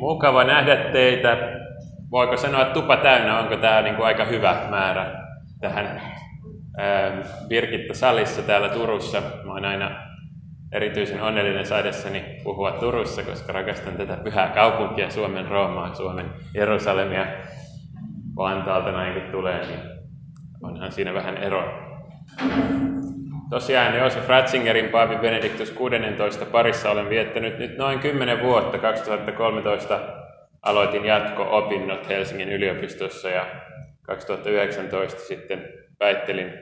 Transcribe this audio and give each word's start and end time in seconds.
Mukava 0.00 0.44
nähdä 0.44 0.76
teitä. 0.76 1.36
Voiko 2.10 2.36
sanoa, 2.36 2.62
että 2.62 2.74
tupa 2.74 2.96
täynnä, 2.96 3.38
onko 3.38 3.56
tämä 3.56 3.82
niin 3.82 3.96
kuin 3.96 4.06
aika 4.06 4.24
hyvä 4.24 4.56
määrä 4.70 5.06
tähän 5.60 6.02
Birgitta 7.48 7.94
Salissa 7.94 8.42
täällä 8.42 8.68
Turussa. 8.68 9.22
Mä 9.44 9.52
oon 9.52 9.64
aina 9.64 9.90
erityisen 10.72 11.22
onnellinen 11.22 11.66
saadessani 11.66 12.24
puhua 12.44 12.72
Turussa, 12.72 13.22
koska 13.22 13.52
rakastan 13.52 13.94
tätä 13.94 14.16
pyhää 14.16 14.48
kaupunkia, 14.48 15.10
Suomen 15.10 15.48
Roomaa, 15.48 15.94
Suomen 15.94 16.26
Jerusalemia. 16.54 17.26
Vantaalta 18.36 18.92
näin 18.92 19.20
kun 19.20 19.32
tulee, 19.32 19.66
niin 19.66 19.80
onhan 20.62 20.92
siinä 20.92 21.14
vähän 21.14 21.36
eroa. 21.36 21.64
Tosiaan 23.50 23.96
Joosef 23.96 24.28
Ratzingerin 24.28 24.88
Paavi 24.88 25.16
Benediktus 25.16 25.70
16 25.70 26.44
parissa 26.46 26.90
olen 26.90 27.08
viettänyt 27.08 27.58
nyt 27.58 27.76
noin 27.76 27.98
10 27.98 28.42
vuotta. 28.42 28.78
2013 28.78 30.00
aloitin 30.62 31.04
jatko-opinnot 31.04 32.08
Helsingin 32.08 32.52
yliopistossa 32.52 33.30
ja 33.30 33.46
2019 34.02 35.20
sitten 35.20 35.72
väittelin 36.00 36.52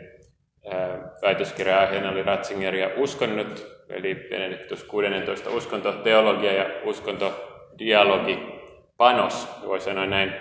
väitöskirja 1.23 1.81
aiheena 1.81 2.11
oli 2.11 2.23
Ratzinger 2.23 2.75
ja 2.75 2.91
uskonnot, 2.97 3.67
eli 3.89 4.15
Benediktus 4.31 4.85
16 4.85 5.51
uskontoteologia 5.51 6.53
ja 6.53 6.65
uskontodialogi 6.85 8.39
panos, 8.97 9.49
voi 9.67 9.81
sanoa 9.81 10.07
näin. 10.07 10.33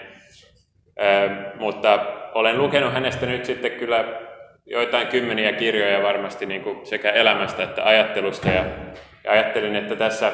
mutta 1.60 2.06
olen 2.34 2.58
lukenut 2.58 2.94
hänestä 2.94 3.26
nyt 3.26 3.46
sitten 3.46 3.72
kyllä 3.72 4.27
joitain 4.68 5.08
kymmeniä 5.08 5.52
kirjoja 5.52 6.04
varmasti 6.04 6.46
niin 6.46 6.62
kuin 6.62 6.86
sekä 6.86 7.12
elämästä 7.12 7.64
että 7.64 7.86
ajattelusta. 7.86 8.50
Ja, 8.50 8.66
ja 9.24 9.32
ajattelin, 9.32 9.76
että 9.76 9.96
tässä 9.96 10.32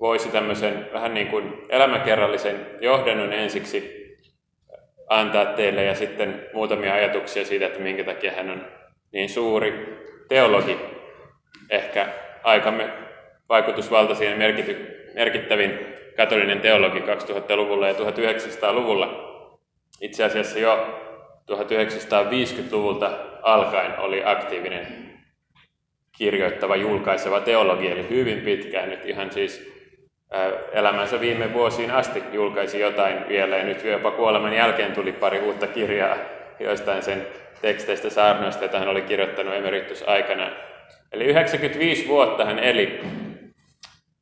voisi 0.00 0.28
tämmöisen 0.28 0.86
vähän 0.92 1.14
niin 1.14 1.26
kuin 1.26 1.66
elämäkerrallisen 1.68 2.66
johdannon 2.80 3.32
ensiksi 3.32 4.00
antaa 5.08 5.44
teille 5.46 5.84
ja 5.84 5.94
sitten 5.94 6.46
muutamia 6.52 6.94
ajatuksia 6.94 7.44
siitä, 7.44 7.66
että 7.66 7.80
minkä 7.80 8.04
takia 8.04 8.32
hän 8.32 8.50
on 8.50 8.66
niin 9.12 9.28
suuri 9.28 9.98
teologi, 10.28 10.78
ehkä 11.70 12.08
aikamme 12.42 12.92
vaikutusvaltaisin 13.48 14.38
merkity, 14.38 14.86
merkittävin 15.14 15.78
katolinen 16.16 16.60
teologi 16.60 17.00
2000-luvulla 17.00 17.88
ja 17.88 17.94
1900-luvulla. 17.94 19.30
Itse 20.00 20.24
asiassa 20.24 20.58
jo 20.58 21.00
1950-luvulta 21.50 23.29
alkaen 23.42 23.98
oli 23.98 24.22
aktiivinen 24.24 24.86
kirjoittava, 26.18 26.76
julkaiseva 26.76 27.40
teologi, 27.40 27.90
eli 27.90 28.08
hyvin 28.10 28.40
pitkään 28.40 28.90
nyt 28.90 29.06
ihan 29.06 29.32
siis 29.32 29.70
elämänsä 30.72 31.20
viime 31.20 31.52
vuosiin 31.52 31.90
asti 31.90 32.22
julkaisi 32.32 32.80
jotain 32.80 33.28
vielä, 33.28 33.56
ja 33.56 33.64
nyt 33.64 33.84
jopa 33.84 34.10
kuoleman 34.10 34.52
jälkeen 34.52 34.92
tuli 34.92 35.12
pari 35.12 35.38
uutta 35.38 35.66
kirjaa 35.66 36.16
joistain 36.60 37.02
sen 37.02 37.26
teksteistä 37.62 38.10
saarnoista, 38.10 38.64
joita 38.64 38.78
hän 38.78 38.88
oli 38.88 39.02
kirjoittanut 39.02 39.54
emeritus 39.54 40.08
aikana. 40.08 40.50
Eli 41.12 41.24
95 41.24 42.08
vuotta 42.08 42.44
hän 42.44 42.58
eli, 42.58 43.00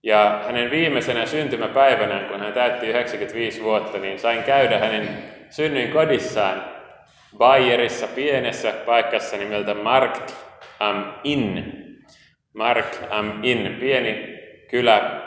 ja 0.02 0.40
hänen 0.46 0.70
viimeisenä 0.70 1.26
syntymäpäivänä, 1.26 2.20
kun 2.20 2.40
hän 2.40 2.52
täytti 2.52 2.86
95 2.86 3.62
vuotta, 3.62 3.98
niin 3.98 4.18
sain 4.18 4.42
käydä 4.42 4.78
hänen 4.78 5.08
synnyin 5.50 5.90
kodissaan 5.90 6.77
Bayerissa 7.36 8.06
pienessä 8.06 8.72
paikassa 8.86 9.36
nimeltä 9.36 9.74
Markt 9.74 10.34
am 10.80 11.14
Inn. 11.24 11.64
Markt 12.54 13.00
am 13.10 13.40
Inn, 13.42 13.76
pieni 13.80 14.38
kylä. 14.70 15.20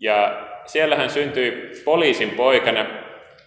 Ja 0.00 0.46
siellä 0.66 0.96
hän 0.96 1.10
syntyi 1.10 1.70
poliisin 1.84 2.30
poikana. 2.30 2.86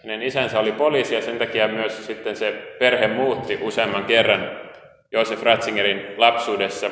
Hänen 0.02 0.22
isänsä 0.22 0.60
oli 0.60 0.72
poliisi 0.72 1.14
ja 1.14 1.22
sen 1.22 1.38
takia 1.38 1.68
myös 1.68 2.06
sitten 2.06 2.36
se 2.36 2.52
perhe 2.78 3.08
muutti 3.08 3.58
useamman 3.60 4.04
kerran 4.04 4.50
Josef 5.12 5.42
Ratzingerin 5.42 6.06
lapsuudessa. 6.16 6.90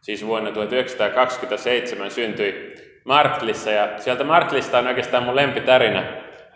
Siis 0.00 0.26
vuonna 0.26 0.52
1927 0.52 2.10
syntyi 2.10 2.74
Marklissa 3.04 3.70
ja 3.70 3.88
sieltä 3.98 4.24
Marklista 4.24 4.78
on 4.78 4.86
oikeastaan 4.86 5.22
mun 5.22 5.36
lempitarina, 5.36 6.04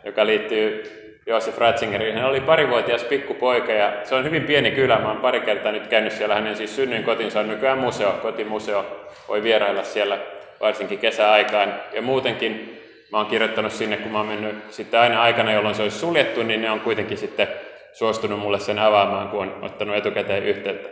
joka 0.05 0.27
liittyy 0.27 1.02
Joosef 1.27 1.59
Ratzinger. 1.59 2.13
Hän 2.13 2.25
oli 2.25 2.41
parivuotias 2.41 3.05
pikkupoika 3.05 3.73
ja 3.73 3.93
se 4.05 4.15
on 4.15 4.25
hyvin 4.25 4.43
pieni 4.43 4.71
kylä. 4.71 4.99
Mä 4.99 5.09
oon 5.09 5.21
pari 5.21 5.41
kertaa 5.41 5.73
nyt 5.73 5.87
käynyt 5.87 6.13
siellä. 6.13 6.35
Hänen 6.35 6.57
siis 6.57 6.77
synnyin 6.77 7.05
kotinsa 7.05 7.41
on 7.41 7.49
nykyään 7.49 7.79
museo, 7.79 8.13
kotimuseo. 8.23 9.09
Voi 9.29 9.43
vierailla 9.43 9.85
siellä 9.85 10.19
varsinkin 10.61 10.99
kesäaikaan. 10.99 11.75
Ja 11.93 12.03
muutenkin 12.03 12.81
mä 13.13 13.19
oon 13.19 13.27
kirjoittanut 13.27 13.73
sinne, 13.73 13.97
kun 13.97 14.13
mä 14.13 14.19
oon 14.19 14.27
mennyt 14.27 14.73
sitten 14.73 15.01
aina 15.01 15.23
aikana, 15.23 15.53
jolloin 15.53 15.75
se 15.75 15.83
olisi 15.83 15.99
suljettu, 15.99 16.43
niin 16.43 16.63
ne 16.63 16.71
on 16.71 16.81
kuitenkin 16.81 17.19
sitten 17.19 17.49
suostunut 17.93 18.41
mulle 18.41 18.61
sen 18.61 18.79
avaamaan, 18.79 19.29
kun 19.29 19.41
on 19.41 19.59
ottanut 19.65 19.97
etukäteen 19.97 20.43
yhteyttä. 20.43 20.89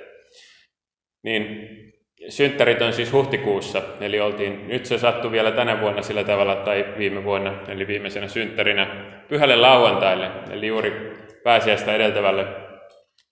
Niin 1.22 1.68
synttärit 2.28 2.82
on 2.82 2.92
siis 2.92 3.12
huhtikuussa, 3.12 3.82
eli 4.00 4.20
oltiin, 4.20 4.68
nyt 4.68 4.86
se 4.86 4.98
sattui 4.98 5.32
vielä 5.32 5.50
tänä 5.50 5.80
vuonna 5.80 6.02
sillä 6.02 6.24
tavalla, 6.24 6.56
tai 6.56 6.86
viime 6.98 7.24
vuonna, 7.24 7.54
eli 7.68 7.86
viimeisenä 7.86 8.28
synttärinä, 8.28 8.86
pyhälle 9.28 9.56
lauantaille, 9.56 10.30
eli 10.50 10.66
juuri 10.66 11.16
pääsiäistä 11.44 11.92
edeltävälle 11.92 12.46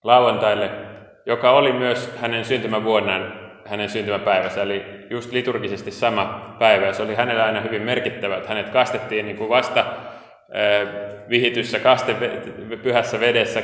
lauantaille, 0.05 0.71
joka 1.27 1.51
oli 1.51 1.73
myös 1.73 2.13
hänen 2.17 2.45
syntymävuonnaan, 2.45 3.51
hänen 3.65 3.89
syntymäpäivänsä, 3.89 4.63
eli 4.63 4.85
just 5.11 5.33
liturgisesti 5.33 5.91
sama 5.91 6.57
päivä, 6.59 6.87
ja 6.87 6.93
se 6.93 7.03
oli 7.03 7.15
hänellä 7.15 7.45
aina 7.45 7.61
hyvin 7.61 7.83
merkittävä, 7.83 8.37
että 8.37 8.49
hänet 8.49 8.69
kastettiin 8.69 9.27
niin 9.27 9.37
kuin 9.37 9.51
vasta 9.51 9.85
vihityssä 11.29 11.79
kaste 11.79 12.17
pyhässä 12.83 13.21
vedessä 13.21 13.63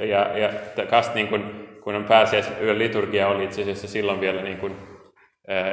ja, 0.00 0.38
ja 0.38 0.50
kast, 0.90 1.14
niin 1.14 1.28
kuin 1.28 1.67
kun 1.88 1.94
on 1.94 2.04
pääsiäisyön 2.04 2.78
liturgia 2.78 3.28
oli 3.28 3.44
itse 3.44 3.62
asiassa 3.62 3.88
silloin 3.88 4.20
vielä 4.20 4.42
niin 4.42 4.58
kuin, 4.58 4.76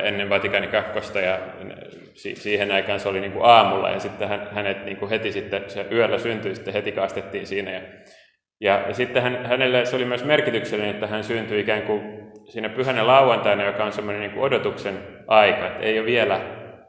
ennen 0.03 0.29
Vatikaani 0.29 0.67
kakkosta 0.67 1.19
ja 1.19 1.39
siihen 2.13 2.71
aikaan 2.71 2.99
se 2.99 3.09
oli 3.09 3.19
niin 3.19 3.31
kuin 3.31 3.45
aamulla 3.45 3.89
ja 3.89 3.99
sitten 3.99 4.29
hänet 4.51 4.85
niin 4.85 4.97
kuin 4.97 5.09
heti 5.09 5.31
sitten, 5.31 5.63
se 5.67 5.85
yöllä 5.91 6.17
syntyi, 6.17 6.55
sitten 6.55 6.73
heti 6.73 6.91
kastettiin 6.91 7.47
siinä 7.47 7.71
ja, 7.71 7.81
ja, 8.61 8.83
ja 8.87 8.93
sitten 8.93 9.23
hän, 9.23 9.45
hänelle 9.45 9.85
se 9.85 9.95
oli 9.95 10.05
myös 10.05 10.23
merkityksellinen, 10.23 10.93
että 10.93 11.07
hän 11.07 11.23
syntyi 11.23 11.59
ikään 11.59 11.81
kuin 11.81 12.01
siinä 12.49 12.69
pyhänä 12.69 13.07
lauantaina, 13.07 13.63
joka 13.63 13.85
on 13.85 13.93
semmoinen 13.93 14.21
niin 14.21 14.31
kuin 14.31 14.43
odotuksen 14.43 14.97
aika, 15.27 15.67
että 15.67 15.83
ei 15.83 15.99
ole 15.99 16.05
vielä 16.05 16.41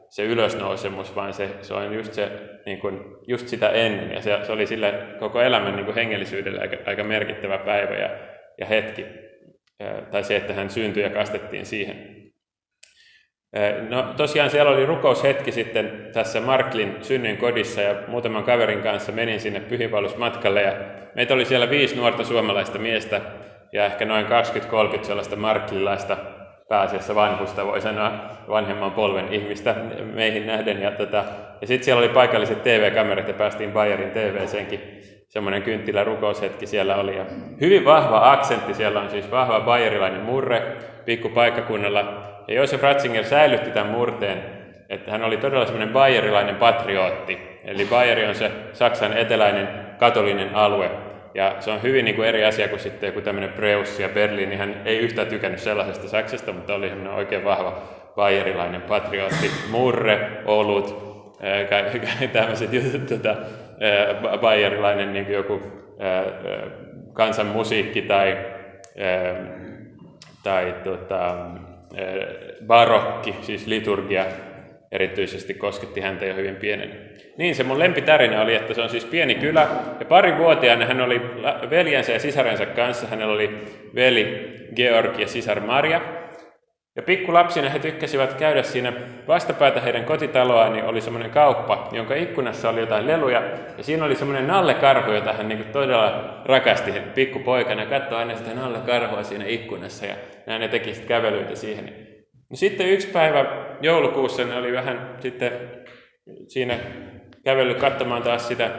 se 0.09 0.23
ylösnousemus, 0.23 1.15
vaan 1.15 1.33
se, 1.33 1.49
se 1.61 1.73
on 1.73 1.93
just, 1.93 2.13
se, 2.13 2.31
niin 2.65 2.79
kuin, 2.79 2.99
just 3.27 3.47
sitä 3.47 3.69
ennen. 3.69 4.11
Ja 4.11 4.21
se, 4.21 4.39
se 4.43 4.51
oli 4.51 4.65
sille 4.65 4.93
koko 5.19 5.41
elämän 5.41 5.75
niin 5.75 5.85
kuin 5.85 5.95
hengellisyydelle 5.95 6.61
aika, 6.61 6.77
aika 6.85 7.03
merkittävä 7.03 7.57
päivä. 7.57 7.95
Ja 7.95 8.09
ja 8.57 8.65
hetki, 8.65 9.05
tai 10.11 10.23
se, 10.23 10.35
että 10.35 10.53
hän 10.53 10.69
syntyi 10.69 11.03
ja 11.03 11.09
kastettiin 11.09 11.65
siihen. 11.65 12.17
No 13.89 14.13
tosiaan 14.17 14.49
siellä 14.49 14.71
oli 14.71 14.85
rukoushetki 14.85 15.51
sitten 15.51 16.09
tässä 16.13 16.41
Marklin 16.41 16.95
synnyin 17.01 17.37
kodissa 17.37 17.81
ja 17.81 17.95
muutaman 18.07 18.43
kaverin 18.43 18.81
kanssa 18.81 19.11
menin 19.11 19.39
sinne 19.39 19.59
pyhiinvaellusmatkalle 19.59 20.61
ja 20.61 20.73
meitä 21.15 21.33
oli 21.33 21.45
siellä 21.45 21.69
viisi 21.69 21.95
nuorta 21.95 22.23
suomalaista 22.23 22.79
miestä 22.79 23.21
ja 23.73 23.85
ehkä 23.85 24.05
noin 24.05 24.25
20-30 24.25 25.03
sellaista 25.03 25.35
marklilaista 25.35 26.17
pääasiassa 26.69 27.15
vanhusta, 27.15 27.65
voi 27.65 27.81
sanoa 27.81 28.11
vanhemman 28.49 28.91
polven 28.91 29.33
ihmistä 29.33 29.75
meihin 30.13 30.47
nähden. 30.47 30.81
Ja, 30.81 30.91
tota, 30.91 31.23
ja 31.61 31.67
sitten 31.67 31.85
siellä 31.85 31.99
oli 31.99 32.09
paikalliset 32.09 32.63
TV-kamerat 32.63 33.27
ja 33.27 33.33
päästiin 33.33 33.71
Bayerin 33.71 34.11
TV-senkin 34.11 34.96
semmoinen 35.37 35.63
kynttilä 35.63 36.03
rukoushetki 36.03 36.67
siellä 36.67 36.95
oli. 36.95 37.17
Ja 37.17 37.25
hyvin 37.61 37.85
vahva 37.85 38.31
aksentti, 38.31 38.73
siellä 38.73 38.99
on 38.99 39.09
siis 39.09 39.31
vahva 39.31 39.59
bayerilainen 39.59 40.21
murre 40.21 40.61
pikkupaikkakunnalla. 41.05 41.99
Ja 42.47 42.53
Josef 42.53 42.81
Ratzinger 42.81 43.23
säilytti 43.23 43.71
tämän 43.71 43.91
murteen, 43.91 44.43
että 44.89 45.11
hän 45.11 45.23
oli 45.23 45.37
todella 45.37 45.65
semmoinen 45.65 45.93
bayerilainen 45.93 46.55
patriotti. 46.55 47.39
Eli 47.63 47.85
Bayeri 47.85 48.27
on 48.27 48.35
se 48.35 48.51
Saksan 48.73 49.17
eteläinen 49.17 49.67
katolinen 49.99 50.55
alue. 50.55 50.91
Ja 51.33 51.55
se 51.59 51.71
on 51.71 51.83
hyvin 51.83 52.05
niin 52.05 52.15
kuin 52.15 52.27
eri 52.27 52.45
asia 52.45 52.67
kuin 52.67 52.79
sitten 52.79 53.07
joku 53.07 53.21
tämmöinen 53.21 53.53
Preus 53.53 53.99
ja 53.99 54.09
Berliini. 54.09 54.55
Hän 54.55 54.81
ei 54.85 54.97
yhtään 54.97 55.27
tykännyt 55.27 55.59
sellaisesta 55.59 56.07
Saksasta, 56.07 56.53
mutta 56.53 56.75
oli 56.75 56.91
oikein 57.15 57.43
vahva 57.43 57.81
bayerilainen 58.15 58.81
patriotti. 58.81 59.51
Murre, 59.69 60.29
olut, 60.45 61.07
tämmöiset 62.33 62.73
jutut, 62.73 63.05
tota, 63.07 63.35
bayerilainen 64.41 65.13
niin 65.13 65.31
joku 65.31 65.61
kansanmusiikki 67.13 68.01
tai, 68.01 68.37
tai 70.43 70.75
tota, 70.83 71.35
barokki, 72.67 73.35
siis 73.41 73.67
liturgia, 73.67 74.25
erityisesti 74.91 75.53
kosketti 75.53 76.01
häntä 76.01 76.25
jo 76.25 76.35
hyvin 76.35 76.55
pienen. 76.55 76.99
Niin, 77.37 77.55
se 77.55 77.63
mun 77.63 77.79
lempitarina 77.79 78.41
oli, 78.41 78.55
että 78.55 78.73
se 78.73 78.81
on 78.81 78.89
siis 78.89 79.05
pieni 79.05 79.35
kylä, 79.35 79.67
ja 79.99 80.05
pari 80.05 80.37
vuotiaana 80.37 80.85
hän 80.85 81.01
oli 81.01 81.21
veljensä 81.69 82.11
ja 82.11 82.19
sisarensa 82.19 82.65
kanssa, 82.65 83.07
hänellä 83.07 83.33
oli 83.33 83.65
veli 83.95 84.55
Georg 84.75 85.19
ja 85.19 85.27
sisar 85.27 85.59
Maria, 85.59 86.01
Ja 86.97 87.03
pikkulapsina 87.03 87.69
he 87.69 87.79
tykkäsivät 87.79 88.33
käydä 88.33 88.63
siinä 88.63 88.93
vastapäätä 89.27 89.81
heidän 89.81 90.05
kotitaloaan, 90.05 90.73
niin 90.73 90.85
oli 90.85 91.01
semmoinen 91.01 91.31
kauppa, 91.31 91.89
jonka 91.91 92.15
ikkunassa 92.15 92.69
oli 92.69 92.79
jotain 92.79 93.07
leluja. 93.07 93.41
Ja 93.77 93.83
siinä 93.83 94.05
oli 94.05 94.15
semmoinen 94.15 94.47
nallekarhu, 94.47 95.11
jota 95.11 95.33
hän 95.33 95.49
niin 95.49 95.65
todella 95.65 96.41
rakasti 96.45 96.91
pikkupoikana. 97.15 97.85
Katsoi 97.85 98.17
aina 98.17 98.35
sitä 98.35 98.53
nallekarhua 98.53 99.23
siinä 99.23 99.45
ikkunassa 99.45 100.05
ja 100.05 100.15
näin 100.45 100.61
ne 100.61 100.67
teki 100.67 100.93
sitten 100.93 101.07
kävelyitä 101.07 101.55
siihen. 101.55 101.85
No 102.49 102.55
sitten 102.55 102.89
yksi 102.89 103.07
päivä 103.07 103.45
joulukuussa 103.81 104.43
ne 104.43 104.55
oli 104.55 104.73
vähän 104.73 105.15
sitten 105.19 105.51
siinä 106.47 106.79
kävellyt 107.45 107.79
katsomaan 107.79 108.23
taas 108.23 108.47
sitä 108.47 108.71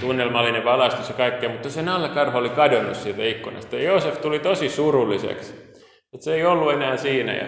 tunnelmallinen 0.00 0.64
valaistus 0.64 1.08
ja 1.08 1.14
kaikkea, 1.14 1.48
mutta 1.48 1.70
se 1.70 1.82
nallekarhu 1.82 2.38
oli 2.38 2.50
kadonnut 2.50 2.96
siitä 2.96 3.22
ikkunasta. 3.22 3.76
Ja 3.76 3.82
Joosef 3.82 4.20
tuli 4.20 4.38
tosi 4.38 4.68
surulliseksi. 4.68 5.67
Että 6.14 6.24
se 6.24 6.34
ei 6.34 6.44
ollut 6.44 6.72
enää 6.72 6.96
siinä. 6.96 7.32
Ja... 7.32 7.46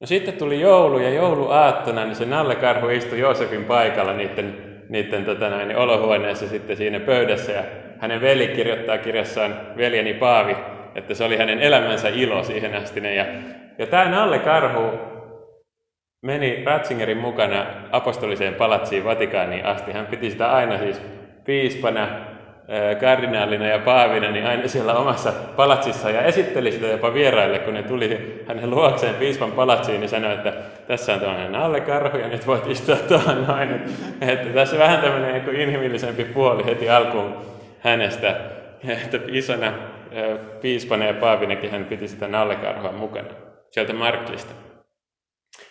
No 0.00 0.06
sitten 0.06 0.34
tuli 0.34 0.60
joulu 0.60 0.98
ja 0.98 1.10
jouluaattona, 1.10 2.04
niin 2.04 2.14
se 2.14 2.24
nallekarhu 2.24 2.88
istui 2.88 3.18
Joosefin 3.18 3.64
paikalla 3.64 4.12
niiden, 4.12 4.56
niiden 4.88 5.24
tota 5.24 5.50
näin, 5.50 5.76
olohuoneessa 5.76 6.48
sitten 6.48 6.76
siinä 6.76 7.00
pöydässä. 7.00 7.52
Ja 7.52 7.64
hänen 7.98 8.20
veli 8.20 8.48
kirjoittaa 8.48 8.98
kirjassaan, 8.98 9.56
veljeni 9.76 10.14
Paavi, 10.14 10.56
että 10.94 11.14
se 11.14 11.24
oli 11.24 11.36
hänen 11.36 11.60
elämänsä 11.60 12.08
ilo 12.08 12.42
siihen 12.42 12.74
asti. 12.74 13.00
Ja, 13.16 13.26
ja 13.78 13.86
tämä 13.86 14.10
nallekarhu 14.10 14.90
meni 16.22 16.64
Ratzingerin 16.64 17.18
mukana 17.18 17.66
apostoliseen 17.92 18.54
palatsiin 18.54 19.04
Vatikaaniin 19.04 19.66
asti. 19.66 19.92
Hän 19.92 20.06
piti 20.06 20.30
sitä 20.30 20.52
aina 20.52 20.78
siis 20.78 21.02
piispana 21.44 22.08
kardinaalina 23.00 23.66
ja 23.66 23.78
paavina 23.78 24.30
niin 24.30 24.46
aina 24.46 24.68
siellä 24.68 24.94
omassa 24.94 25.32
palatsissa 25.56 26.10
ja 26.10 26.22
esitteli 26.22 26.72
sitä 26.72 26.86
jopa 26.86 27.14
vieraille, 27.14 27.58
kun 27.58 27.74
ne 27.74 27.82
tuli 27.82 28.42
hänen 28.48 28.70
luokseen 28.70 29.14
piispan 29.14 29.52
palatsiin, 29.52 30.00
niin 30.00 30.08
sanoi, 30.08 30.34
että 30.34 30.52
tässä 30.86 31.14
on 31.14 31.20
tämmöinen 31.20 31.54
allekarhu 31.54 32.18
ja 32.18 32.28
nyt 32.28 32.46
voit 32.46 32.66
istua 32.66 32.96
tuohon 32.96 33.44
noin. 33.48 33.82
Että 34.20 34.48
tässä 34.48 34.78
vähän 34.78 35.00
tämmöinen 35.00 35.60
inhimillisempi 35.60 36.24
puoli 36.24 36.64
heti 36.64 36.90
alkuun 36.90 37.36
hänestä, 37.80 38.36
että 38.88 39.18
isona 39.28 39.72
piispana 40.60 41.04
ja 41.04 41.14
paavinakin 41.14 41.70
hän 41.70 41.84
piti 41.84 42.08
sitä 42.08 42.28
nallekarhua 42.28 42.92
mukana 42.92 43.28
sieltä 43.70 43.92
Marklista. 43.92 44.54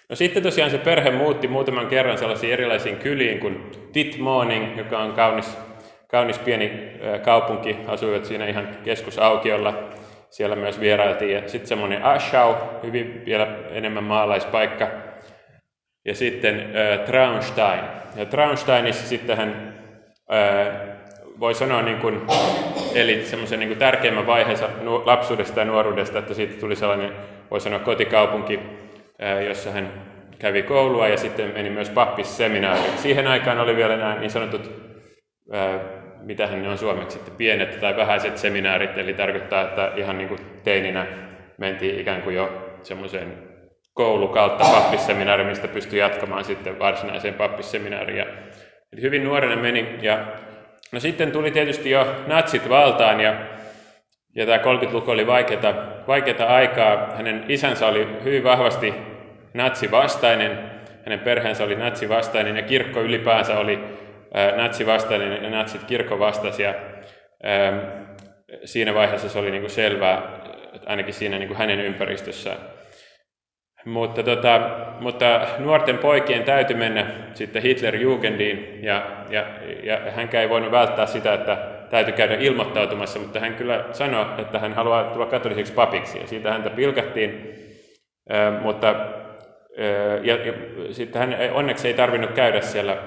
No 0.10 0.16
sitten 0.16 0.44
tosiaan 0.44 0.72
se 0.72 0.78
perhe 0.78 1.12
muutti 1.12 1.48
muutaman 1.48 1.88
kerran 1.88 2.18
sellaisiin 2.18 2.54
erilaisiin 2.54 2.98
kyliin 2.98 3.40
kuin 3.40 3.72
Titmorning, 3.94 4.78
joka 4.78 5.00
on 5.00 5.14
kaunis 5.14 5.58
kaunis 6.14 6.40
pieni 6.40 6.92
kaupunki, 7.22 7.78
asuivat 7.88 8.26
siinä 8.26 8.46
ihan 8.46 8.68
keskusaukiolla. 8.84 9.90
Siellä 10.30 10.56
myös 10.56 10.80
vierailtiin. 10.80 11.32
Ja 11.32 11.50
sitten 11.50 11.68
semmoinen 11.68 12.04
Aschau, 12.04 12.56
hyvin 12.84 13.24
vielä 13.26 13.48
enemmän 13.72 14.04
maalaispaikka. 14.04 14.88
Ja 16.06 16.16
sitten 16.16 16.60
äh, 16.60 17.00
Traunstein. 17.00 17.80
Ja 18.16 18.26
Traunsteinissa 18.26 19.08
sitten 19.08 19.38
hän 19.38 19.74
äh, 20.34 20.68
voi 21.40 21.54
sanoa 21.54 21.82
niin 21.82 21.98
kuin, 21.98 22.22
eli 22.96 23.26
semmoisen 23.26 23.60
niin 23.60 23.78
tärkeimmän 23.78 24.28
vaiheensa 24.28 24.70
lapsuudesta 25.06 25.60
ja 25.60 25.66
nuoruudesta, 25.66 26.20
että 26.20 26.34
siitä 26.34 26.60
tuli 26.60 26.76
sellainen, 26.76 27.12
voi 27.52 27.62
sanoa 27.62 27.80
kotikaupunki, 27.80 28.60
jossa 29.48 29.72
hän 29.72 29.94
kävi 30.40 30.64
koulua 30.64 31.08
ja 31.08 31.18
sitten 31.18 31.52
meni 31.54 31.70
myös 31.70 31.90
pappisseminaariin. 31.90 32.98
Siihen 32.98 33.28
aikaan 33.28 33.60
oli 33.60 33.76
vielä 33.76 33.98
nämä 33.98 34.16
niin 34.16 34.32
sanotut 34.32 34.72
mitähän 36.26 36.64
ne 36.64 36.70
on 36.70 36.78
suomeksi 36.78 37.18
sitten, 37.18 37.36
pienet 37.36 37.80
tai 37.80 37.98
vähäiset 37.98 38.38
seminaarit, 38.38 38.98
eli 38.98 39.14
tarkoittaa, 39.14 39.62
että 39.62 39.92
ihan 39.96 40.18
niin 40.18 40.28
kuin 40.28 40.40
teininä 40.64 41.06
mentiin 41.58 42.00
ikään 42.00 42.22
kuin 42.22 42.36
jo 42.36 42.78
semmoiseen 42.84 43.34
koulu 43.94 44.28
kautta 44.28 44.64
pappisseminaari, 44.64 45.44
mistä 45.44 45.68
pystyi 45.68 46.00
jatkamaan 46.00 46.46
sitten 46.46 46.80
varsinaiseen 46.80 47.34
pappisseminaariin. 47.34 48.26
Eli 48.94 49.02
hyvin 49.02 49.24
nuorena 49.24 49.56
meni, 49.56 50.00
ja 50.02 50.26
no 50.92 51.00
sitten 51.00 51.32
tuli 51.32 51.52
tietysti 51.52 51.90
jo 51.90 52.16
natsit 52.28 52.70
valtaan, 52.70 53.20
ja, 53.20 53.36
ja 54.36 54.46
tämä 54.46 54.58
30-luku 54.58 55.12
oli 55.12 55.28
vaikeata, 55.28 55.74
vaikeata 56.08 56.46
aikaa. 56.46 57.16
Hänen 57.16 57.46
isänsä 57.48 57.88
oli 57.88 58.08
hyvin 58.24 58.44
vahvasti 58.44 58.94
natsivastainen, 59.54 60.72
hänen 61.06 61.20
perheensä 61.20 61.64
oli 61.64 61.76
natsivastainen, 61.76 62.56
ja 62.56 62.62
kirkko 62.62 63.02
ylipäänsä 63.02 63.60
oli 63.60 63.80
natsivastainen 64.56 65.44
ja 65.44 65.50
natsit 65.50 65.84
kirkkovastaisia. 65.84 66.74
Siinä 68.66 68.94
vaiheessa 68.94 69.30
se 69.30 69.40
oli 69.40 69.52
niin 69.52 69.62
kuin 69.62 69.72
selvää, 69.72 70.22
ainakin 70.86 71.14
siinä 71.14 71.38
niin 71.38 71.48
kuin 71.48 71.58
hänen 71.58 71.80
ympäristössään. 71.80 72.58
Mutta, 73.86 74.24
tota, 74.24 74.62
mutta 75.00 75.42
nuorten 75.60 75.98
poikien 75.98 76.44
täytyy 76.44 76.78
mennä 76.78 77.06
sitten 77.34 77.64
Hitler-Jugendiin, 77.64 78.80
ja, 78.86 79.26
ja, 79.30 79.46
ja 79.84 80.12
hän 80.12 80.30
ei 80.34 80.50
voinut 80.50 80.72
välttää 80.72 81.06
sitä, 81.06 81.34
että 81.34 81.58
täytyy 81.90 82.14
käydä 82.14 82.36
ilmoittautumassa, 82.36 83.20
mutta 83.20 83.40
hän 83.40 83.56
kyllä 83.56 83.86
sanoi, 83.92 84.26
että 84.38 84.60
hän 84.60 84.74
haluaa 84.74 85.04
tulla 85.04 85.26
katoliseksi 85.26 85.74
papiksi, 85.74 86.20
ja 86.20 86.28
siitä 86.28 86.52
häntä 86.52 86.70
pilkattiin, 86.70 87.56
mutta 88.62 88.96
ja, 90.24 90.36
ja 90.36 90.54
sitten 90.92 91.20
hän 91.20 91.38
onneksi 91.54 91.88
ei 91.88 91.94
tarvinnut 91.94 92.32
käydä 92.32 92.62
siellä 92.62 92.98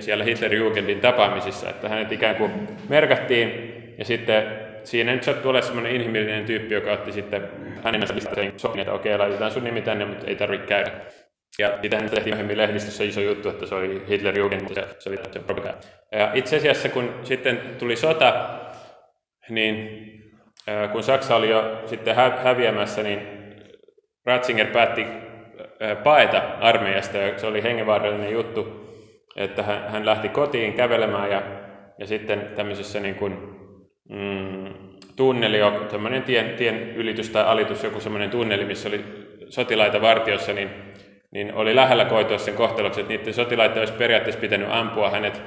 siellä 0.00 0.24
Hitlerjugendin 0.24 1.00
tapaamisissa, 1.00 1.70
että 1.70 1.88
hänet 1.88 2.12
ikään 2.12 2.36
kuin 2.36 2.50
merkattiin 2.88 3.72
ja 3.98 4.04
sitten 4.04 4.44
siinä 4.84 5.12
nyt 5.12 5.22
sattui 5.22 5.50
olemaan 5.50 5.66
sellainen 5.66 5.94
inhimillinen 5.94 6.44
tyyppi, 6.44 6.74
joka 6.74 6.92
otti 6.92 7.12
sitten 7.12 7.48
hänen 7.84 8.06
sen 8.06 8.52
sopin, 8.56 8.80
että 8.80 8.92
okei, 8.92 9.18
laitetaan 9.18 9.50
sun 9.50 9.64
nimi 9.64 9.82
tänne, 9.82 10.04
mutta 10.04 10.26
ei 10.26 10.36
tarvitse 10.36 10.66
käydä. 10.66 10.90
Ja 11.58 11.68
hän 11.68 12.10
tehtiin 12.10 12.34
myöhemmin 12.34 12.58
lehdistössä 12.58 13.04
iso 13.04 13.20
juttu, 13.20 13.48
että 13.48 13.66
se 13.66 13.74
oli 13.74 14.02
Hitlerjugend, 14.08 14.60
mutta 14.62 14.80
se 14.98 15.08
oli 15.08 15.18
propaganda. 15.46 15.78
Ja 16.12 16.30
itse 16.34 16.56
asiassa 16.56 16.88
kun 16.88 17.14
sitten 17.22 17.60
tuli 17.78 17.96
sota, 17.96 18.48
niin 19.48 19.88
kun 20.92 21.02
Saksa 21.02 21.36
oli 21.36 21.50
jo 21.50 21.82
sitten 21.86 22.16
häviämässä, 22.16 23.02
niin 23.02 23.20
Ratzinger 24.26 24.66
päätti 24.66 25.06
paeta 26.04 26.42
armeijasta, 26.60 27.18
ja 27.18 27.38
se 27.38 27.46
oli 27.46 27.62
hengenvaarallinen 27.62 28.32
juttu 28.32 28.91
että 29.36 29.62
hän, 29.62 30.06
lähti 30.06 30.28
kotiin 30.28 30.72
kävelemään 30.72 31.30
ja, 31.30 31.42
ja 31.98 32.06
sitten 32.06 32.50
tämmöisessä 32.56 33.00
niin 33.00 33.14
kuin, 33.14 33.32
mm, 34.08 34.74
tunneli, 35.16 35.58
tämmöinen 35.90 36.22
tien, 36.22 36.50
tien 36.56 36.96
ylitys 36.96 37.30
tai 37.30 37.44
alitus, 37.44 37.84
joku 37.84 38.00
semmoinen 38.00 38.30
tunneli, 38.30 38.64
missä 38.64 38.88
oli 38.88 39.04
sotilaita 39.48 40.00
vartiossa, 40.00 40.52
niin, 40.52 40.70
niin 41.30 41.54
oli 41.54 41.76
lähellä 41.76 42.04
koitua 42.04 42.38
sen 42.38 42.54
kohtaloksi, 42.54 43.00
että 43.00 43.12
niiden 43.12 43.34
sotilaita 43.34 43.80
olisi 43.80 43.92
periaatteessa 43.92 44.40
pitänyt 44.40 44.68
ampua 44.70 45.10
hänet, 45.10 45.42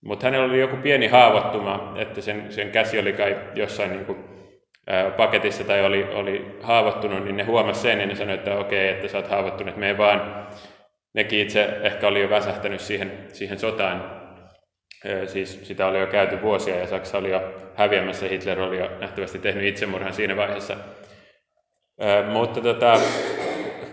mutta 0.00 0.26
hänellä 0.26 0.46
oli 0.46 0.60
joku 0.60 0.76
pieni 0.76 1.06
haavoittuma, 1.06 1.92
että 1.96 2.20
sen, 2.20 2.52
sen 2.52 2.70
käsi 2.70 2.98
oli 2.98 3.12
kai 3.12 3.36
jossain 3.54 3.90
niin 3.90 4.04
kuin, 4.04 4.18
ää, 4.86 5.10
paketissa 5.10 5.64
tai 5.64 5.84
oli, 5.84 6.04
oli 6.14 6.58
haavoittunut, 6.62 7.24
niin 7.24 7.36
ne 7.36 7.42
huomasi 7.42 7.80
sen 7.80 8.00
ja 8.00 8.06
ne 8.06 8.14
sanoi, 8.14 8.34
että 8.34 8.58
okei, 8.58 8.88
että 8.88 9.08
sä 9.08 9.18
oot 9.18 9.28
haavoittunut, 9.28 9.76
me 9.76 9.98
vaan 9.98 10.46
nekin 11.16 11.40
itse 11.40 11.78
ehkä 11.82 12.08
oli 12.08 12.20
jo 12.20 12.30
väsähtänyt 12.30 12.80
siihen, 12.80 13.12
siihen 13.32 13.58
sotaan. 13.58 14.16
Siis 15.26 15.60
sitä 15.62 15.86
oli 15.86 16.00
jo 16.00 16.06
käyty 16.06 16.42
vuosia 16.42 16.76
ja 16.76 16.86
Saksa 16.86 17.18
oli 17.18 17.30
jo 17.30 17.54
häviämässä. 17.74 18.28
Hitler 18.28 18.60
oli 18.60 18.78
jo 18.78 18.90
nähtävästi 19.00 19.38
tehnyt 19.38 19.64
itsemurhan 19.64 20.14
siinä 20.14 20.36
vaiheessa. 20.36 20.76
Mutta 22.32 22.60
tota, 22.60 23.00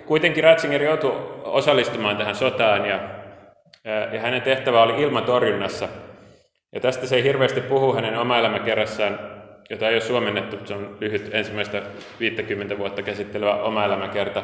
kuitenkin 0.05 0.43
Ratzinger 0.43 0.83
joutui 0.83 1.41
osallistumaan 1.43 2.17
tähän 2.17 2.35
sotaan 2.35 2.85
ja, 2.85 2.99
ja 4.13 4.19
hänen 4.19 4.41
tehtävä 4.41 4.83
oli 4.83 5.01
ilmatorjunnassa. 5.01 5.87
Ja 6.73 6.79
tästä 6.79 7.07
se 7.07 7.15
ei 7.15 7.23
hirveästi 7.23 7.61
puhu 7.61 7.93
hänen 7.93 8.17
oma 8.19 8.37
elämäkerrassaan, 8.37 9.19
jota 9.69 9.89
ei 9.89 9.95
ole 9.95 10.01
suomennettu. 10.01 10.65
Se 10.65 10.73
on 10.73 10.97
lyhyt 10.99 11.29
ensimmäistä 11.33 11.81
50 12.19 12.77
vuotta 12.77 13.01
käsittelevä 13.01 13.55
oma 13.55 13.85
elämäkerta. 13.85 14.43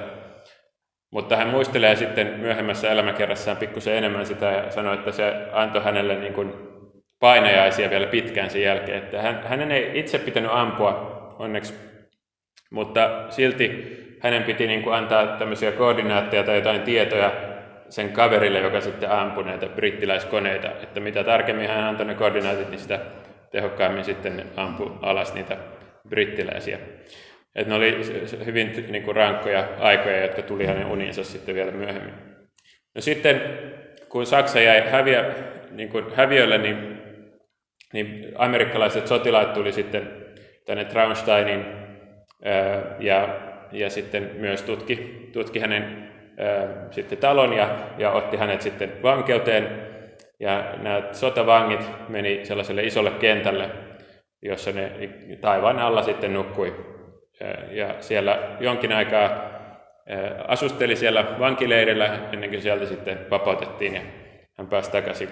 Mutta 1.12 1.36
hän 1.36 1.48
muistelee 1.48 1.96
sitten 1.96 2.40
myöhemmässä 2.40 2.92
elämäkerrassaan 2.92 3.58
pikkusen 3.58 3.96
enemmän 3.96 4.26
sitä 4.26 4.46
ja 4.46 4.72
sanoi, 4.72 4.94
että 4.94 5.12
se 5.12 5.34
antoi 5.52 5.84
hänelle 5.84 6.16
niin 6.16 6.34
kuin 6.34 6.54
painajaisia 7.20 7.90
vielä 7.90 8.08
pitkään 8.08 8.50
sen 8.50 8.62
jälkeen. 8.62 8.98
Että 8.98 9.22
hän, 9.22 9.44
hänen 9.44 9.72
ei 9.72 10.00
itse 10.00 10.20
pitänyt 10.20 10.52
ampua 10.54 11.20
onneksi, 11.40 11.74
mutta 12.72 13.26
silti 13.30 13.98
hänen 14.20 14.44
piti 14.44 14.68
niin 14.68 14.84
kuin 14.84 14.96
antaa 14.96 15.28
tämmöisiä 15.28 15.72
koordinaatteja 15.72 16.44
tai 16.44 16.56
jotain 16.56 16.82
tietoja 16.82 17.32
sen 17.90 18.10
kaverille, 18.12 18.60
joka 18.60 18.82
sitten 18.82 19.12
ampui 19.12 19.44
näitä 19.44 19.68
brittiläiskoneita. 19.68 20.68
Että 20.84 21.00
mitä 21.00 21.24
tarkemmin 21.24 21.70
hän 21.70 21.84
antoi 21.84 22.06
ne 22.06 22.16
koordinaatit, 22.16 22.70
niin 22.70 22.80
sitä 22.80 23.00
tehokkaammin 23.52 24.06
sitten 24.06 24.46
ampui 24.56 24.92
alas 25.02 25.34
niitä 25.34 25.58
brittiläisiä. 26.10 26.80
Että 27.56 27.70
ne 27.70 27.76
oli 27.76 27.98
hyvin 28.46 28.86
niin 28.90 29.04
kuin, 29.04 29.16
rankkoja 29.16 29.68
aikoja, 29.80 30.22
jotka 30.22 30.42
tuli 30.42 30.66
hänen 30.66 30.86
uniinsa 30.86 31.24
sitten 31.24 31.56
vielä 31.56 31.72
myöhemmin. 31.72 32.14
No 32.96 33.02
sitten, 33.02 33.42
kun 34.10 34.26
Saksa 34.26 34.60
jäi 34.60 34.90
häviö, 34.90 35.34
niin 35.72 35.90
kuin 35.90 36.06
häviölle, 36.16 36.58
niin, 36.58 37.02
niin 37.94 38.32
amerikkalaiset 38.36 39.08
sotilaat 39.08 39.54
tuli 39.54 39.72
sitten 39.72 40.26
tänne 40.66 40.86
Traunsteinin 40.86 41.66
ja 43.00 43.40
ja 43.72 43.90
sitten 43.90 44.32
myös 44.34 44.64
tutki, 44.64 45.30
tutki 45.34 45.60
hänen 45.60 46.12
ää, 46.38 46.88
sitten 46.92 47.18
talon 47.18 47.54
ja, 47.54 47.78
ja 47.98 48.12
otti 48.12 48.38
hänet 48.38 48.62
sitten 48.62 49.04
vankeuteen. 49.04 49.90
Ja 50.40 50.74
nämä 50.78 51.10
sotavangit 51.12 52.10
meni 52.10 52.46
sellaiselle 52.46 52.84
isolle 52.84 53.12
kentälle, 53.12 53.70
jossa 54.42 54.72
ne 54.72 54.92
taivaan 55.42 55.80
alla 55.80 56.04
sitten 56.04 56.34
nukkui. 56.34 56.89
Ja 57.72 57.96
siellä 58.00 58.58
jonkin 58.60 58.94
aikaa 58.94 59.60
asusteli 60.48 60.96
siellä 60.96 61.26
vankileirillä 61.40 62.20
ennen 62.32 62.50
kuin 62.50 62.62
sieltä 62.62 62.86
sitten 62.86 63.30
vapautettiin 63.30 63.96
ja 63.96 64.02
hän 64.58 64.68
pääsi 64.68 64.92
takaisin 64.92 65.30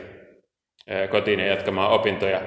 kotiin 1.09 1.39
ja 1.39 1.47
jatkamaan 1.47 1.91
opintoja. 1.91 2.41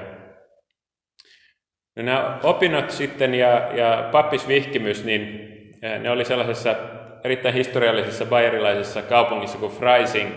No 1.97 2.03
nämä 2.03 2.39
opinnot 2.43 2.91
sitten 2.91 3.35
ja, 3.35 3.69
ja 3.75 4.09
pappisvihkimys, 4.13 5.05
niin 5.05 5.51
ne 5.99 6.11
oli 6.11 6.25
sellaisessa 6.25 6.77
erittäin 7.25 7.55
historiallisessa 7.55 8.27
bayerilaisessa 8.27 9.03
kaupungissa 9.03 9.59
kuin 9.59 9.73
Freising. 9.73 10.31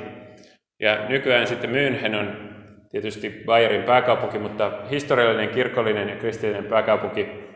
Ja 0.80 1.06
nykyään 1.10 1.48
sitten 1.48 1.70
München 1.70 2.16
on 2.16 2.50
tietysti 2.92 3.44
Bayerin 3.46 3.84
pääkaupunki, 3.84 4.40
mutta 4.40 4.72
historiallinen, 4.92 5.50
kirkollinen 5.50 6.10
ja 6.10 6.16
kristillinen 6.16 6.66
pääkaupunki 6.66 7.53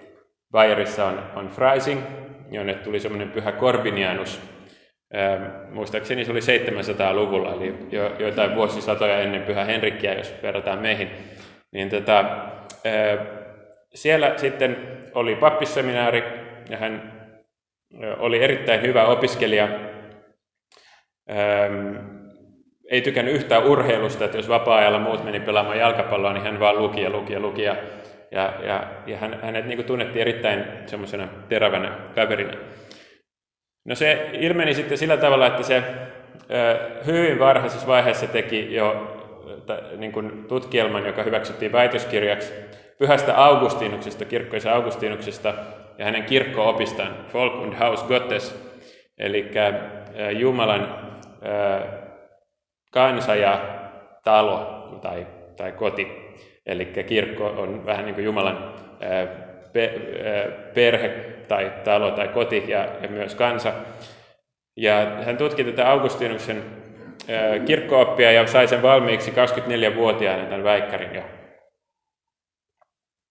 Bayerissa 0.52 1.06
on, 1.06 1.24
on 1.36 1.48
Freising, 1.48 2.02
jonne 2.52 2.74
tuli 2.74 3.00
semmoinen 3.00 3.32
pyhä 3.32 3.52
Korbinianus. 3.52 4.42
Ähm, 5.16 5.74
muistaakseni 5.74 6.26
se 6.26 6.32
oli 6.32 6.40
700-luvulla, 6.40 7.54
eli 7.54 7.76
jo, 7.92 8.16
joitain 8.20 8.56
vuosisatoja 8.56 9.20
ennen 9.20 9.42
pyhä 9.42 9.64
Henrikkiä, 9.64 10.14
jos 10.14 10.34
verrataan 10.44 10.80
meihin. 10.80 11.10
Niin 11.72 11.90
tota, 11.90 12.20
äh, 12.20 13.28
siellä 13.94 14.38
sitten 14.38 14.78
oli 15.14 15.36
pappisseminaari, 15.36 16.24
ja 16.70 16.78
hän 16.78 17.18
oli 18.18 18.44
erittäin 18.44 18.82
hyvä 18.82 19.06
opiskelija. 19.06 19.68
Ähm, 21.30 21.96
ei 22.92 23.02
tykännyt 23.02 23.36
yhtään 23.36 23.66
urheilusta, 23.66 24.26
että 24.26 24.38
jos 24.38 24.50
vapaa-ajalla 24.50 25.00
muut 25.00 25.24
meni 25.24 25.40
pelaamaan 25.40 25.78
jalkapalloa, 25.78 26.34
niin 26.34 26.44
hän 26.44 26.60
vaan 26.60 26.78
luki 26.78 27.02
ja 27.02 27.10
luki 27.10 27.34
ja 27.34 27.40
luki. 27.40 27.64
Ja, 27.64 27.76
ja, 28.32 28.54
ja, 28.64 28.88
ja 29.06 29.18
hän, 29.18 29.40
hänet 29.42 29.66
niin 29.66 29.78
kuin 29.78 29.86
tunnettiin 29.86 30.22
erittäin 30.22 30.66
semmoisena 30.86 31.28
terävänä 31.50 31.92
kaverina. 32.16 32.54
No 33.86 33.96
se 33.96 34.30
ilmeni 34.34 34.74
sitten 34.74 34.98
sillä 34.98 35.18
tavalla, 35.18 35.48
että 35.48 35.64
se 35.64 35.84
hyvin 37.06 37.40
varhaisessa 37.40 37.88
vaiheessa 37.88 38.28
teki 38.28 38.76
jo 38.76 39.14
niin 39.98 40.12
kuin 40.12 40.46
tutkielman, 40.48 41.06
joka 41.06 41.24
hyväksyttiin 41.24 41.72
väitöskirjaksi 41.72 42.54
pyhästä 43.00 43.44
Augustinuksesta, 43.44 44.26
kirkkoisa 44.26 44.74
Augustinuksesta 44.74 45.54
ja 45.98 46.06
hänen 46.06 46.24
kirkko-opistaan, 46.24 47.16
Folk 47.28 47.56
und 47.56 47.74
Haus 47.74 48.04
Gottes, 48.04 48.74
eli 49.18 49.52
Jumalan 50.38 51.12
kansa 52.92 53.36
ja 53.36 53.60
talo 54.24 54.88
tai, 55.02 55.28
tai 55.58 55.72
koti. 55.72 56.27
Eli 56.68 56.86
kirkko 56.86 57.46
on 57.46 57.86
vähän 57.86 58.06
niin 58.06 58.16
kuin 58.16 58.26
Jumalan 58.26 58.74
perhe 60.74 61.10
tai 61.48 61.72
talo 61.84 62.12
tai 62.12 62.28
koti 62.28 62.64
ja, 62.68 62.88
myös 63.10 63.36
kansa. 63.36 63.74
Ja 64.78 65.06
hän 65.26 65.38
tutki 65.38 65.64
tätä 65.64 65.90
Augustinuksen 65.90 66.64
kirkkooppia 67.66 68.32
ja 68.32 68.48
sai 68.48 68.68
sen 68.68 68.82
valmiiksi 68.82 69.32
24-vuotiaana 69.32 70.44
tämän 70.44 70.64
väikkärin 70.64 71.16
jo. 71.16 71.22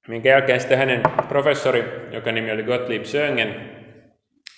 Minkä 0.08 0.28
jälkeen 0.28 0.60
sitten 0.60 0.78
hänen 0.78 1.02
professori, 1.28 1.84
joka 2.10 2.32
nimi 2.32 2.52
oli 2.52 2.62
Gottlieb 2.62 3.04
Söngen, 3.04 3.70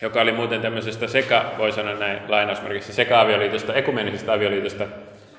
joka 0.02 0.20
oli 0.20 0.32
muuten 0.32 0.60
tämmöisestä 0.60 1.06
seka, 1.06 1.52
voi 1.58 1.72
sanoa 1.72 1.94
näin 1.94 2.18
lainausmerkissä, 2.28 2.92
seka-avioliitosta, 2.92 3.74
ekumenisesta 3.74 4.32
avioliitosta, 4.32 4.86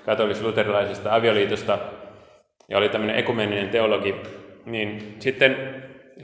katolis-luterilaisesta 0.05 1.15
avioliitosta, 1.15 1.77
ja 2.69 2.77
oli 2.77 2.89
tämmöinen 2.89 3.15
ekumeninen 3.15 3.69
teologi, 3.69 4.15
niin 4.65 5.15
sitten 5.19 5.57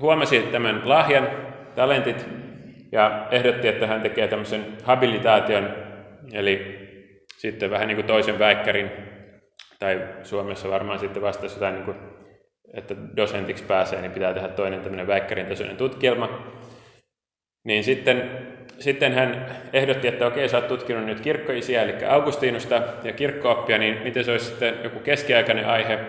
huomasi 0.01 0.39
tämän 0.41 0.81
lahjan, 0.85 1.29
talentit, 1.75 2.27
ja 2.91 3.27
ehdotti, 3.31 3.67
että 3.67 3.87
hän 3.87 4.01
tekee 4.01 4.27
tämmöisen 4.27 4.65
habilitaation, 4.83 5.69
eli 6.33 6.79
sitten 7.37 7.71
vähän 7.71 7.87
niin 7.87 7.95
kuin 7.95 8.07
toisen 8.07 8.39
väikkärin, 8.39 8.91
tai 9.79 10.01
Suomessa 10.23 10.69
varmaan 10.69 10.99
sitten 10.99 11.21
vastasi 11.21 11.55
jotain 11.55 11.73
niin 11.73 11.85
kuin, 11.85 11.97
että 12.73 12.95
dosentiksi 13.15 13.63
pääsee, 13.63 14.01
niin 14.01 14.11
pitää 14.11 14.33
tehdä 14.33 14.47
toinen 14.47 14.79
tämmöinen 14.79 15.07
väikkärin 15.07 15.45
tasoinen 15.45 15.77
tutkielma. 15.77 16.29
Niin 17.63 17.83
sitten, 17.83 18.29
sitten 18.79 19.13
hän 19.13 19.45
ehdotti, 19.73 20.07
että 20.07 20.27
okei, 20.27 20.49
sä 20.49 20.57
oot 20.57 20.67
tutkinut 20.67 21.05
nyt 21.05 21.19
kirkkoisia, 21.19 21.81
eli 21.81 22.05
Augustinusta 22.05 22.81
ja 23.03 23.13
kirkkooppia, 23.13 23.77
niin 23.77 24.01
miten 24.03 24.23
se 24.23 24.31
olisi 24.31 24.45
sitten 24.45 24.73
joku 24.83 24.99
keskiaikainen 24.99 25.67
aihe 25.67 25.99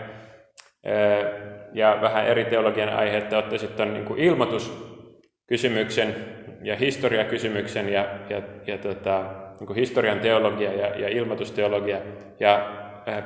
ja 1.73 1.99
vähän 2.01 2.27
eri 2.27 2.45
teologian 2.45 2.89
aihe, 2.89 3.17
että 3.17 3.39
ottaisit 3.39 3.77
tuon 3.77 3.95
niin 3.95 4.19
ilmoituskysymyksen 4.19 6.17
ja 6.63 6.77
historiakysymyksen 6.77 7.93
ja, 7.93 8.07
ja, 8.31 8.43
ja 8.67 8.79
tota, 8.79 9.25
niin 9.61 9.67
kuin 9.67 9.77
historian 9.77 10.21
teologia 10.21 10.73
ja, 10.73 10.87
ja 10.87 11.09
ilmoitusteologia 11.09 11.99
ja 12.41 12.73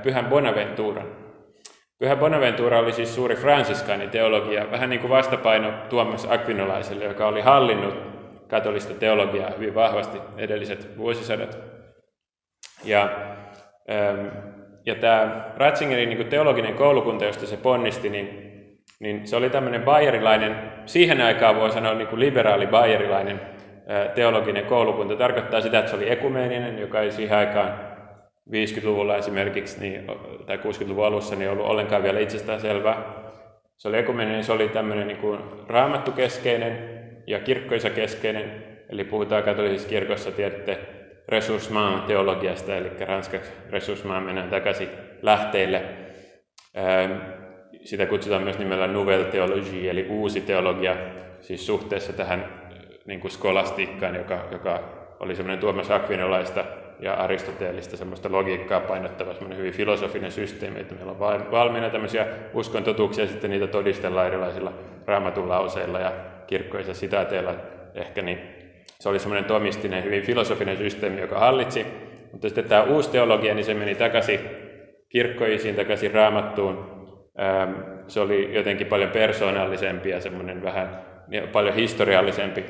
Pyhän 0.02 0.24
Bonaventuran. 0.24 1.06
Pyhä 1.98 2.16
Bonaventura 2.16 2.78
oli 2.78 2.92
siis 2.92 3.14
suuri 3.14 3.36
fransiskaani 3.36 4.08
teologia, 4.08 4.70
vähän 4.70 4.90
niin 4.90 5.00
kuin 5.00 5.10
vastapaino 5.10 5.72
Tuomas 5.88 6.26
Aquinolaiselle, 6.30 7.04
joka 7.04 7.26
oli 7.26 7.40
hallinnut 7.40 7.94
katolista 8.48 8.94
teologiaa 8.94 9.50
hyvin 9.50 9.74
vahvasti 9.74 10.18
edelliset 10.36 10.98
vuosisadat. 10.98 11.58
Ja, 12.84 13.10
ähm, 13.90 14.26
ja 14.86 14.94
tämä 14.94 15.52
Ratzingerin 15.56 16.08
niin 16.08 16.26
teologinen 16.26 16.74
koulukunta, 16.74 17.24
josta 17.24 17.46
se 17.46 17.56
ponnisti, 17.56 18.08
niin, 18.08 18.28
niin 19.00 19.26
se 19.26 19.36
oli 19.36 19.50
tämmöinen 19.50 19.82
bayerilainen, 19.82 20.56
siihen 20.86 21.20
aikaan 21.20 21.56
voi 21.56 21.70
sanoa 21.70 21.94
niin 21.94 22.08
kuin 22.08 22.20
liberaali 22.20 22.66
bayerilainen 22.66 23.40
teologinen 24.14 24.64
koulukunta. 24.64 25.16
Tarkoittaa 25.16 25.60
sitä, 25.60 25.78
että 25.78 25.90
se 25.90 25.96
oli 25.96 26.10
ekumeeninen, 26.10 26.78
joka 26.78 27.00
ei 27.00 27.12
siihen 27.12 27.38
aikaan 27.38 27.80
50-luvulla 28.50 29.16
esimerkiksi 29.16 29.80
niin, 29.80 30.06
tai 30.46 30.56
60-luvun 30.56 31.06
alussa 31.06 31.36
niin 31.36 31.50
ollut 31.50 31.66
ollenkaan 31.66 32.02
vielä 32.02 32.20
itsestään 32.20 32.60
selvää. 32.60 33.02
Se 33.76 33.88
oli 33.88 33.98
ekumeeninen, 33.98 34.44
se 34.44 34.52
oli 34.52 34.68
tämmöinen 34.68 35.06
niin 35.06 35.18
kuin 35.18 35.40
raamattukeskeinen, 35.68 37.00
ja 37.26 37.40
kirkkoisa 37.40 37.90
keskeinen, 37.90 38.64
eli 38.88 39.04
puhutaan 39.04 39.42
katolisessa 39.42 39.88
kirkossa, 39.88 40.30
tiedätte, 40.30 40.78
ressourcement 41.30 42.06
teologiasta, 42.06 42.76
eli 42.76 42.90
ranskaksi 43.06 43.50
ressourcement 43.70 44.26
mennään 44.26 44.50
takaisin 44.50 44.88
lähteille. 45.22 45.82
Sitä 47.84 48.06
kutsutaan 48.06 48.42
myös 48.42 48.58
nimellä 48.58 48.86
nouvelle 48.86 49.24
theologie, 49.24 49.90
eli 49.90 50.06
uusi 50.08 50.40
teologia, 50.40 50.96
siis 51.40 51.66
suhteessa 51.66 52.12
tähän 52.12 52.44
niin 53.06 53.20
kuin 53.20 53.30
skolastiikkaan, 53.30 54.14
joka, 54.14 54.48
joka 54.52 54.80
oli 55.20 55.36
semmoinen 55.36 55.58
Tuomas 55.58 55.90
Akvinolaista 55.90 56.64
ja 57.00 57.14
aristoteellista 57.14 57.96
semmoista 57.96 58.32
logiikkaa 58.32 58.80
painottava 58.80 59.32
semmoinen 59.32 59.58
hyvin 59.58 59.72
filosofinen 59.72 60.32
systeemi, 60.32 60.80
että 60.80 60.94
meillä 60.94 61.12
on 61.12 61.50
valmiina 61.50 61.90
tämmöisiä 61.90 62.26
uskontotuuksia 62.54 63.24
ja 63.24 63.30
sitten 63.30 63.50
niitä 63.50 63.66
todistellaan 63.66 64.26
erilaisilla 64.26 64.72
raamatun 65.06 65.48
lauseilla 65.48 66.00
ja 66.00 66.12
kirkkoissa 66.46 66.94
sitaateilla 66.94 67.54
ehkä, 67.94 68.22
niin 68.22 68.59
se 69.00 69.08
oli 69.08 69.18
semmoinen 69.18 69.44
tomistinen, 69.44 70.04
hyvin 70.04 70.22
filosofinen 70.22 70.76
systeemi, 70.76 71.20
joka 71.20 71.38
hallitsi. 71.38 71.86
Mutta 72.32 72.48
sitten 72.48 72.64
tämä 72.64 72.82
uusi 72.82 73.10
teologia, 73.10 73.54
niin 73.54 73.64
se 73.64 73.74
meni 73.74 73.94
takaisin 73.94 74.40
kirkkoisiin, 75.08 75.74
takaisin 75.74 76.14
raamattuun. 76.14 77.00
Se 78.06 78.20
oli 78.20 78.54
jotenkin 78.54 78.86
paljon 78.86 79.10
persoonallisempi 79.10 80.08
ja 80.08 80.20
semmoinen 80.20 80.62
vähän 80.62 81.00
paljon 81.52 81.74
historiallisempi. 81.74 82.64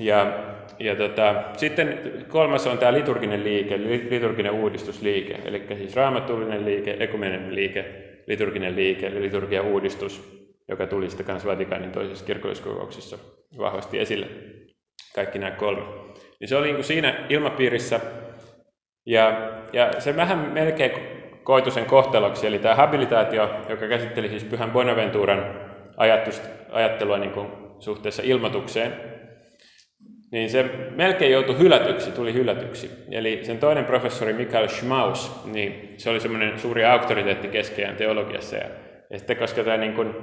Ja, 0.00 0.38
ja 0.78 0.96
tota, 0.96 1.42
sitten 1.56 1.98
kolmas 2.28 2.66
on 2.66 2.78
tämä 2.78 2.92
liturginen 2.92 3.44
liike, 3.44 3.78
liturginen 4.10 4.52
uudistusliike, 4.52 5.38
eli 5.44 5.62
siis 5.76 5.96
raamatullinen 5.96 6.64
liike, 6.64 6.96
ekumeninen 7.00 7.54
liike, 7.54 7.84
liturginen 8.26 8.76
liike, 8.76 9.06
eli 9.06 9.22
liturgian 9.22 9.64
uudistus, 9.64 10.44
joka 10.68 10.86
tuli 10.86 11.10
sitten 11.10 11.26
kanssa 11.26 11.48
Vatikaanin 11.48 11.92
toisessa 11.92 12.24
kirkolliskokouksessa 12.24 13.18
vahvasti 13.58 13.98
esille. 13.98 14.26
Kaikki 15.14 15.38
nämä 15.38 15.50
kolme. 15.50 15.82
Niin 16.40 16.48
se 16.48 16.56
oli 16.56 16.66
niin 16.66 16.76
kuin 16.76 16.84
siinä 16.84 17.26
ilmapiirissä, 17.28 18.00
ja, 19.06 19.50
ja 19.72 20.00
se 20.00 20.16
vähän 20.16 20.38
melkein 20.38 20.92
koitu 21.42 21.70
sen 21.70 21.86
kohtaloksi, 21.86 22.46
eli 22.46 22.58
tämä 22.58 22.74
habilitaatio, 22.74 23.50
joka 23.68 23.88
käsitteli 23.88 24.28
siis 24.28 24.44
Pyhän 24.44 24.70
Bonaventuran 24.70 25.60
ajattelua 26.72 27.18
niin 27.18 27.30
kuin 27.30 27.48
suhteessa 27.78 28.22
ilmoitukseen, 28.24 28.92
niin 30.32 30.50
se 30.50 30.62
melkein 30.96 31.32
joutui 31.32 31.58
hylätyksi, 31.58 32.12
tuli 32.12 32.32
hylätyksi. 32.32 32.90
Eli 33.10 33.40
sen 33.42 33.58
toinen 33.58 33.84
professori 33.84 34.32
Michael 34.32 34.68
Schmaus, 34.68 35.44
niin 35.44 35.94
se 35.96 36.10
oli 36.10 36.20
semmoinen 36.20 36.58
suuri 36.58 36.84
auktoriteetti 36.84 37.48
keskeään 37.48 37.96
teologiassa. 37.96 38.56
Ja, 38.56 38.68
ja 39.10 39.18
sitten 39.18 39.36
koska 39.36 39.64
tämä 39.64 39.76
niin 39.76 39.94
kuin 39.94 40.14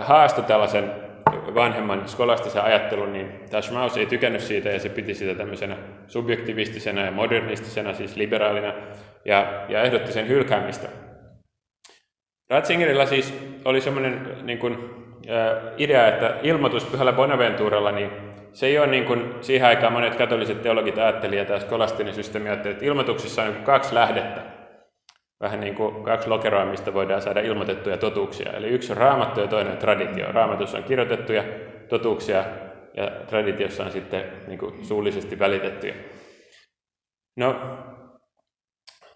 haastoi 0.00 0.44
tällaisen 0.44 1.09
vanhemman 1.54 2.08
skolastisen 2.08 2.62
ajattelun, 2.62 3.12
niin 3.12 3.40
tämä 3.50 3.60
Schmaus 3.60 3.96
ei 3.96 4.06
tykännyt 4.06 4.40
siitä 4.40 4.68
ja 4.68 4.78
se 4.78 4.88
piti 4.88 5.14
sitä 5.14 5.34
tämmöisenä 5.34 5.76
subjektivistisena 6.06 7.00
ja 7.00 7.10
modernistisena, 7.10 7.94
siis 7.94 8.16
liberaalina, 8.16 8.74
ja, 9.24 9.66
ja 9.68 9.82
ehdotti 9.82 10.12
sen 10.12 10.28
hylkäämistä. 10.28 10.88
Ratzingerilla 12.50 13.06
siis 13.06 13.34
oli 13.64 13.80
semmoinen 13.80 14.36
niin 14.42 14.58
kuin, 14.58 14.78
idea, 15.76 16.08
että 16.08 16.36
ilmoitus 16.42 16.84
pyhällä 16.84 17.12
Bonaventuralla, 17.12 17.92
niin 17.92 18.10
se 18.52 18.66
ei 18.66 18.78
ole 18.78 18.86
niin 18.86 19.04
kuin 19.04 19.34
siihen 19.40 19.68
aikaan 19.68 19.92
monet 19.92 20.16
katoliset 20.16 20.62
teologit 20.62 20.98
ajattelivat, 20.98 21.38
ja 21.38 21.44
tämä 21.44 21.60
skolastinen 21.60 22.14
systeemi 22.14 22.48
ajatteli, 22.48 22.72
että 22.72 22.84
ilmoituksissa 22.86 23.42
on 23.42 23.54
kaksi 23.64 23.94
lähdettä. 23.94 24.40
Vähän 25.40 25.60
niin 25.60 25.74
kuin 25.74 26.04
kaksi 26.04 26.28
lokeroa, 26.28 26.64
mistä 26.64 26.94
voidaan 26.94 27.22
saada 27.22 27.40
ilmoitettuja 27.40 27.96
totuuksia. 27.96 28.52
Eli 28.52 28.68
yksi 28.68 28.92
on 28.92 28.96
raamattu 28.96 29.40
ja 29.40 29.46
toinen 29.46 29.72
on 29.72 29.78
traditio. 29.78 30.32
Raamatussa 30.32 30.78
on 30.78 30.84
kirjoitettuja 30.84 31.44
totuuksia 31.88 32.44
ja 32.96 33.10
traditiossa 33.26 33.84
on 33.84 33.90
sitten 33.90 34.24
niin 34.46 34.58
kuin 34.58 34.84
suullisesti 34.84 35.38
välitettyjä. 35.38 35.94
No, 37.36 37.56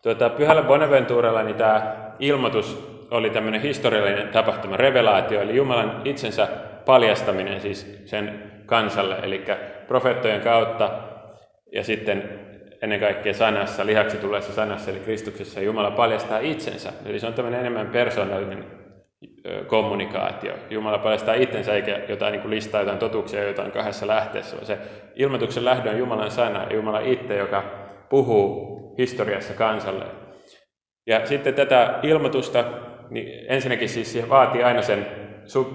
tuota, 0.03 0.31
Pyhällä 0.31 0.63
Bonaventuralla 0.63 1.43
niin 1.43 1.57
tämä 1.57 1.97
ilmoitus 2.19 2.95
oli 3.11 3.31
tämmöinen 3.31 3.61
historiallinen 3.61 4.29
tapahtuma, 4.29 4.77
revelaatio, 4.77 5.41
eli 5.41 5.57
Jumalan 5.57 6.03
itsensä 6.05 6.49
paljastaminen 6.87 7.61
siis 7.61 8.03
sen 8.05 8.53
kansalle, 8.67 9.17
eli 9.23 9.45
profeettojen 9.87 10.41
kautta 10.41 10.91
ja 11.73 11.85
sitten 11.85 12.44
ennen 12.85 13.01
kaikkea 13.01 13.35
sanassa, 13.35 13.87
lihaksi 13.87 14.17
tulleessa 14.17 14.53
sanassa, 14.53 14.91
eli 14.91 15.01
Kristuksessa 15.01 15.61
Jumala 15.61 15.91
paljastaa 15.91 16.39
itsensä. 16.39 16.93
Eli 17.07 17.21
se 17.21 17.27
on 17.27 17.35
tämmöinen 17.35 17.61
enemmän 17.61 17.87
persoonallinen 17.87 18.65
kommunikaatio. 19.67 20.53
Jumala 20.71 20.99
paljastaa 20.99 21.35
itsensä 21.35 21.75
eikä 21.75 22.01
jotain 22.09 22.33
niin 22.33 22.43
kuin 22.43 22.51
listaa 22.51 22.81
jotain 22.81 22.99
totuuksia 22.99 23.45
jotain 23.45 23.71
kahdessa 23.71 24.07
lähteessä. 24.07 24.57
Se 24.63 24.79
ilmoituksen 25.15 25.65
lähdö 25.65 25.91
on 25.91 25.99
Jumalan 25.99 26.31
sana 26.31 26.63
ja 26.63 26.75
Jumala 26.75 27.01
itse, 27.01 27.37
joka 27.37 27.65
puhuu 28.09 28.95
historiassa 28.99 29.55
kansalle. 29.55 30.05
Ja 31.07 31.27
sitten 31.27 31.55
tätä 31.55 31.99
ilmoitusta, 32.03 32.65
niin 33.11 33.47
ensinnäkin 33.49 33.89
siis 33.89 34.13
se 34.13 34.29
vaatii 34.29 34.63
aina 34.63 34.83
sen, 34.83 35.07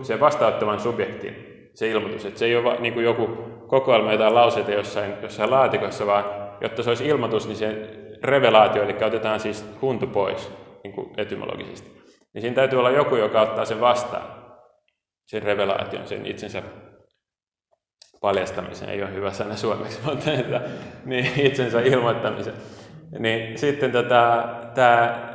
sen 0.01 0.19
vastaanottavan 0.19 0.79
subjektin, 0.79 1.35
se 1.73 1.89
ilmoitus. 1.89 2.25
Että 2.25 2.39
se 2.39 2.45
ei 2.45 2.55
ole 2.55 2.79
niin 2.79 2.93
kuin 2.93 3.03
joku 3.03 3.27
kokoelma 3.67 4.11
jotain 4.11 4.35
lauseita 4.35 4.71
jossain, 4.71 5.13
jossain 5.21 5.51
laatikossa, 5.51 6.05
vaan 6.05 6.48
jotta 6.61 6.83
se 6.83 6.89
olisi 6.89 7.07
ilmoitus, 7.07 7.47
niin 7.47 7.57
se 7.57 7.89
revelaatio, 8.23 8.83
eli 8.83 9.03
otetaan 9.03 9.39
siis 9.39 9.65
huntu 9.81 10.07
pois 10.07 10.51
niin 10.83 10.93
kuin 10.93 11.13
etymologisesti. 11.17 11.99
Niin 12.33 12.41
siinä 12.41 12.55
täytyy 12.55 12.79
olla 12.79 12.89
joku, 12.89 13.15
joka 13.15 13.41
ottaa 13.41 13.65
sen 13.65 13.81
vastaan, 13.81 14.23
sen 15.25 15.43
revelaation, 15.43 16.07
sen 16.07 16.25
itsensä 16.25 16.63
paljastamisen, 18.21 18.89
ei 18.89 19.03
ole 19.03 19.13
hyvä 19.13 19.31
sana 19.31 19.55
suomeksi, 19.55 19.99
mutta 20.05 20.31
että, 20.39 20.61
niin, 21.05 21.31
itsensä 21.35 21.81
ilmoittamisen. 21.81 22.53
Niin 23.19 23.57
sitten 23.57 23.91
tota, 23.91 24.49
tämä 24.75 25.29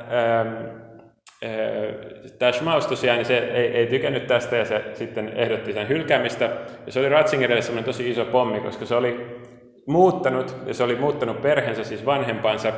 Tämä 2.38 2.52
Schmaus 2.52 2.86
tosiaan, 2.86 3.16
niin 3.16 3.26
se 3.26 3.38
ei, 3.38 3.66
ei 3.66 3.86
tykännyt 3.86 4.26
tästä 4.26 4.56
ja 4.56 4.64
se 4.64 4.84
sitten 4.94 5.32
ehdotti 5.36 5.72
sen 5.72 5.88
hylkäämistä. 5.88 6.44
Ja 6.86 6.92
se 6.92 7.00
oli 7.00 7.08
Ratzingerille 7.08 7.62
semmoinen 7.62 7.84
tosi 7.84 8.10
iso 8.10 8.24
pommi, 8.24 8.60
koska 8.60 8.86
se 8.86 8.94
oli 8.94 9.26
muuttanut, 9.86 10.56
ja 10.66 10.74
se 10.74 10.84
oli 10.84 10.96
muuttanut 10.96 11.42
perheensä, 11.42 11.84
siis 11.84 12.06
vanhempansa, 12.06 12.72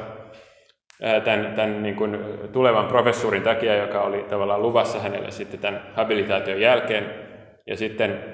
tämän, 1.25 1.53
tämän 1.55 1.83
niin 1.83 1.97
kuin 1.97 2.19
tulevan 2.53 2.87
professuurin 2.87 3.43
takia, 3.43 3.77
joka 3.77 4.01
oli 4.01 4.23
tavallaan 4.23 4.63
luvassa 4.63 5.01
hänelle 5.01 5.31
sitten 5.31 5.61
tämän 5.61 5.83
habilitaation 5.95 6.61
jälkeen. 6.61 7.11
Ja 7.67 7.77
sitten 7.77 8.25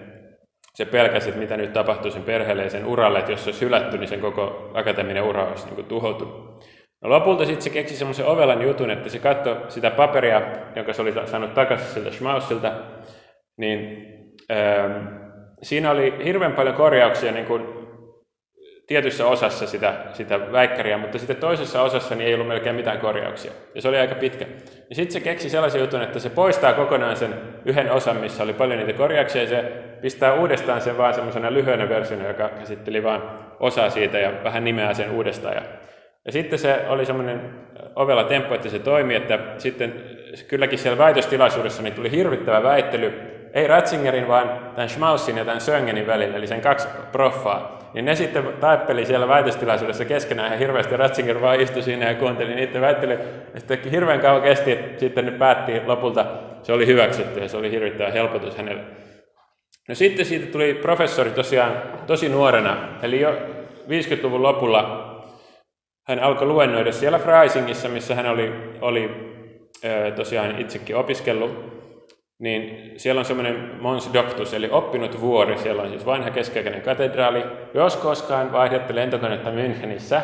se 0.75 0.85
pelkäsi, 0.85 1.29
että 1.29 1.41
mitä 1.41 1.57
nyt 1.57 1.73
tapahtuu 1.73 2.11
sen 2.11 2.23
perheelle 2.23 2.62
ja 2.62 2.71
sen 2.71 2.87
uralle, 2.87 3.19
että 3.19 3.33
jos 3.33 3.45
se 3.45 3.50
olisi 3.50 3.64
hylätty, 3.64 3.99
niin 3.99 4.09
sen 4.09 4.21
koko 4.21 4.71
akateeminen 4.75 5.23
ura 5.23 5.49
olisi 5.49 5.64
niin 5.64 5.75
kuin 5.75 5.87
tuhoutunut. 5.87 6.64
No 7.02 7.09
lopulta 7.11 7.45
sitten 7.45 7.62
se 7.62 7.71
keksi 7.71 7.97
semmoisen 7.97 8.26
ovelan 8.26 8.63
jutun, 8.63 8.91
että 8.91 9.08
se 9.08 9.19
katsoi 9.19 9.56
sitä 9.69 9.91
paperia, 9.91 10.43
jonka 10.76 10.93
se 10.93 11.02
oli 11.02 11.15
saanut 11.26 11.54
takaisin 11.54 11.87
siltä 11.87 12.11
Schmaussilta, 12.11 12.73
niin 13.56 14.06
ähm, 14.50 15.06
siinä 15.63 15.91
oli 15.91 16.15
hirveän 16.25 16.52
paljon 16.52 16.75
korjauksia 16.75 17.32
niin 17.32 17.47
kuin 17.47 17.81
tietyssä 18.93 19.26
osassa 19.26 19.67
sitä, 19.67 19.95
sitä 20.13 20.52
väikkäriä, 20.52 20.99
mutta 20.99 21.19
sitten 21.19 21.37
toisessa 21.37 21.83
osassa 21.83 22.15
niin 22.15 22.28
ei 22.28 22.35
ollut 22.35 22.49
melkein 22.49 22.76
mitään 22.76 22.99
korjauksia. 22.99 23.52
Ja 23.75 23.83
se 23.83 23.89
oli 23.89 23.99
aika 23.99 24.15
pitkä. 24.15 24.47
Ja 24.91 24.95
sitten 24.95 25.13
se 25.13 25.21
keksi 25.21 25.50
sellaisen 25.50 25.81
jutun, 25.81 26.02
että 26.02 26.19
se 26.19 26.31
poistaa 26.31 26.73
kokonaan 26.73 27.17
sen 27.17 27.35
yhden 27.65 27.93
osan, 27.93 28.17
missä 28.17 28.43
oli 28.43 28.52
paljon 28.52 28.78
niitä 28.78 28.93
korjauksia, 28.93 29.43
ja 29.43 29.49
se 29.49 29.63
pistää 30.00 30.35
uudestaan 30.35 30.81
sen 30.81 30.99
vaan 30.99 31.15
semmoisena 31.15 31.52
lyhyenä 31.52 31.89
versiona, 31.89 32.28
joka 32.28 32.49
käsitteli 32.49 33.02
vain 33.02 33.23
osaa 33.61 33.91
siitä 33.91 34.19
ja 34.19 34.33
vähän 34.45 34.65
nimeää 34.65 34.95
sen 34.95 35.11
uudestaan. 35.11 35.55
Ja 35.55 35.63
ja 36.25 36.33
sitten 36.33 36.59
se 36.59 36.85
oli 36.89 37.07
semmoinen 37.07 37.41
ovella 37.97 38.25
temppu, 38.25 38.55
että 38.55 38.69
se 38.69 38.78
toimi, 38.78 39.15
että 39.15 39.39
sitten 39.59 39.95
kylläkin 40.49 40.78
siellä 40.78 40.99
väitöstilaisuudessa 40.99 41.83
niin 41.83 41.95
tuli 41.95 42.11
hirvittävä 42.11 42.63
väittely, 42.63 43.13
ei 43.55 43.67
Ratzingerin, 43.67 44.28
vaan 44.28 44.49
tämän 44.75 44.89
Schmaussin 44.89 45.37
ja 45.37 45.45
tämän 45.45 45.61
Söngenin 45.61 46.07
välillä, 46.07 46.37
eli 46.37 46.47
sen 46.47 46.61
kaksi 46.61 46.89
proffaa. 47.13 47.81
Niin 47.95 48.05
ne 48.05 48.15
sitten 48.15 48.45
taippeli 48.61 49.07
siellä 49.07 49.28
väitöstilaisuudessa 49.28 50.05
keskenään 50.05 50.52
ja 50.52 50.59
hirveästi 50.59 50.97
Ratzinger 50.97 51.41
vaan 51.41 51.61
istui 51.61 51.83
siinä 51.83 52.09
ja 52.09 52.15
kuunteli 52.15 52.55
niiden 52.55 52.81
väittely. 52.81 53.19
Ja 53.55 53.61
sitten 53.61 53.91
hirveän 53.91 54.21
kauan 54.21 54.43
kesti, 54.43 54.73
että 54.73 55.00
sitten 55.00 55.25
ne 55.25 55.31
päätti 55.31 55.81
lopulta, 55.87 56.26
se 56.63 56.73
oli 56.73 56.87
hyväksytty 56.87 57.41
ja 57.41 57.49
se 57.49 57.57
oli 57.57 57.71
hirvittävä 57.71 58.11
helpotus 58.11 58.57
hänelle. 58.57 58.83
No 59.89 59.95
sitten 59.95 60.26
siitä 60.26 60.52
tuli 60.52 60.75
professori 60.75 61.31
tosiaan 61.31 61.73
tosi 62.07 62.28
nuorena, 62.28 62.76
eli 63.02 63.21
jo 63.21 63.31
50-luvun 63.89 64.43
lopulla 64.43 65.09
hän 66.09 66.21
alkoi 66.21 66.47
luennoida 66.47 66.93
siellä 66.93 67.19
Freisingissa, 67.19 67.89
missä 67.89 68.15
hän 68.15 68.26
oli, 68.26 68.52
oli 68.81 69.11
tosiaan 70.17 70.59
itsekin 70.59 70.97
opiskellut. 70.97 71.81
Niin 72.43 72.93
siellä 72.97 73.19
on 73.19 73.25
semmoinen 73.25 73.71
Mons 73.81 74.11
Doctus, 74.15 74.55
eli 74.55 74.69
oppinut 74.71 75.21
vuori. 75.21 75.59
Siellä 75.59 75.83
on 75.83 75.89
siis 75.89 76.07
vanha 76.07 76.31
keskiaikainen 76.31 76.83
katedraali. 76.83 77.45
Jos 77.75 77.97
koskaan 77.97 78.52
vaihdatte 78.52 78.95
lentokonetta 78.95 79.50
Münchenissä, 79.50 80.21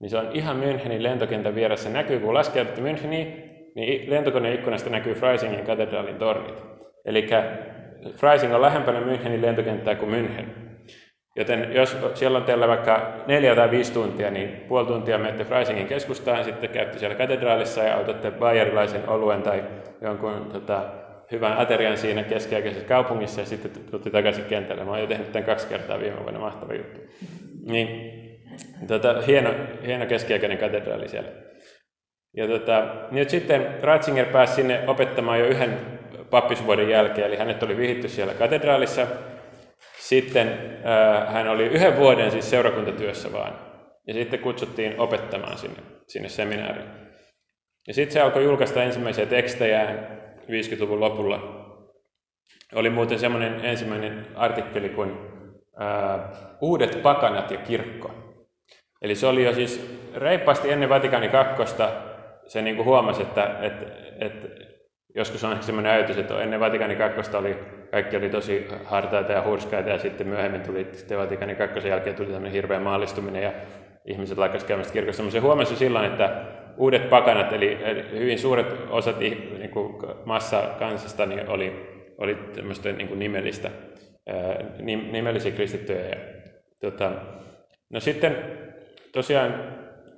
niin 0.00 0.10
se 0.10 0.18
on 0.18 0.28
ihan 0.32 0.60
Münchenin 0.60 1.02
lentokentän 1.02 1.54
vieressä. 1.54 1.90
Näkyy, 1.90 2.20
kun 2.20 2.34
laskeudutte 2.34 2.80
Müncheniin, 2.80 3.26
niin 3.74 4.10
lentokoneen 4.10 4.54
ikkunasta 4.54 4.90
näkyy 4.90 5.14
Freisingin 5.14 5.66
katedraalin 5.66 6.18
tornit. 6.18 6.64
Eli 7.04 7.26
Freising 8.16 8.54
on 8.54 8.62
lähempänä 8.62 9.00
Münchenin 9.00 9.42
lentokenttää 9.42 9.94
kuin 9.94 10.12
München. 10.12 10.63
Joten 11.36 11.72
jos 11.72 11.96
siellä 12.14 12.38
on 12.38 12.44
teillä 12.44 12.68
vaikka 12.68 13.12
neljä 13.26 13.54
tai 13.54 13.70
viisi 13.70 13.92
tuntia, 13.92 14.30
niin 14.30 14.48
puoli 14.48 14.86
tuntia 14.86 15.18
menette 15.18 15.44
Freisingin 15.44 15.86
keskustaan, 15.86 16.44
sitten 16.44 16.70
käytte 16.70 16.98
siellä 16.98 17.16
katedraalissa 17.16 17.82
ja 17.82 17.96
autatte 17.96 18.30
bayerilaisen 18.30 19.08
oluen 19.08 19.42
tai 19.42 19.64
jonkun 20.00 20.48
tota, 20.52 20.84
hyvän 21.32 21.58
aterian 21.58 21.98
siinä 21.98 22.22
keskiaikaisessa 22.22 22.88
kaupungissa 22.88 23.40
ja 23.40 23.46
sitten 23.46 23.70
tulitte 23.90 24.10
takaisin 24.10 24.44
kentälle. 24.44 24.84
Mä 24.84 24.90
oon 24.90 25.00
jo 25.00 25.06
tehnyt 25.06 25.32
tämän 25.32 25.46
kaksi 25.46 25.66
kertaa 25.66 26.00
viime 26.00 26.22
vuonna, 26.22 26.40
mahtava 26.40 26.74
juttu. 26.74 27.00
Niin, 27.66 28.12
tota, 28.86 29.22
hieno, 29.26 29.50
hieno 29.86 30.06
keskiaikainen 30.06 30.58
katedraali 30.58 31.08
siellä. 31.08 31.28
Ja 32.36 32.48
tota, 32.48 32.86
nyt 33.10 33.30
sitten 33.30 33.66
Ratzinger 33.82 34.26
pääsi 34.26 34.54
sinne 34.54 34.80
opettamaan 34.86 35.40
jo 35.40 35.46
yhden 35.46 35.78
pappisvuoden 36.30 36.88
jälkeen, 36.88 37.26
eli 37.26 37.36
hänet 37.36 37.62
oli 37.62 37.76
vihitty 37.76 38.08
siellä 38.08 38.34
katedraalissa 38.34 39.06
sitten 40.08 40.48
äh, 40.48 41.32
hän 41.32 41.48
oli 41.48 41.64
yhden 41.64 41.96
vuoden 41.96 42.30
siis 42.30 42.50
seurakuntatyössä 42.50 43.32
vaan. 43.32 43.58
Ja 44.06 44.14
sitten 44.14 44.40
kutsuttiin 44.40 45.00
opettamaan 45.00 45.58
sinne, 45.58 45.82
sinne 46.08 46.28
seminaariin. 46.28 46.88
Ja 47.86 47.94
sitten 47.94 48.12
se 48.12 48.20
alkoi 48.20 48.44
julkaista 48.44 48.82
ensimmäisiä 48.82 49.26
tekstejä 49.26 49.94
50-luvun 50.40 51.00
lopulla. 51.00 51.64
Oli 52.74 52.90
muuten 52.90 53.18
semmoinen 53.18 53.64
ensimmäinen 53.64 54.26
artikkeli 54.34 54.88
kuin 54.88 55.10
äh, 55.80 56.20
Uudet 56.60 57.02
pakanat 57.02 57.50
ja 57.50 57.58
kirkko. 57.58 58.10
Eli 59.02 59.14
se 59.14 59.26
oli 59.26 59.44
jo 59.44 59.54
siis 59.54 60.00
reippaasti 60.14 60.70
ennen 60.70 60.88
Vatikaani 60.88 61.28
kakkosta 61.28 61.90
se 62.46 62.62
niin 62.62 62.76
kuin 62.76 62.86
huomasi, 62.86 63.22
että, 63.22 63.58
että, 63.60 63.86
että 64.20 64.48
joskus 65.14 65.44
on 65.44 65.52
ehkä 65.52 65.64
semmoinen 65.64 65.92
ajatus, 65.92 66.18
että 66.18 66.42
ennen 66.42 66.60
Vatikaani 66.60 66.96
kakkosta 66.96 67.38
oli, 67.38 67.58
kaikki 67.90 68.16
oli 68.16 68.28
tosi 68.28 68.68
hartaita 68.84 69.32
ja 69.32 69.42
hurskaita 69.42 69.90
ja 69.90 69.98
sitten 69.98 70.26
myöhemmin 70.26 70.60
tuli 70.60 70.88
sitten 70.92 71.18
Vatikaani 71.18 71.54
kakkosen 71.54 71.90
jälkeen 71.90 72.16
tuli 72.16 72.26
tämmöinen 72.26 72.52
hirveä 72.52 72.80
maallistuminen 72.80 73.42
ja 73.42 73.52
ihmiset 74.04 74.38
laikasivat 74.38 74.68
käymästä 74.68 74.92
kirkossa. 74.92 75.22
Mutta 75.22 75.32
se 75.32 75.38
huomasi 75.38 75.76
silloin, 75.76 76.04
että 76.04 76.42
uudet 76.76 77.10
pakanat, 77.10 77.52
eli 77.52 77.78
hyvin 78.12 78.38
suuret 78.38 78.66
osat 78.90 79.18
niin 79.18 79.70
kuin 79.70 79.96
massa 80.24 80.62
kansasta 80.78 81.26
niin 81.26 81.48
oli, 81.48 81.86
oli 82.18 82.34
tämmöistä 82.34 82.92
niin 82.92 83.08
kuin 83.08 83.18
nimellistä, 83.18 83.70
nimellisiä 85.12 85.52
kristittyjä. 85.52 86.00
Ja, 86.00 86.16
tota, 86.80 87.12
no 87.90 88.00
sitten 88.00 88.36
tosiaan 89.12 89.54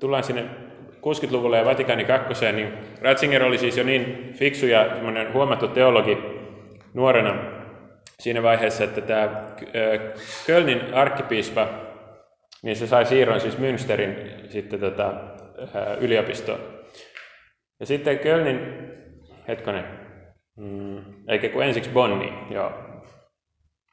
tullaan 0.01 0.25
sinne 0.25 0.45
60-luvulla 1.07 1.57
ja 1.57 1.65
Vatikaani 1.65 2.05
kakkoseen, 2.05 2.57
niin 2.57 2.73
Ratzinger 3.03 3.45
oli 3.45 3.59
siis 3.59 3.77
jo 3.77 3.85
niin 3.85 4.35
fiksu 4.35 4.67
ja 4.67 4.87
huomattu 5.33 5.69
teologi 5.69 6.19
nuorena, 6.95 7.35
siinä 8.21 8.43
vaiheessa, 8.43 8.85
että 8.85 9.01
tämä 9.01 9.43
Kölnin 10.47 10.95
arkkipiispa, 10.95 11.69
niin 12.63 12.77
se 12.77 12.87
sai 12.87 13.07
siirron 13.07 13.41
siis 13.41 13.59
Münsterin 13.59 14.17
sitten 14.49 14.81
tätä 14.81 15.13
yliopistoon. 16.01 16.61
Ja 17.81 17.87
sitten 17.87 18.19
Kölnin, 18.19 18.61
hetkonen, 19.49 19.85
mm, 20.57 21.05
eikä 21.29 21.49
kun 21.49 21.65
ensiksi 21.65 21.91
Bonni, 21.91 22.33
joo. 22.51 22.73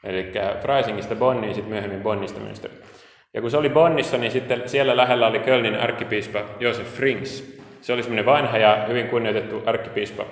Eli 0.03 0.31
Freisingista 0.61 1.15
Bonniin, 1.15 1.53
sitten 1.53 1.73
myöhemmin 1.73 2.01
Bonnista 2.01 2.39
Münsterin. 2.39 2.92
Ja 3.33 3.41
kun 3.41 3.51
se 3.51 3.57
oli 3.57 3.69
Bonnissa, 3.69 4.17
niin 4.17 4.31
sitten 4.31 4.69
siellä 4.69 4.97
lähellä 4.97 5.27
oli 5.27 5.39
Kölnin 5.39 5.75
arkkipiispa 5.75 6.45
Josef 6.59 6.87
Frings. 6.87 7.57
Se 7.81 7.93
oli 7.93 8.03
semmoinen 8.03 8.25
vanha 8.25 8.57
ja 8.57 8.85
hyvin 8.87 9.07
kunnioitettu 9.07 9.63
arkkipiispa, 9.65 10.25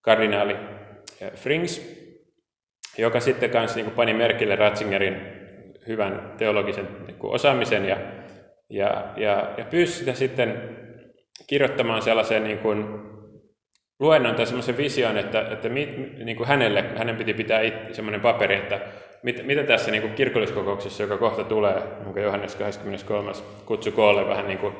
kardinaali 0.00 0.56
Frings, 1.34 1.96
joka 2.98 3.20
sitten 3.20 3.50
kanssa 3.50 3.78
niin 3.78 3.90
pani 3.90 4.14
merkille 4.14 4.56
Ratzingerin 4.56 5.16
hyvän 5.86 6.34
teologisen 6.38 6.88
niin 7.06 7.16
osaamisen 7.22 7.84
ja, 7.84 7.96
ja, 8.70 9.04
ja, 9.16 9.54
ja 9.58 9.64
pyysi 9.64 9.92
sitä 9.92 10.14
sitten 10.14 10.76
kirjoittamaan 11.46 12.02
sellaisen 12.02 12.44
niin 12.44 12.58
kuin 12.58 12.86
luennon 14.00 14.34
tai 14.34 14.46
semmoisen 14.46 14.76
vision, 14.76 15.18
että, 15.18 15.48
että 15.50 15.68
mit, 15.68 16.18
niin 16.24 16.36
kuin 16.36 16.48
hänelle, 16.48 16.84
hänen 16.96 17.16
piti 17.16 17.34
pitää 17.34 17.60
semmoinen 17.92 18.20
paperi, 18.20 18.54
että 18.54 18.80
mit, 19.26 19.46
mitä 19.46 19.62
tässä 19.62 19.90
niin 19.90 20.12
kirkolliskokouksessa, 20.12 21.02
joka 21.02 21.18
kohta 21.18 21.44
tulee, 21.44 21.82
jonka 22.04 22.20
Johannes 22.20 22.56
23. 22.56 23.32
kutsu 23.66 23.92
koolle 23.92 24.28
vähän 24.28 24.46
niin 24.46 24.58
kuin 24.58 24.74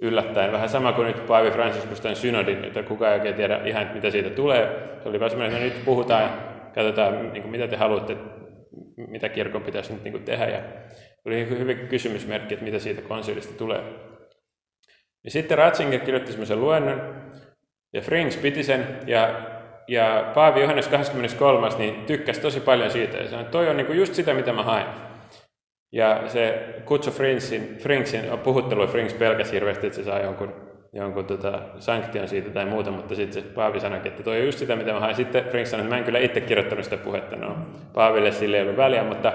yllättäen. 0.00 0.52
Vähän 0.52 0.68
sama 0.68 0.92
kuin 0.92 1.06
nyt 1.06 1.26
Paavi 1.26 1.50
Franciscus 1.50 2.00
tämän 2.00 2.16
synodin, 2.16 2.64
että 2.64 2.82
kukaan 2.82 3.12
ei 3.12 3.18
oikein 3.18 3.34
tiedä 3.34 3.60
ihan, 3.64 3.90
mitä 3.94 4.10
siitä 4.10 4.30
tulee. 4.30 4.88
Se 5.02 5.08
oli 5.08 5.18
semmoinen, 5.18 5.62
että 5.62 5.74
nyt 5.74 5.84
puhutaan 5.84 6.30
katsotaan, 6.74 7.32
niin 7.32 7.42
kuin, 7.42 7.50
mitä 7.50 7.68
te 7.68 7.76
haluatte, 7.76 8.16
mitä 8.96 9.28
kirkon 9.28 9.62
pitäisi 9.62 9.92
nyt 9.92 10.04
niin 10.04 10.12
kuin 10.12 10.24
tehdä. 10.24 10.46
Ja 10.46 10.60
oli 11.24 11.48
hyvin 11.48 11.88
kysymysmerkki, 11.88 12.54
että 12.54 12.64
mitä 12.64 12.78
siitä 12.78 13.02
konsilista 13.02 13.54
tulee. 13.58 13.82
Ja 15.24 15.30
sitten 15.30 15.58
Ratzinger 15.58 16.00
kirjoitti 16.00 16.32
semmoisen 16.32 16.60
luennon, 16.60 17.22
ja 17.92 18.00
Frings 18.00 18.36
piti 18.36 18.62
sen, 18.62 18.86
ja, 19.06 19.40
ja 19.88 20.30
Paavi 20.34 20.60
Johannes 20.60 20.88
23. 20.88 21.68
niin 21.78 22.04
tykkäsi 22.06 22.40
tosi 22.40 22.60
paljon 22.60 22.90
siitä, 22.90 23.16
ja 23.16 23.28
sanoi, 23.28 23.40
että 23.40 23.52
toi 23.52 23.68
on 23.68 23.76
niin 23.76 23.86
kuin 23.86 23.98
just 23.98 24.14
sitä, 24.14 24.34
mitä 24.34 24.52
mä 24.52 24.62
haen. 24.62 24.86
Ja 25.92 26.22
se 26.26 26.74
kutsu 26.84 27.10
Fringsin, 27.10 27.78
Fringsin 27.78 28.24
puhuttelu, 28.44 28.86
Frings 28.86 29.14
pelkäsi 29.14 29.52
hirveästi, 29.52 29.86
että 29.86 29.96
se 29.96 30.04
saa 30.04 30.20
jonkun, 30.20 30.54
jonkun 30.92 31.24
tota, 31.24 31.62
sanktion 31.78 32.28
siitä 32.28 32.50
tai 32.50 32.66
muuta, 32.66 32.90
mutta 32.90 33.14
sitten 33.14 33.42
se 33.42 33.48
Paavi 33.48 33.80
sanoi, 33.80 34.00
että 34.04 34.22
toi 34.22 34.38
on 34.38 34.46
just 34.46 34.58
sitä, 34.58 34.76
mitä 34.76 34.92
mä 34.92 35.00
hain. 35.00 35.16
Sitten 35.16 35.44
Frings 35.44 35.70
sanoi, 35.70 35.84
että 35.84 35.94
mä 35.94 35.98
en 35.98 36.04
kyllä 36.04 36.18
itse 36.18 36.40
kirjoittanut 36.40 36.84
sitä 36.84 36.96
puhetta, 36.96 37.36
no 37.36 37.56
Paaville 37.94 38.32
sille 38.32 38.56
ei 38.56 38.62
ollut 38.62 38.76
väliä, 38.76 39.04
mutta, 39.04 39.32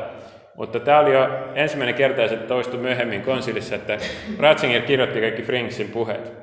mutta 0.58 0.80
tämä 0.80 1.00
oli 1.00 1.14
jo 1.14 1.30
ensimmäinen 1.56 1.96
kerta, 1.96 2.22
ja 2.22 2.28
se 2.28 2.38
toistui 2.38 2.80
myöhemmin 2.80 3.22
konsilissa, 3.22 3.76
että 3.76 3.98
Ratzinger 4.40 4.82
kirjoitti 4.82 5.22
kaikki 5.22 5.42
Fringsin 5.42 5.90
puheet. 5.92 6.34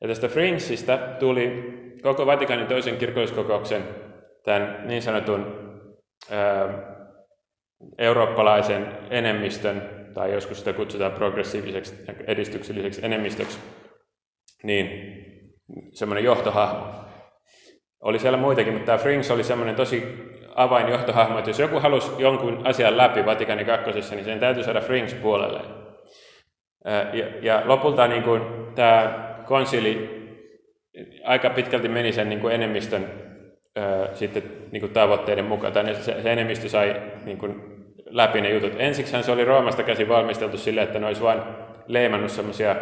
Ja 0.00 0.08
tästä 0.08 0.28
Fringsista 0.28 0.98
tuli 1.18 1.75
koko 2.02 2.26
Vatikanin 2.26 2.66
toisen 2.66 2.96
kirkolliskokouksen 2.96 3.82
tämän 4.44 4.82
niin 4.84 5.02
sanotun 5.02 5.66
ää, 6.30 6.68
eurooppalaisen 7.98 8.98
enemmistön, 9.10 9.82
tai 10.14 10.32
joskus 10.32 10.58
sitä 10.58 10.72
kutsutaan 10.72 11.12
progressiiviseksi 11.12 11.94
edistykselliseksi 12.26 13.04
enemmistöksi, 13.04 13.58
niin 14.62 14.88
semmoinen 15.92 16.24
johtohahmo. 16.24 16.86
Oli 18.00 18.18
siellä 18.18 18.38
muitakin, 18.38 18.72
mutta 18.72 18.86
tämä 18.86 18.98
Frings 18.98 19.30
oli 19.30 19.44
semmoinen 19.44 19.74
tosi 19.74 20.02
avainjohtohahmo, 20.54 21.38
että 21.38 21.50
jos 21.50 21.58
joku 21.58 21.80
halusi 21.80 22.10
jonkun 22.18 22.60
asian 22.64 22.96
läpi 22.96 23.26
Vatikani 23.26 23.64
kakkosessa, 23.64 24.14
niin 24.14 24.24
sen 24.24 24.40
täytyy 24.40 24.64
saada 24.64 24.80
Frings 24.80 25.14
puolelle. 25.14 25.60
Ja, 27.12 27.26
ja 27.42 27.62
lopulta 27.64 28.08
niin 28.08 28.22
kuin, 28.22 28.42
tämä 28.74 29.26
konsili 29.46 30.15
aika 31.24 31.50
pitkälti 31.50 31.88
meni 31.88 32.12
sen 32.12 32.28
niin 32.28 32.40
kuin 32.40 32.54
enemmistön 32.54 33.04
sitten 34.14 34.42
niin 34.72 34.80
kuin 34.80 34.92
tavoitteiden 34.92 35.44
mukaan, 35.44 35.72
tai 35.72 35.94
se, 35.94 36.22
se 36.22 36.32
enemmistö 36.32 36.68
sai 36.68 37.02
niin 37.24 37.38
kuin, 37.38 37.76
läpi 38.10 38.40
ne 38.40 38.50
jutut. 38.50 38.72
Ensiksi 38.78 39.22
se 39.22 39.32
oli 39.32 39.44
Roomasta 39.44 39.82
käsin 39.82 40.08
valmisteltu 40.08 40.56
sille, 40.56 40.82
että 40.82 40.98
ne 40.98 41.06
olisi 41.06 41.22
vain 41.22 41.40
leimannut 41.86 42.30
semmoisia 42.30 42.76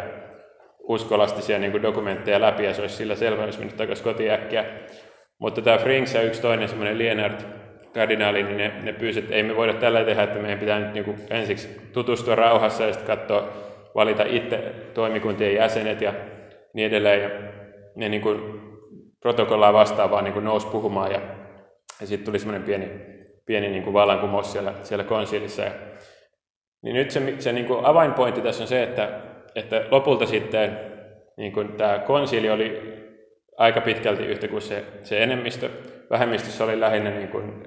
uskolastisia 0.79 1.59
niin 1.59 1.71
kuin 1.71 1.83
dokumentteja 1.83 2.41
läpi, 2.41 2.65
ja 2.65 2.73
se 2.73 2.81
olisi 2.81 2.95
sillä 2.95 3.15
selvä, 3.15 3.43
olisi 3.43 3.59
mennyt 3.59 3.77
takaisin 3.77 4.03
kotiin 4.03 4.31
äkkiä. 4.31 4.65
Mutta 5.39 5.61
tämä 5.61 5.77
Frings 5.77 6.13
ja 6.13 6.21
yksi 6.21 6.41
toinen 6.41 6.69
semmoinen 6.69 6.97
Lienard 6.97 7.39
kardinaali, 7.93 8.43
niin 8.43 8.57
ne, 8.57 8.71
ne 8.83 8.93
pyysi, 8.93 9.19
että 9.19 9.35
ei 9.35 9.43
me 9.43 9.55
voida 9.55 9.73
tällä 9.73 10.03
tehdä, 10.03 10.23
että 10.23 10.39
meidän 10.39 10.59
pitää 10.59 10.79
nyt 10.79 10.93
niin 10.93 11.05
kuin 11.05 11.17
ensiksi 11.29 11.81
tutustua 11.93 12.35
rauhassa 12.35 12.83
ja 12.83 12.93
sitten 12.93 13.17
katsoa, 13.17 13.49
valita 13.95 14.23
itse 14.27 14.59
toimikuntien 14.93 15.55
jäsenet 15.55 16.01
ja 16.01 16.13
niin 16.73 16.87
edelleen. 16.87 17.21
Ja 17.21 17.29
ne 17.95 18.09
niin 18.09 18.21
kuin 18.21 18.61
protokollaa 19.19 19.73
vastaavaa 19.73 20.21
niin 20.21 20.33
kuin 20.33 20.45
nousi 20.45 20.67
puhumaan 20.67 21.11
ja, 21.11 21.21
ja 22.01 22.07
sitten 22.07 22.25
tuli 22.25 22.39
semmoinen 22.39 22.63
pieni, 22.63 22.89
pieni 23.45 23.69
niin 23.69 23.83
kuin 23.83 23.93
vallankumous 23.93 24.51
siellä, 24.51 24.73
siellä 24.83 25.03
konsilissa. 25.03 25.61
Ja, 25.61 25.71
niin 26.81 26.95
nyt 26.95 27.11
se, 27.11 27.35
se 27.39 27.51
niin 27.51 27.65
kuin 27.65 27.85
avainpointti 27.85 28.41
tässä 28.41 28.63
on 28.63 28.67
se, 28.67 28.83
että, 28.83 29.21
että 29.55 29.85
lopulta 29.91 30.25
sitten 30.25 30.79
niin 31.37 31.53
kuin 31.53 31.67
tämä 31.73 31.99
konsili 31.99 32.49
oli 32.49 32.95
aika 33.57 33.81
pitkälti 33.81 34.25
yhtä 34.25 34.47
kuin 34.47 34.61
se, 34.61 34.83
se 35.03 35.23
enemmistö. 35.23 35.69
Vähemmistössä 36.09 36.63
oli 36.63 36.79
lähinnä 36.79 37.09
niin 37.09 37.27
kuin 37.27 37.63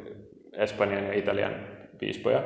Espanjan 0.56 1.04
ja 1.04 1.12
Italian 1.12 1.54
piispoja 1.98 2.42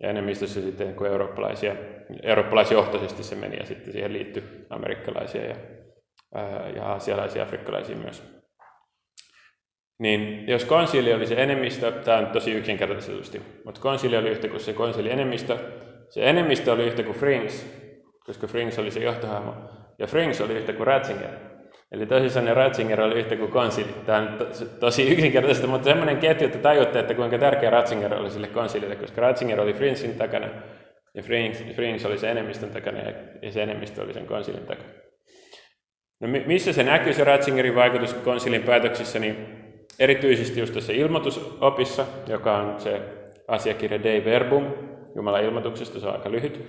ja 0.00 0.10
enemmistössä 0.10 0.60
sitten 0.60 0.86
niin 0.86 0.96
kuin 0.96 1.10
eurooppalaisia, 1.10 1.76
eurooppalaisjohtoisesti 2.22 3.22
se 3.22 3.34
meni 3.34 3.56
ja 3.56 3.66
sitten 3.66 3.92
siihen 3.92 4.12
liittyi 4.12 4.66
amerikkalaisia 4.70 5.44
ja, 5.44 5.56
ja 6.76 6.84
aasialaisia 6.84 7.40
ja 7.40 7.46
afrikkalaisia 7.46 7.96
myös. 7.96 8.38
Niin 9.98 10.48
jos 10.48 10.64
konsili 10.64 11.14
oli 11.14 11.26
se 11.26 11.34
enemmistö, 11.34 11.92
tämä 11.92 12.18
on 12.18 12.26
tosi 12.26 12.52
yksinkertaisesti, 12.52 13.42
mutta 13.64 13.80
konsili 13.80 14.16
oli 14.16 14.28
yhtä 14.28 14.48
kuin 14.48 14.60
se 14.60 14.72
konsili 14.72 15.10
enemmistö, 15.10 15.58
se 16.08 16.30
enemmistö 16.30 16.72
oli 16.72 16.86
yhtä 16.86 17.02
kuin 17.02 17.16
Frings, 17.16 17.66
koska 18.26 18.46
Frings 18.46 18.78
oli 18.78 18.90
se 18.90 19.00
johtohahmo, 19.00 19.54
ja 19.98 20.06
Frings 20.06 20.40
oli 20.40 20.54
yhtä 20.54 20.72
kuin 20.72 20.86
Ratzinger. 20.86 21.30
Eli 21.92 22.06
tosissaan 22.06 22.56
Ratzinger 22.56 23.00
oli 23.00 23.18
yhtä 23.18 23.36
kuin 23.36 23.50
konsili. 23.50 23.94
Tämä 24.06 24.18
on 24.18 24.38
to, 24.38 24.44
tosi 24.80 25.12
yksinkertaisesti, 25.12 25.66
mutta 25.66 25.84
semmoinen 25.84 26.16
ketju, 26.16 26.46
että 26.46 26.58
tajutte, 26.58 26.98
että 26.98 27.14
kuinka 27.14 27.38
tärkeä 27.38 27.70
Ratzinger 27.70 28.14
oli 28.14 28.30
sille 28.30 28.46
konsilille, 28.46 28.96
koska 28.96 29.20
Ratzinger 29.20 29.60
oli 29.60 29.72
Fringsin 29.72 30.14
takana, 30.14 30.48
ja 31.14 31.22
Frings, 31.22 31.64
Frings 31.74 32.06
oli 32.06 32.18
se 32.18 32.30
enemmistön 32.30 32.70
takana, 32.70 32.98
ja 33.42 33.52
se 33.52 33.62
enemmistö 33.62 34.02
oli 34.02 34.14
sen 34.14 34.26
konsilin 34.26 34.66
takana. 34.66 35.07
No 36.20 36.28
missä 36.46 36.72
se 36.72 36.82
näkyy, 36.82 37.12
se 37.12 37.24
Ratzingerin 37.24 37.74
vaikutus 37.74 38.14
konsilin 38.14 38.62
päätöksissä, 38.62 39.18
niin 39.18 39.36
erityisesti 39.98 40.60
just 40.60 40.74
tässä 40.74 40.92
ilmoitusopissa, 40.92 42.06
joka 42.26 42.56
on 42.56 42.80
se 42.80 43.00
asiakirja 43.48 44.02
Dei 44.02 44.24
Verbum, 44.24 44.66
Jumalan 45.16 45.44
ilmoituksesta, 45.44 46.00
se 46.00 46.06
on 46.06 46.12
aika 46.12 46.30
lyhyt, 46.30 46.64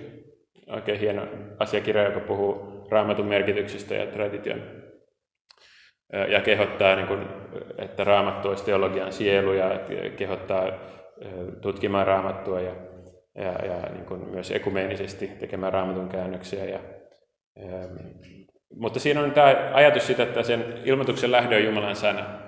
oikein 0.66 1.00
hieno 1.00 1.26
asiakirja, 1.58 2.04
joka 2.04 2.20
puhuu 2.20 2.84
raamatun 2.90 3.26
merkityksestä 3.26 3.94
ja 3.94 4.06
tradition 4.06 4.62
ja 6.28 6.40
kehottaa, 6.40 6.96
niin 6.96 7.26
että 7.78 8.04
raamattu 8.04 8.48
olisi 8.48 8.64
teologian 8.64 9.12
sielu 9.12 9.52
ja 9.52 9.80
kehottaa 10.16 10.70
tutkimaan 11.60 12.06
raamattua 12.06 12.60
ja, 12.60 12.72
ja, 13.34 13.66
ja 13.66 13.92
niin 13.92 14.04
kuin 14.04 14.28
myös 14.28 14.50
ekumeenisesti 14.50 15.26
tekemään 15.26 15.72
raamatun 15.72 16.08
käännöksiä. 16.08 16.64
Ja, 16.64 16.78
mutta 18.76 19.00
siinä 19.00 19.20
on 19.20 19.32
tämä 19.32 19.70
ajatus 19.72 20.06
siitä, 20.06 20.22
että 20.22 20.42
sen 20.42 20.78
ilmoituksen 20.84 21.32
lähde 21.32 21.56
on 21.56 21.64
Jumalan 21.64 21.96
sana. 21.96 22.40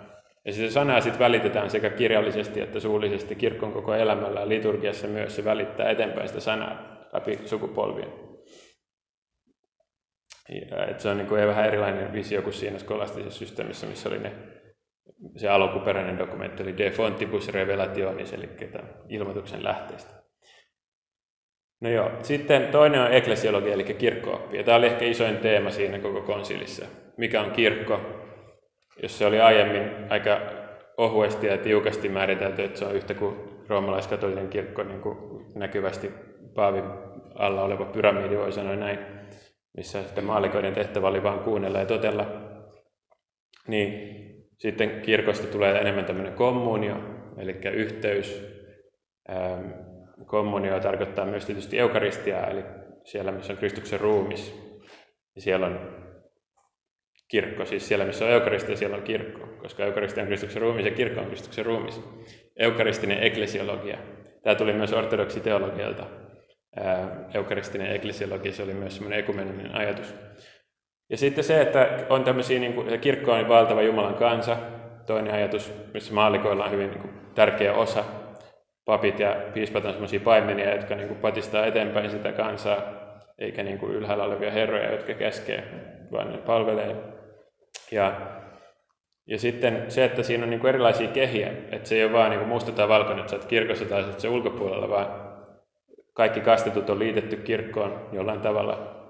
Ja 0.45 0.53
sitä 0.53 0.73
sanaa 0.73 1.01
sitten 1.01 1.19
välitetään 1.19 1.71
sekä 1.71 1.91
kirjallisesti 1.91 2.61
että 2.61 2.81
suullisesti 2.81 3.35
kirkon 3.35 3.73
koko 3.73 3.95
elämällä 3.95 4.41
ja 4.41 4.49
liturgiassa 4.49 5.07
myös 5.07 5.37
se 5.37 5.45
välittää 5.45 5.91
eteenpäin 5.91 6.29
sitä 6.29 6.41
sanaa 6.41 7.07
läpi 7.13 7.39
sukupolvien. 7.45 8.13
Ja, 10.71 10.87
et 10.87 11.01
se 11.01 11.09
on 11.09 11.17
niin 11.17 11.29
kuin 11.29 11.47
vähän 11.47 11.67
erilainen 11.67 12.13
visio 12.13 12.43
kuin 12.43 12.55
siinä 12.55 12.79
skolastisessa 12.79 13.39
systeemissä, 13.39 13.87
missä 13.87 14.09
oli 14.09 14.19
ne, 14.19 14.33
se 15.37 15.49
alkuperäinen 15.49 16.19
dokumentti 16.19 16.63
oli 16.63 16.79
De 16.79 16.91
Fontibus 16.91 17.49
Revelationis, 17.49 18.33
eli 18.33 18.49
ilmoituksen 19.09 19.65
lähteistä. 19.65 20.22
No 21.83 21.91
joo, 21.91 22.11
sitten 22.23 22.67
toinen 22.67 23.01
on 23.01 23.13
eklesiologia, 23.13 23.75
eli 23.75 23.85
kirkkooppi. 23.85 24.57
Ja 24.57 24.65
tämä 24.65 24.77
oli 24.77 24.87
ehkä 24.87 25.05
isoin 25.05 25.37
teema 25.37 25.71
siinä 25.71 25.99
koko 25.99 26.21
konsilissa. 26.21 26.87
Mikä 27.17 27.41
on 27.41 27.51
kirkko? 27.51 28.01
jos 29.03 29.19
se 29.19 29.27
oli 29.27 29.41
aiemmin 29.41 29.91
aika 30.09 30.41
ohuesti 30.97 31.47
ja 31.47 31.59
tiukasti 31.59 32.09
määritelty, 32.09 32.65
että 32.65 32.79
se 32.79 32.85
on 32.85 32.95
yhtä 32.95 33.15
kuin 33.15 33.37
roomalaiskatolinen 33.69 34.49
kirkko 34.49 34.83
niin 34.83 35.01
kuin 35.01 35.17
näkyvästi 35.55 36.13
paavin 36.55 36.85
alla 37.35 37.63
oleva 37.63 37.85
pyramidi, 37.85 38.37
voi 38.37 38.53
sanoa 38.53 38.77
näin, 38.77 38.99
missä 39.77 40.03
sitten 40.03 40.25
maalikoiden 40.25 40.75
tehtävä 40.75 41.09
oli 41.09 41.23
vain 41.23 41.39
kuunnella 41.39 41.79
ja 41.79 41.87
totella, 41.87 42.27
niin 43.69 44.13
sitten 44.59 45.01
kirkosta 45.01 45.47
tulee 45.47 45.81
enemmän 45.81 46.05
tämmöinen 46.05 46.33
kommunio, 46.33 46.97
eli 47.39 47.61
yhteys, 47.73 48.53
kommunio 50.27 50.81
tarkoittaa 50.81 51.27
myös 51.27 51.47
tietysti 51.47 51.79
eukaristiaa, 51.79 52.47
eli 52.47 52.65
siellä, 53.05 53.33
missä 53.33 53.53
on 53.53 53.59
Kristuksen 53.59 54.01
ruumis. 54.01 54.73
Ja 55.35 55.43
siellä 55.43 55.67
on 55.67 56.03
kirkko, 57.29 57.65
siis 57.65 57.89
siellä, 57.89 58.05
missä 58.05 58.25
on 58.25 58.31
eukaristia, 58.31 58.77
siellä 58.77 58.97
on 58.97 59.03
kirkko, 59.03 59.47
koska 59.47 59.85
eukaristia 59.85 60.23
on 60.23 60.27
Kristuksen 60.27 60.63
ruumis 60.63 60.85
ja 60.85 60.91
kirkko 60.91 61.21
on 61.21 61.27
Kristuksen 61.27 61.67
ruumis. 61.67 62.03
Eukaristinen 62.57 63.23
eklesiologia. 63.23 63.99
Tämä 64.43 64.55
tuli 64.55 64.73
myös 64.73 64.93
ortodoksiteologialta. 64.93 66.07
Eukaristinen 67.35 67.93
eklesiologia, 67.93 68.53
se 68.53 68.63
oli 68.63 68.75
myös 68.75 68.95
semmoinen 68.95 69.19
ekumeninen 69.19 69.75
ajatus. 69.75 70.15
Ja 71.11 71.17
sitten 71.17 71.45
se, 71.45 71.61
että 71.61 72.07
on 72.09 72.25
tämmöisiä, 72.25 72.61
niin 72.61 72.73
kuin, 72.73 73.01
kirkko 73.01 73.33
on 73.33 73.49
valtava 73.49 73.83
Jumalan 73.83 74.15
kansa, 74.15 74.57
toinen 75.07 75.35
ajatus, 75.35 75.73
missä 75.95 76.15
maalikoilla 76.15 76.65
on 76.65 76.71
hyvin 76.71 76.91
niin 76.91 77.01
kuin, 77.01 77.15
tärkeä 77.35 77.75
osa. 77.75 78.05
Papit 78.85 79.21
ja 79.21 79.37
piispat 79.55 79.85
on 79.85 79.93
sellaisia 79.93 80.21
paimenia, 80.21 80.75
jotka 80.75 80.95
niin 80.95 81.09
kuin, 81.09 81.21
patistaa 81.21 81.67
eteenpäin 81.67 82.11
sitä 82.11 82.33
kansaa, 82.33 82.83
eikä 83.39 83.63
niin 83.63 83.79
kuin, 83.79 83.93
ylhäällä 83.93 84.25
olevia 84.25 84.51
herroja, 84.51 84.93
jotka 84.93 85.15
käskee, 85.15 85.65
vaan 86.13 86.33
ne 86.33 86.39
palvelee. 86.39 86.97
Ja, 87.91 88.21
ja 89.27 89.39
sitten 89.39 89.85
se, 89.89 90.05
että 90.05 90.23
siinä 90.23 90.45
on 90.45 90.51
niin 90.51 90.61
kuin, 90.61 90.69
erilaisia 90.69 91.09
kehiä, 91.09 91.53
että 91.71 91.89
se 91.89 91.95
ei 91.95 92.05
ole 92.05 92.13
vaan 92.13 92.31
niin 92.31 92.39
kuin, 92.39 92.49
musta 92.49 92.73
tai 92.73 92.89
valkoinen, 92.89 93.21
että 93.21 93.31
sä 93.31 93.37
oot 93.37 93.45
kirkossa 93.45 93.85
tai 93.85 94.05
sä 94.19 94.31
ulkopuolella, 94.31 94.89
vaan 94.89 95.07
kaikki 96.13 96.41
kastetut 96.41 96.91
on 96.91 96.99
liitetty 96.99 97.37
kirkkoon 97.37 98.09
jollain 98.13 98.41
tavalla 98.41 99.03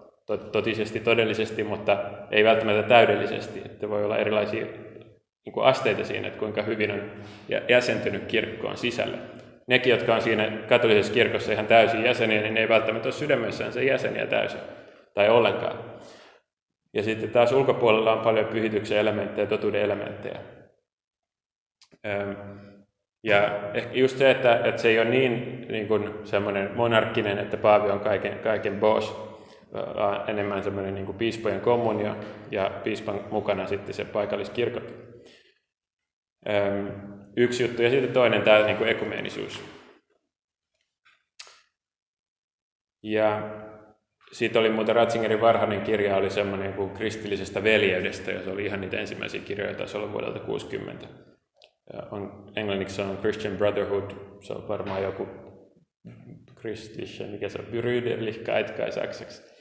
totisesti, 0.53 1.01
todellisesti, 1.01 1.65
mutta 1.65 1.99
ei 2.31 2.45
välttämättä 2.45 2.83
täydellisesti. 2.83 3.63
Että 3.67 3.89
voi 3.89 4.05
olla 4.05 4.19
erilaisia 4.19 4.67
niin 5.45 5.53
kuin 5.53 5.67
asteita 5.67 6.05
siinä, 6.05 6.29
että 6.29 6.39
kuinka 6.39 6.63
hyvin 6.63 6.91
on 6.91 7.03
jäsentynyt 7.69 8.25
kirkkoon 8.27 8.77
sisälle. 8.77 9.19
Nekin, 9.67 9.91
jotka 9.91 10.15
on 10.15 10.23
siinä 10.23 10.51
katolisessa 10.69 11.13
kirkossa 11.13 11.53
ihan 11.53 11.67
täysin 11.67 12.05
jäseniä, 12.05 12.41
niin 12.41 12.55
ne 12.55 12.61
ei 12.61 12.69
välttämättä 12.69 13.07
ole 13.07 13.13
sydämessään 13.13 13.73
sen 13.73 13.87
jäseniä 13.87 14.27
täysin 14.27 14.61
tai 15.15 15.29
ollenkaan. 15.29 15.79
Ja 16.95 17.03
sitten 17.03 17.31
taas 17.31 17.53
ulkopuolella 17.53 18.13
on 18.13 18.25
paljon 18.25 18.47
pyhityksen 18.47 18.99
elementtejä, 18.99 19.47
totuuden 19.47 19.83
elementtejä. 19.83 20.41
Ja 23.25 23.71
ehkä 23.75 23.91
just 23.93 24.19
se, 24.19 24.31
että, 24.31 24.61
että 24.65 24.83
se 24.83 24.89
ei 24.89 24.99
ole 24.99 25.11
niin, 25.11 25.67
niin 25.69 25.89
kuin 25.89 26.11
semmoinen 26.25 26.71
monarkkinen, 26.75 27.39
että 27.39 27.57
paavi 27.57 27.91
on 27.91 28.01
kaiken, 28.01 28.39
kaiken 28.39 28.81
boss, 28.81 29.17
vaan 29.73 30.31
enemmän 30.31 30.65
semmoinen 30.65 30.95
niin 30.95 31.07
kuin 31.07 31.19
piispojen 31.19 31.61
kommunio 31.61 32.17
ja 32.51 32.71
piispan 32.85 33.21
mukana 33.31 33.67
sitten 33.67 33.95
se 33.95 34.05
paikalliskirkot. 34.05 34.95
Yksi 37.37 37.63
juttu 37.63 37.83
ja 37.83 37.91
sitten 37.91 38.13
toinen 38.13 38.43
tämä 38.43 38.67
niin 38.67 38.77
kuin 38.77 38.91
ekumeenisuus. 38.91 39.61
Ja 43.03 43.43
siitä 44.33 44.59
oli 44.59 44.71
muuten 44.71 44.97
Ratzingerin 44.97 45.41
varhainen 45.41 45.83
kirja, 45.83 46.17
oli 46.17 46.31
semmoinen 46.31 46.73
kuin 46.73 46.91
kristillisestä 46.91 47.65
veljeydestä, 47.65 48.31
ja 48.31 48.45
se 48.45 48.51
oli 48.51 48.65
ihan 48.65 48.81
niitä 48.81 49.01
ensimmäisiä 49.01 49.41
kirjoja, 49.41 49.75
taisi 49.75 49.97
olla 49.97 50.13
vuodelta 50.13 50.39
60. 50.39 51.09
Ja 51.93 52.03
on, 52.11 52.53
englanniksi 52.57 53.03
on 53.03 53.17
Christian 53.17 53.57
Brotherhood, 53.57 54.11
se 54.41 54.53
on 54.53 54.69
varmaan 54.69 55.03
joku 55.03 55.29
kristillische, 56.55 57.27
mikä 57.27 57.49
se 57.49 57.59
on, 57.59 57.67
Brüderlichkeit 57.67 58.77
kai 58.77 58.93
saksaksi. 58.93 59.53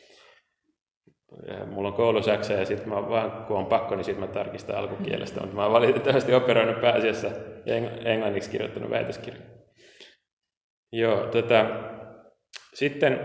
Ja 1.47 1.65
mulla 1.65 1.87
on 1.87 1.93
koulusaksa 1.93 2.53
ja 2.53 2.65
sitten 2.65 2.89
mä 2.89 3.09
vaan, 3.09 3.45
kun 3.45 3.57
on 3.57 3.65
pakko, 3.65 3.95
niin 3.95 4.05
sitten 4.05 4.27
mä 4.27 4.33
tarkistan 4.33 4.75
alkukielestä, 4.75 5.39
mutta 5.39 5.55
mä 5.55 5.63
oon 5.63 5.73
valitettavasti 5.73 6.33
operoinut 6.33 6.81
pääasiassa 6.81 7.27
ja 7.65 7.75
englanniksi 8.05 8.51
kirjoittanut 8.51 8.89
väitöskirjan. 8.89 9.43
Joo, 10.91 11.27
tota, 11.27 11.65
sitten 12.73 13.19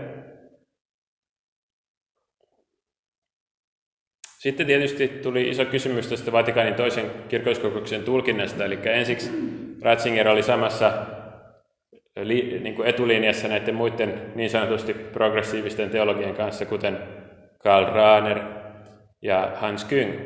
Sitten 4.37 4.67
tietysti 4.67 5.07
tuli 5.07 5.49
iso 5.49 5.65
kysymys 5.65 6.07
tästä 6.07 6.31
Vatikaanin 6.31 6.75
toisen 6.75 7.11
kirkolliskokouksen 7.29 8.03
tulkinnasta, 8.03 8.65
eli 8.65 8.79
ensiksi 8.83 9.31
Ratzinger 9.81 10.27
oli 10.27 10.43
samassa 10.43 11.05
niin 12.25 12.75
kuin 12.75 12.87
etulinjassa 12.87 13.47
näiden 13.47 13.75
muiden 13.75 14.31
niin 14.35 14.49
sanotusti 14.49 14.93
progressiivisten 14.93 15.89
teologien 15.89 16.35
kanssa, 16.35 16.65
kuten 16.65 16.97
Karl 17.63 17.93
Rahner 17.93 18.39
ja 19.21 19.51
Hans 19.55 19.87
Küng. 19.89 20.19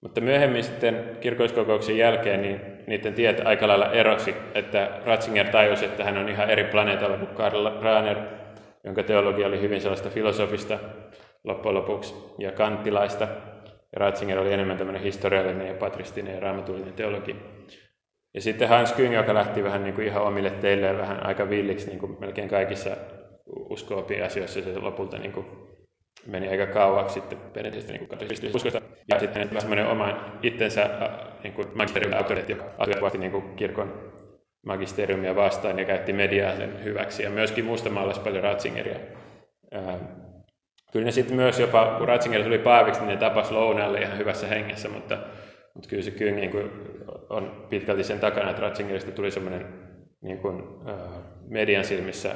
Mutta 0.00 0.20
myöhemmin 0.20 0.64
sitten 0.64 1.16
kirkolliskokouksen 1.20 1.98
jälkeen 1.98 2.42
niin 2.42 2.60
niiden 2.86 3.14
tiet 3.14 3.40
aika 3.44 3.68
lailla 3.68 3.92
erosi, 3.92 4.34
että 4.54 4.90
Ratzinger 5.04 5.48
tajusi, 5.48 5.84
että 5.84 6.04
hän 6.04 6.18
on 6.18 6.28
ihan 6.28 6.50
eri 6.50 6.64
planeetalla 6.64 7.16
kuin 7.16 7.34
Karl 7.34 7.82
Rahner, 7.82 8.16
jonka 8.84 9.02
teologia 9.02 9.46
oli 9.46 9.60
hyvin 9.60 9.80
sellaista 9.80 10.10
filosofista 10.10 10.78
loppujen 11.44 11.74
lopuksi 11.74 12.14
ja 12.38 12.52
kanttilaista. 12.52 13.24
Ja 13.64 13.98
Ratzinger 13.98 14.38
oli 14.38 14.52
enemmän 14.52 14.78
tämmöinen 14.78 15.02
historiallinen 15.02 15.66
ja 15.66 15.74
patristinen 15.74 16.34
ja 16.34 16.40
raamatullinen 16.40 16.94
teologi. 16.94 17.36
Ja 18.34 18.40
sitten 18.40 18.68
Hans 18.68 18.92
Küng, 18.92 19.14
joka 19.14 19.34
lähti 19.34 19.64
vähän 19.64 19.84
niin 19.84 19.94
kuin 19.94 20.06
ihan 20.06 20.22
omille 20.22 20.50
teille 20.50 20.86
ja 20.86 20.98
vähän 20.98 21.26
aika 21.26 21.50
villiksi 21.50 21.86
niin 21.86 21.98
kuin 21.98 22.16
melkein 22.20 22.48
kaikissa 22.48 22.90
usko 23.46 24.06
asioissa, 24.24 24.62
se 24.62 24.78
lopulta 24.78 25.18
niin 25.18 25.32
kuin 25.32 25.46
meni 26.26 26.48
aika 26.48 26.66
kauaksi 26.66 27.14
sitten 27.14 27.38
perinteisesti 27.38 27.92
niin 27.92 28.56
uskosta. 28.56 28.80
Ja 29.08 29.18
sitten 29.18 29.48
hän 29.48 29.60
semmoinen 29.60 29.86
oma 29.86 30.36
itsensä 30.42 30.90
niin 31.42 31.52
kuin 31.52 31.68
magisteriumin 31.74 32.18
auktoriteetti, 32.18 32.52
joka 32.52 32.74
asioivasti 32.78 33.18
niin 33.18 33.32
kuin 33.32 33.56
kirkon 33.56 34.12
magisteriumia 34.66 35.36
vastaan 35.36 35.78
ja 35.78 35.84
käytti 35.84 36.12
mediaa 36.12 36.56
sen 36.56 36.84
hyväksi. 36.84 37.22
Ja 37.22 37.30
myöskin 37.30 37.64
mustamaalasi 37.64 38.20
paljon 38.20 38.42
Ratzingeria. 38.42 38.98
Kyllä 40.92 41.04
ne 41.04 41.10
sitten 41.10 41.36
myös 41.36 41.60
jopa, 41.60 41.94
kun 41.98 42.08
Ratzinger 42.08 42.42
tuli 42.42 42.58
paaviksi, 42.58 43.00
niin 43.00 43.10
ne 43.10 43.16
tapas 43.16 43.50
lounaalle 43.50 44.00
ihan 44.00 44.18
hyvässä 44.18 44.46
hengessä, 44.46 44.88
mutta, 44.88 45.18
mutta 45.74 45.88
kyllä 45.88 46.02
se 46.02 46.10
kyllä 46.10 46.32
niin 46.32 46.50
kuin 46.50 46.70
on 47.30 47.66
pitkälti 47.70 48.04
sen 48.04 48.20
takana, 48.20 48.50
että 48.50 48.62
Ratzingerista 48.62 49.10
tuli 49.10 49.30
semmoinen 49.30 49.66
niin 50.20 50.38
kuin, 50.38 50.62
uh, 50.62 51.22
median 51.48 51.84
silmissä 51.84 52.34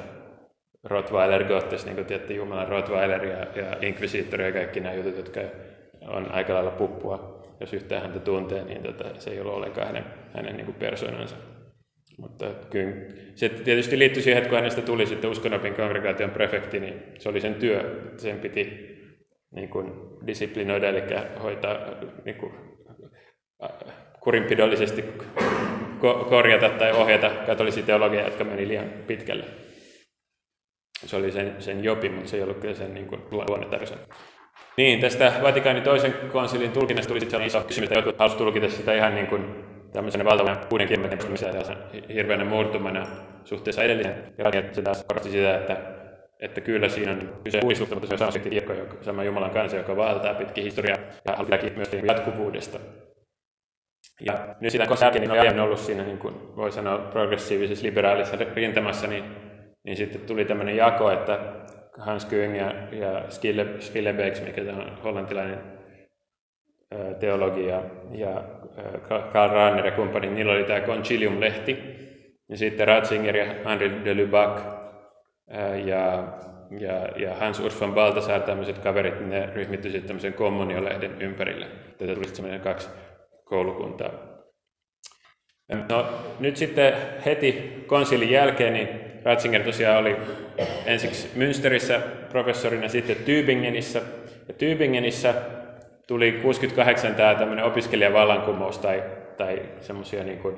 Rottweiler 0.87 1.45
Gottes, 1.45 1.85
niin 1.85 1.95
kuin 1.95 2.07
tiedätte, 2.07 2.35
Jumalan 2.35 2.69
Rottweiler 2.69 3.25
ja, 3.25 3.39
ja 3.39 3.77
Inquisitor 3.81 4.41
ja 4.41 4.53
kaikki 4.53 4.81
nämä 4.81 4.95
jutut, 4.95 5.17
jotka 5.17 5.41
on 6.09 6.33
aika 6.33 6.55
lailla 6.55 6.71
puppua. 6.71 7.37
Jos 7.61 7.75
yhtään 7.75 8.03
häntä 8.03 8.19
tuntee, 8.19 8.65
niin 8.65 8.83
tota, 8.83 9.05
se 9.21 9.31
ei 9.31 9.41
ole 9.41 9.53
ollenkaan 9.53 9.87
hänen, 9.87 10.05
hänen 10.35 10.57
niin 10.57 10.65
kuin 10.65 10.77
persoonansa. 10.77 11.37
Mutta 12.19 12.47
kyllä 12.71 12.93
se 13.35 13.49
tietysti 13.49 13.99
liittyi 13.99 14.23
siihen, 14.23 14.39
että 14.39 14.49
kun 14.49 14.59
hänestä 14.59 14.83
tuli 14.83 15.07
sitten 15.07 15.31
uskonnopin 15.31 15.75
kongregaation 15.75 16.31
prefekti, 16.31 16.81
niin 16.81 17.03
se 17.19 17.29
oli 17.29 17.41
sen 17.41 17.55
työ. 17.55 18.11
Sen 18.17 18.39
piti 18.41 18.97
niin 19.55 19.69
kuin 19.69 19.93
disiplinoida, 20.27 20.89
eli 20.89 21.03
hoitaa 21.43 21.79
niin 22.25 22.37
kuin, 22.37 22.53
kurinpidollisesti 24.21 25.05
korjata 26.29 26.69
tai 26.69 26.93
ohjata 26.93 27.31
katolisia 27.47 27.83
teologia, 27.83 28.25
jotka 28.25 28.45
meni 28.45 28.69
liian 28.69 28.89
pitkälle. 29.07 29.45
Se 31.05 31.17
oli 31.17 31.33
sen, 31.33 31.57
sen 31.59 31.85
jopi, 31.85 32.09
mutta 32.09 32.31
se 32.31 32.37
ei 32.37 32.43
ollut 32.43 32.59
kyllä 32.59 32.75
sen 32.75 32.95
niin 32.95 33.07
kuin, 33.07 33.23
luonnetarjosen. 33.31 33.99
Niin, 34.77 35.01
tästä 35.01 35.33
Vatikaanin 35.43 35.83
toisen 35.83 36.15
konsilin 36.33 36.73
tulkinnasta 36.73 37.09
tuli 37.09 37.21
sitten 37.21 37.43
iso 37.43 37.61
kysymys, 37.61 37.89
että 37.89 37.99
jotkut 37.99 38.19
halusivat 38.19 38.39
tulkita 38.39 38.69
sitä 38.69 38.95
ihan 38.95 39.15
niin 39.15 39.27
kuin 39.27 39.65
tämmöisenä 39.93 40.25
valtavan 40.25 40.57
kuuden 40.69 40.89
kirjoituksen 40.89 41.51
tämmöisenä 41.51 41.81
hirveänä 42.15 42.45
murtumana 42.45 43.07
suhteessa 43.45 43.83
edelliseen. 43.83 44.35
Ja 44.39 44.45
se 44.73 44.83
taas 44.83 45.05
korosti 45.05 45.31
sitä, 45.31 45.57
että, 45.57 45.77
että 46.41 46.61
kyllä 46.61 46.89
siinä 46.89 47.13
on 47.13 47.33
kyse 47.45 47.61
uudistusta, 47.63 47.95
mutta 47.95 48.17
se 48.17 48.25
on 48.25 48.33
sama 48.33 48.45
kirkko, 48.45 48.73
sama 49.03 49.25
Jumalan 49.25 49.51
kansa, 49.51 49.77
joka 49.77 49.97
valtaa 49.97 50.35
pitkin 50.35 50.65
historiaa 50.65 50.99
ja 51.25 51.45
pitääkin 51.45 51.73
myös 51.77 51.91
jatkuvuudesta. 52.07 52.79
Ja 54.21 54.57
nyt 54.61 54.73
sitä 54.73 54.87
jälkeen 55.01 55.29
niin 55.29 55.61
on 55.61 55.61
ollut 55.61 55.79
siinä, 55.79 56.03
niin 56.03 56.19
kuin 56.19 56.57
voi 56.57 56.73
sanoa, 56.73 56.99
progressiivisessa 56.99 57.87
liberaalissa 57.87 58.37
rintamassa, 58.55 59.07
niin, 59.07 59.46
niin 59.87 59.97
sitten 59.97 60.21
tuli 60.21 60.45
tämmöinen 60.45 60.77
jako, 60.77 61.11
että 61.11 61.39
Hans 61.99 62.27
Küng 62.27 62.57
ja, 62.57 62.73
ja 62.93 63.25
Schillebeeck, 63.81 64.45
mikä 64.45 64.63
on 64.63 64.99
hollantilainen 65.05 65.59
teologi 67.21 67.67
ja, 67.67 67.83
Karl 69.33 69.55
Rahner 69.55 69.87
ja 69.87 69.93
kumppani, 69.93 70.31
niillä 70.31 70.53
oli 70.53 70.65
tämä 70.65 70.81
Concilium-lehti, 70.81 71.97
ja 72.49 72.57
sitten 72.57 72.89
Ratzinger 72.89 73.37
ja 73.37 73.55
Henri 73.65 74.05
de 74.05 74.15
Lubac 74.15 74.61
ja, 75.85 76.25
ja, 76.79 77.09
ja 77.17 77.35
Hans 77.35 77.61
Urs 77.61 77.81
von 77.81 77.95
Balthasar, 77.95 78.41
tämmöiset 78.41 78.79
kaverit, 78.79 79.21
ne 79.21 79.49
ryhmittyi 79.55 79.91
sitten 79.91 80.09
tämmöisen 80.09 80.33
kommuniolehden 80.33 81.23
ympärille. 81.23 81.67
Tätä 81.99 82.15
tuli 82.15 82.29
sitten 82.29 82.61
kaksi 82.61 82.89
koulukuntaa. 83.45 84.11
No, 85.89 86.07
nyt 86.41 86.57
sitten 86.57 86.95
heti 87.27 87.85
konsilin 87.87 88.31
jälkeen 88.31 88.73
niin 88.73 88.89
Ratzinger 89.27 89.63
tosiaan 89.63 89.99
oli 89.99 90.17
ensiksi 90.87 91.29
Münsterissä 91.35 92.01
professorina, 92.29 92.89
sitten 92.89 93.17
Tübingenissä. 93.17 94.01
Ja 94.49 94.55
Tübingenissä 94.55 95.35
tuli 96.07 96.33
68 96.33 97.15
tämä 97.15 97.35
tämmöinen 97.35 97.65
opiskelijavallankumous 97.65 98.79
tai, 98.79 99.03
tai 99.37 99.63
semmoisia 99.81 100.25
niin 100.25 100.39
kuin, 100.39 100.57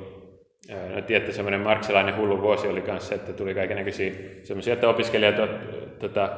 No 0.95 1.01
tiedätte, 1.03 1.33
semmoinen 1.33 1.61
marksilainen 1.61 2.17
hullu 2.17 2.43
vuosi 2.43 2.69
oli 2.69 2.81
kanssa, 2.81 3.15
että 3.15 3.33
tuli 3.33 3.55
kaikenlaisia 3.55 4.13
semmoisia, 4.43 4.75
että 4.75 4.89
opiskelijat 4.89 5.37
tota, 5.99 6.31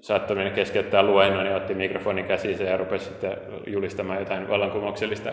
saattoi 0.00 0.36
mennä 0.36 0.50
keskeyttää 0.50 1.02
luennon 1.02 1.46
ja 1.46 1.56
otti 1.56 1.74
mikrofonin 1.74 2.24
käsiinsä 2.24 2.64
ja 2.64 2.76
rupesi 2.76 3.04
sitten 3.04 3.36
julistamaan 3.66 4.18
jotain 4.18 4.48
vallankumouksellista. 4.48 5.32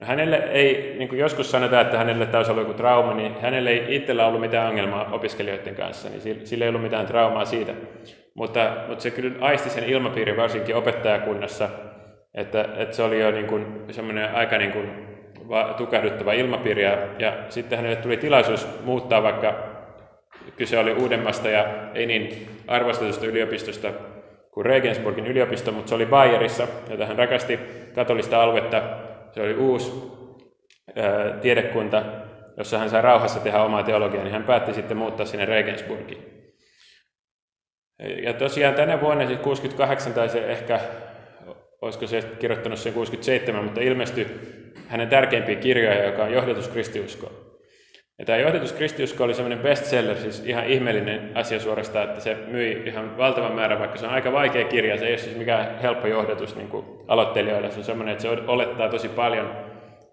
No 0.00 0.06
hänelle 0.06 0.36
ei, 0.36 0.94
niin 0.98 1.08
kuin 1.08 1.18
joskus 1.18 1.50
sanotaan, 1.50 1.82
että 1.82 1.98
hänelle 1.98 2.26
tämä 2.26 2.38
olisi 2.38 2.50
ollut 2.52 2.66
joku 2.66 2.76
trauma, 2.76 3.14
niin 3.14 3.40
hänelle 3.40 3.70
ei 3.70 3.96
itsellä 3.96 4.26
ollut 4.26 4.40
mitään 4.40 4.68
ongelmaa 4.68 5.08
opiskelijoiden 5.12 5.74
kanssa, 5.74 6.08
niin 6.08 6.46
sillä 6.46 6.64
ei 6.64 6.68
ollut 6.68 6.82
mitään 6.82 7.06
traumaa 7.06 7.44
siitä. 7.44 7.72
Mutta, 8.34 8.76
mutta 8.88 9.02
se 9.02 9.10
kyllä 9.10 9.34
aisti 9.40 9.70
sen 9.70 9.84
ilmapiirin 9.84 10.36
varsinkin 10.36 10.76
opettajakunnassa, 10.76 11.68
että, 12.34 12.68
että 12.76 12.96
se 12.96 13.02
oli 13.02 13.20
jo 13.20 13.30
niin 13.30 13.46
kuin 13.46 13.66
semmoinen 13.90 14.34
aika 14.34 14.58
niin 14.58 14.72
kuin 14.72 15.10
tukahduttava 15.76 16.32
ilmapiiri 16.32 16.82
ja, 16.82 16.98
ja 17.18 17.32
sitten 17.48 17.78
hänelle 17.78 17.96
tuli 17.96 18.16
tilaisuus 18.16 18.68
muuttaa 18.84 19.22
vaikka 19.22 19.54
kyse 20.56 20.78
oli 20.78 20.92
uudemmasta 20.92 21.48
ja 21.48 21.66
ei 21.94 22.06
niin 22.06 22.48
arvostetusta 22.68 23.26
yliopistosta 23.26 23.92
kuin 24.50 24.66
Regensburgin 24.66 25.26
yliopisto, 25.26 25.72
mutta 25.72 25.88
se 25.88 25.94
oli 25.94 26.06
Bayerissa, 26.06 26.66
jota 26.90 27.06
hän 27.06 27.18
rakasti 27.18 27.58
katolista 27.94 28.42
aluetta. 28.42 28.82
Se 29.32 29.42
oli 29.42 29.54
uusi 29.54 29.92
tiedekunta, 31.40 32.02
jossa 32.56 32.78
hän 32.78 32.90
sai 32.90 33.02
rauhassa 33.02 33.40
tehdä 33.40 33.62
omaa 33.62 33.82
teologiaa, 33.82 34.24
niin 34.24 34.32
hän 34.32 34.44
päätti 34.44 34.74
sitten 34.74 34.96
muuttaa 34.96 35.26
sinne 35.26 35.44
Regensburgiin. 35.44 36.40
Ja 38.22 38.34
tosiaan 38.34 38.74
tänä 38.74 39.00
vuonna, 39.00 39.26
siis 39.26 39.38
68, 39.38 40.14
tai 40.14 40.28
se 40.28 40.46
ehkä, 40.46 40.80
olisiko 41.82 42.06
se 42.06 42.22
kirjoittanut 42.38 42.78
sen 42.78 42.92
67, 42.92 43.64
mutta 43.64 43.80
ilmestyi 43.80 44.26
hänen 44.88 45.08
tärkeimpiä 45.08 45.56
kirjoja, 45.56 46.04
joka 46.04 46.22
on 46.22 46.32
Johdatus 46.32 46.68
kristiuskoon. 46.68 47.49
Ja 48.20 48.26
tämä 48.26 48.38
johdatus 48.38 48.72
kristiusko 48.72 49.24
oli 49.24 49.34
semmoinen 49.34 49.58
bestseller, 49.58 50.16
siis 50.16 50.46
ihan 50.46 50.64
ihmeellinen 50.64 51.30
asia 51.34 51.60
suorastaan, 51.60 52.08
että 52.08 52.20
se 52.20 52.36
myi 52.46 52.82
ihan 52.86 53.16
valtavan 53.16 53.54
määrän, 53.54 53.78
vaikka 53.78 53.98
se 53.98 54.06
on 54.06 54.12
aika 54.12 54.32
vaikea 54.32 54.64
kirja, 54.64 54.98
se 54.98 55.04
ei 55.06 55.12
ole 55.12 55.18
siis 55.18 55.36
mikään 55.36 55.78
helppo 55.78 56.06
johdatus 56.06 56.56
niin 56.56 56.68
kuin 56.68 56.86
se 57.70 57.78
on 57.78 57.84
semmoinen, 57.84 58.12
että 58.12 58.22
se 58.22 58.28
olettaa 58.28 58.88
tosi 58.88 59.08
paljon, 59.08 59.56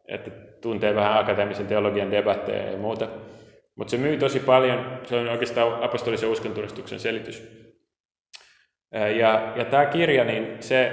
että 0.07 0.31
tuntee 0.61 0.95
vähän 0.95 1.17
akateemisen 1.17 1.67
teologian 1.67 2.11
debatteja 2.11 2.71
ja 2.71 2.77
muuta. 2.77 3.07
Mutta 3.75 3.91
se 3.91 3.97
myi 3.97 4.17
tosi 4.17 4.39
paljon, 4.39 4.99
se 5.03 5.15
on 5.15 5.29
oikeastaan 5.29 5.83
apostolisen 5.83 6.29
uskontunnustuksen 6.29 6.99
selitys. 6.99 7.67
Ja, 8.91 9.53
ja 9.55 9.65
tämä 9.65 9.85
kirja, 9.85 10.23
niin 10.23 10.57
se 10.59 10.91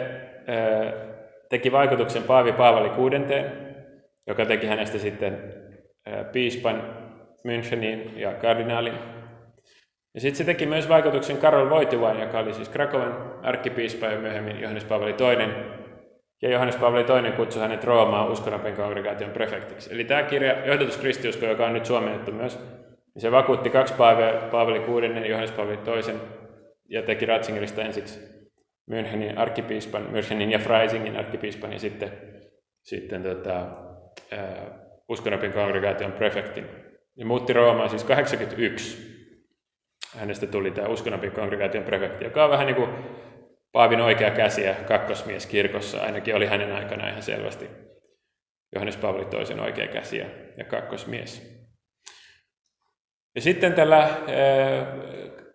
teki 1.49 1.73
vaikutuksen 1.73 2.23
Paavi 2.23 2.53
Paavali 2.53 2.89
kuudenteen, 2.89 3.53
joka 4.27 4.47
teki 4.47 4.67
hänestä 4.67 4.99
sitten 4.99 5.55
piispan 6.33 7.04
Münchenin 7.49 8.19
ja 8.21 8.33
kardinaalin. 8.33 8.95
Ja 10.15 10.21
sitten 10.21 10.37
se 10.37 10.45
teki 10.45 10.67
myös 10.67 10.89
vaikutuksen 10.89 11.39
Karol 11.39 11.71
Voitivain, 11.71 12.21
joka 12.21 12.39
oli 12.39 12.55
siis 12.55 12.69
Krakovan 12.69 13.41
arkkipiispa 13.43 14.07
ja 14.07 14.19
myöhemmin 14.19 14.61
Johannes 14.61 14.85
Paavali 14.85 15.15
II. 15.21 15.49
Ja 16.43 16.51
Johannes 16.51 16.77
Paavali 16.77 17.25
II 17.25 17.33
kutsui 17.33 17.63
hänet 17.63 17.85
Roomaan 17.85 18.31
uskonopin 18.31 18.77
kongregaation 18.77 19.31
prefektiksi. 19.31 19.95
Eli 19.95 20.05
tämä 20.05 20.23
kirja, 20.23 20.67
Johdatus 20.67 20.97
Kristiusko, 20.97 21.47
joka 21.47 21.67
on 21.67 21.73
nyt 21.73 21.87
suomennettu 21.87 22.33
myös, 22.33 22.59
niin 23.15 23.23
se 23.23 23.33
vakuutti 23.33 23.71
kaksi 23.71 23.95
Paavali, 23.95 24.51
Paavali 24.51 24.81
VI 24.81 25.21
ja 25.21 25.27
Johannes 25.27 25.53
Paavali 25.53 25.79
II 25.87 26.21
ja 26.89 27.03
teki 27.03 27.27
Ratzingerista 27.27 27.83
ensiksi 27.83 28.21
Münchenin 28.91 29.39
arkkipiispan, 29.39 30.09
Münchenin 30.13 30.53
ja 30.53 30.59
Freisingin 30.59 31.17
arkkipiispan 31.17 31.73
ja 31.73 31.79
sitten, 31.79 32.13
sitten 32.83 33.23
tota, 33.23 33.67
ää, 34.31 34.67
uskonopin 35.09 35.53
kongregaation 35.53 36.13
prefektin 36.13 36.84
ja 37.17 37.27
muutti 37.27 37.53
Roomaan 37.53 37.91
siis 37.91 38.05
81. 38.05 39.15
Hänestä 40.17 40.47
tuli 40.47 40.71
tämä 40.71 40.89
uskonopin 40.89 41.33
kongregaation 41.33 41.85
prefekti, 41.85 42.25
joka 42.25 42.45
on 42.45 42.51
vähän 42.51 42.67
niin 42.67 42.77
kuin 42.77 42.91
Paavin 43.73 44.01
oikea 44.01 44.31
käsi 44.31 44.63
ja 44.63 44.75
kakkosmies 44.75 45.47
kirkossa, 45.47 46.03
ainakin 46.03 46.37
oli 46.37 46.47
hänen 46.47 46.73
aikanaan 46.73 47.11
ihan 47.11 47.23
selvästi 47.23 47.69
Johannes 48.75 48.97
Paavali 48.97 49.25
toisen 49.25 49.61
oikea 49.61 49.87
käsi 49.87 50.19
ja 50.57 50.65
kakkosmies. 50.69 51.55
Ja 53.35 53.41
sitten 53.41 53.73
tällä 53.73 54.03
äh, 54.03 54.11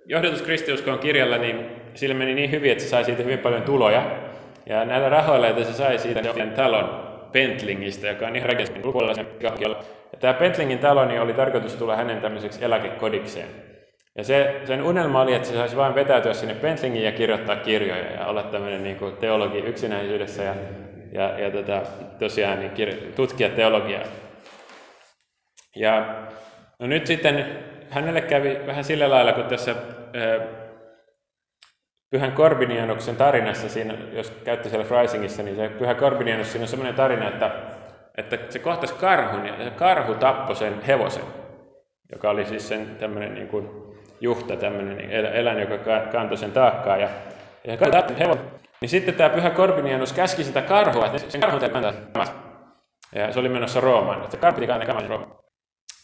johdatus 0.06 0.42
kristiuskon 0.42 1.00
kirjalla, 1.00 1.38
niin 1.38 1.66
sillä 1.94 2.16
meni 2.16 2.34
niin 2.34 2.52
hyvin, 2.52 2.72
että 2.72 2.84
se 2.84 2.90
sai 2.90 3.06
siitä 3.06 3.24
hyvin 3.24 3.40
paljon 3.40 3.64
tuloja. 3.64 4.30
Ja 4.66 4.86
näillä 4.86 5.10
rahoilla, 5.10 5.48
että 5.48 5.64
se 5.64 5.74
sai 5.74 6.00
siitä 6.00 6.22
talon 6.56 7.10
Pentlingistä, 7.32 8.08
joka 8.08 8.28
on 8.28 8.36
ihan 8.36 8.50
rakennusten 8.50 8.86
ulkopuolella. 8.86 9.99
Ja 10.12 10.18
tämä 10.20 10.34
Pentlingin 10.34 10.80
talo 10.80 11.06
niin 11.06 11.22
oli 11.22 11.34
tarkoitus 11.34 11.76
tulla 11.76 11.96
hänen 11.96 12.22
tämmöiseksi 12.22 12.66
eläkekodikseen. 12.66 13.50
Ja 14.18 14.24
se, 14.24 14.62
sen 14.66 14.84
unelma 14.84 15.22
oli, 15.22 15.34
että 15.34 15.48
se 15.48 15.54
saisi 15.54 15.78
vain 15.78 15.96
vetäytyä 15.96 16.34
sinne 16.34 16.56
Pentlingiin 16.56 17.06
ja 17.06 17.12
kirjoittaa 17.12 17.56
kirjoja 17.56 18.12
ja 18.12 18.28
olla 18.28 18.44
tämmöinen 18.44 18.84
niin 18.84 18.96
kuin 18.96 19.18
teologi 19.18 19.60
yksinäisyydessä 19.60 20.44
ja, 20.44 20.56
ja, 21.12 21.40
ja 21.40 21.52
tota, 21.52 21.82
tosiaan 22.20 22.60
niin 22.60 22.72
kir- 22.72 23.12
tutkia 23.16 23.50
teologiaa. 23.50 24.04
Ja 25.76 26.24
no 26.80 26.88
nyt 26.88 27.08
sitten 27.08 27.46
hänelle 27.90 28.22
kävi 28.22 28.60
vähän 28.68 28.84
sillä 28.84 29.10
lailla, 29.10 29.34
kun 29.34 29.44
tässä 29.44 29.76
Pyhän 32.10 32.32
Korbinianuksen 32.32 33.16
tarinassa, 33.16 33.70
siinä, 33.70 33.94
jos 34.14 34.32
käytte 34.44 34.70
siellä 34.70 34.86
Freisingissa, 34.86 35.44
niin 35.44 35.56
se 35.56 35.70
Pyhä 35.70 35.96
Korbinianus, 35.96 36.52
siinä 36.52 36.64
on 36.64 36.68
sellainen 36.68 36.96
tarina, 36.96 37.28
että, 37.28 37.52
että 38.20 38.38
se 38.50 38.60
kohtasi 38.60 38.94
karhun 38.94 39.46
ja 39.46 39.64
se 39.64 39.70
karhu 39.70 40.16
tappoi 40.16 40.56
sen 40.56 40.82
hevosen, 40.82 41.24
joka 42.12 42.30
oli 42.30 42.46
siis 42.46 42.68
sen 42.68 42.96
tämmöinen 43.00 43.34
niin 43.34 43.48
kuin 43.48 43.70
juhta, 44.22 44.56
tämmöinen 44.56 44.98
niin 44.98 45.12
eläin, 45.12 45.60
joka 45.60 46.00
kantoi 46.12 46.38
sen 46.38 46.52
taakkaa. 46.52 46.98
Ja, 46.98 47.10
ja 47.64 47.78
tappoi 47.78 48.20
hevosen. 48.20 48.46
Niin 48.82 48.90
sitten 48.90 49.16
tämä 49.16 49.30
Pyhä 49.30 49.50
Korbinianus 49.50 50.14
käski 50.14 50.44
sitä 50.44 50.62
karhua, 50.62 51.06
että 51.06 51.18
sen 51.18 51.42
karhun 51.42 51.60
täytyy 51.60 51.82
Ja 53.16 53.34
se 53.34 53.40
oli 53.40 53.50
menossa 53.50 53.80
Roomaan, 53.80 54.18
että 54.18 54.32
se 54.32 54.38
karhu 54.38 54.56
piti 54.56 54.68
kantaa 54.68 55.08
Roomaan. 55.08 55.36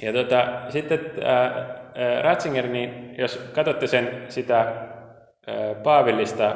Ja 0.01 0.13
tota, 0.13 0.47
sitten 0.69 1.11
ää, 1.23 2.21
Ratzinger, 2.21 2.67
niin 2.67 3.15
jos 3.17 3.49
katsotte 3.53 3.87
sen, 3.87 4.25
sitä 4.29 4.73
Paavillista 5.83 6.55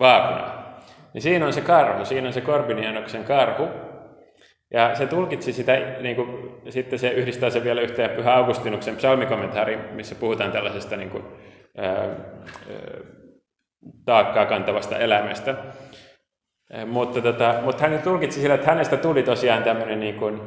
vaakunaa. 0.00 0.57
Niin 1.14 1.22
siinä 1.22 1.46
on 1.46 1.52
se 1.52 1.60
karhu, 1.60 2.04
siinä 2.04 2.26
on 2.26 2.32
se 2.32 2.40
Korbinianoksen 2.40 3.24
karhu. 3.24 3.68
Ja 4.72 4.94
se 4.94 5.06
tulkitsi 5.06 5.52
sitä, 5.52 5.72
niin 6.00 6.16
kuin, 6.16 6.54
sitten 6.68 6.98
se 6.98 7.10
yhdistää 7.10 7.50
se 7.50 7.64
vielä 7.64 7.80
yhteen 7.80 8.10
Pyhä 8.10 8.34
Augustinuksen 8.34 8.96
psalmikommentaariin, 8.96 9.80
missä 9.92 10.14
puhutaan 10.14 10.52
tällaisesta 10.52 10.96
niin 10.96 11.10
kuin, 11.10 11.24
ää, 11.76 12.08
taakkaa 14.04 14.46
kantavasta 14.46 14.98
elämästä. 14.98 15.54
Mutta, 16.86 17.20
tota, 17.20 17.54
mutta 17.64 17.88
hän 17.88 18.02
tulkitsi 18.02 18.40
sillä, 18.40 18.54
että 18.54 18.66
hänestä 18.66 18.96
tuli 18.96 19.22
tosiaan 19.22 19.62
tämmöinen 19.62 20.00
niin 20.00 20.14
kuin, 20.14 20.40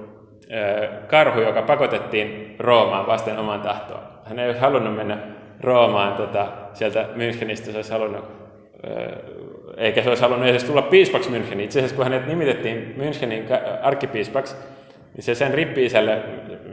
karhu, 1.08 1.42
joka 1.42 1.62
pakotettiin 1.62 2.56
Roomaan 2.60 3.08
vasten 3.08 3.40
oman 3.40 3.62
tahtoon. 3.62 4.04
Hän 4.26 4.40
ei 4.40 4.46
olisi 4.48 4.62
halunnut 4.62 4.96
mennä 4.96 5.18
Roomaan 5.62 6.14
tota, 6.14 6.48
sieltä 6.74 7.06
Münchenistä, 7.16 7.72
se 7.72 7.76
olisi 7.76 7.92
halunnut, 7.92 8.26
eikä 9.82 10.02
se 10.02 10.10
olisi 10.10 10.22
halunnut 10.22 10.48
edes 10.48 10.64
tulla 10.64 10.82
piispaksi 10.82 11.30
Müncheniin. 11.30 11.62
Itse 11.62 11.80
asiassa 11.80 11.96
kun 11.96 12.06
hänet 12.06 12.28
nimitettiin 12.28 12.96
Münchenin 12.98 13.44
arkkipiispaksi, 13.82 14.56
niin 15.14 15.24
se 15.24 15.36
sen 15.36 15.54
rippi-isälle 15.54 16.24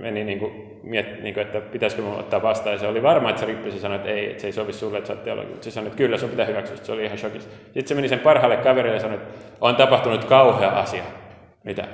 meni 0.01 0.25
niin 0.25 0.39
kuin, 0.39 0.81
miet, 0.83 1.23
niin 1.23 1.35
kuin, 1.35 1.47
että 1.47 1.61
pitäisikö 1.61 2.03
minun 2.03 2.19
ottaa 2.19 2.43
vastaan. 2.43 2.73
Ja 2.75 2.79
se 2.79 2.87
oli 2.87 3.03
varma, 3.03 3.31
että 3.31 3.41
se 3.41 3.47
rippi 3.47 3.71
sanoi, 3.71 3.97
että 3.97 4.09
ei, 4.09 4.31
että 4.31 4.41
se 4.41 4.47
ei 4.47 4.53
sovi 4.53 4.73
sulle, 4.73 4.99
että 4.99 5.09
sä 5.09 5.13
oot 5.13 5.25
teologi. 5.25 5.49
Mutta 5.49 5.65
se 5.65 5.71
sanoi, 5.71 5.87
että 5.87 5.97
kyllä, 5.97 6.19
sun 6.19 6.31
pitää 6.31 6.47
hyväksyä. 6.47 6.77
Se 6.77 6.93
oli 6.93 7.05
ihan 7.05 7.19
shokissa. 7.19 7.51
Sitten 7.65 7.89
se 7.89 7.95
meni 7.95 8.09
sen 8.09 8.19
parhaalle 8.19 8.57
kaverille 8.57 8.97
ja 8.97 9.01
sanoi, 9.01 9.17
että 9.17 9.35
on 9.61 9.77
tapahtunut 9.77 10.25
kauhea 10.25 10.71
asia. 10.71 11.03
Mitä? 11.65 11.85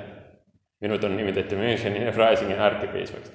Minut 0.81 1.03
on 1.03 1.17
nimitetty 1.17 1.55
Münchenin 1.55 2.01
ja 2.01 2.11
Freisingin 2.11 2.59
arkkipiispaksi. 2.59 3.31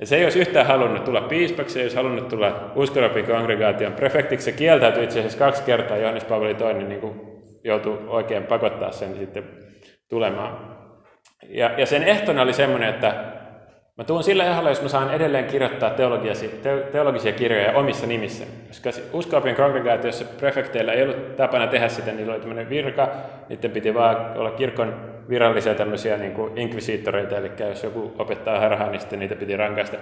Ja 0.00 0.06
se 0.06 0.16
ei 0.16 0.24
olisi 0.24 0.38
yhtään 0.38 0.66
halunnut 0.66 1.04
tulla 1.04 1.20
piispaksi, 1.20 1.72
se 1.72 1.80
ei 1.80 1.84
olisi 1.84 1.96
halunnut 1.96 2.28
tulla 2.28 2.72
uskonopin 2.74 3.26
kongregaation 3.26 3.92
prefektiksi. 3.92 4.44
Se 4.44 4.52
kieltäytyi 4.52 5.04
itse 5.04 5.18
asiassa 5.18 5.38
kaksi 5.38 5.62
kertaa, 5.62 5.96
Johannes 5.96 6.24
Paavali 6.24 6.56
II 6.60 6.84
niin 6.84 7.00
kuin 7.00 7.20
joutui 7.64 7.98
oikein 8.06 8.42
pakottaa 8.42 8.92
sen 8.92 9.16
sitten 9.16 9.44
tulemaan. 10.08 10.58
Ja, 11.48 11.70
ja 11.76 11.86
sen 11.86 12.02
ehtona 12.02 12.42
oli 12.42 12.52
semmoinen, 12.52 12.88
että 12.88 13.14
mä 13.98 14.04
tuun 14.04 14.24
sillä 14.24 14.44
ehdolla, 14.44 14.68
jos 14.68 14.82
mä 14.82 14.88
saan 14.88 15.14
edelleen 15.14 15.44
kirjoittaa 15.44 15.90
te, 15.90 16.02
teologisia 16.92 17.32
kirjoja 17.32 17.72
omissa 17.72 18.06
nimissä. 18.06 18.44
Koska 18.66 18.90
uskoopin 19.12 19.56
kongregaatiossa 19.56 20.24
prefekteillä 20.24 20.92
ei 20.92 21.02
ollut 21.02 21.36
tapana 21.36 21.66
tehdä 21.66 21.88
sitä, 21.88 22.12
niin 22.12 22.30
oli 22.30 22.40
tämmöinen 22.40 22.68
virka, 22.68 23.08
niiden 23.48 23.70
piti 23.70 23.94
vaan 23.94 24.38
olla 24.38 24.50
kirkon 24.50 25.09
virallisia 25.30 25.74
tämmöisiä 25.74 26.16
niin 26.16 26.34
inkvisiittoreita, 26.56 27.36
eli 27.36 27.50
jos 27.68 27.84
joku 27.84 28.12
opettaa 28.18 28.60
harhaa, 28.60 28.90
niin 28.90 29.00
sitten 29.00 29.18
niitä 29.18 29.34
piti 29.34 29.56
rankaista. 29.56 29.96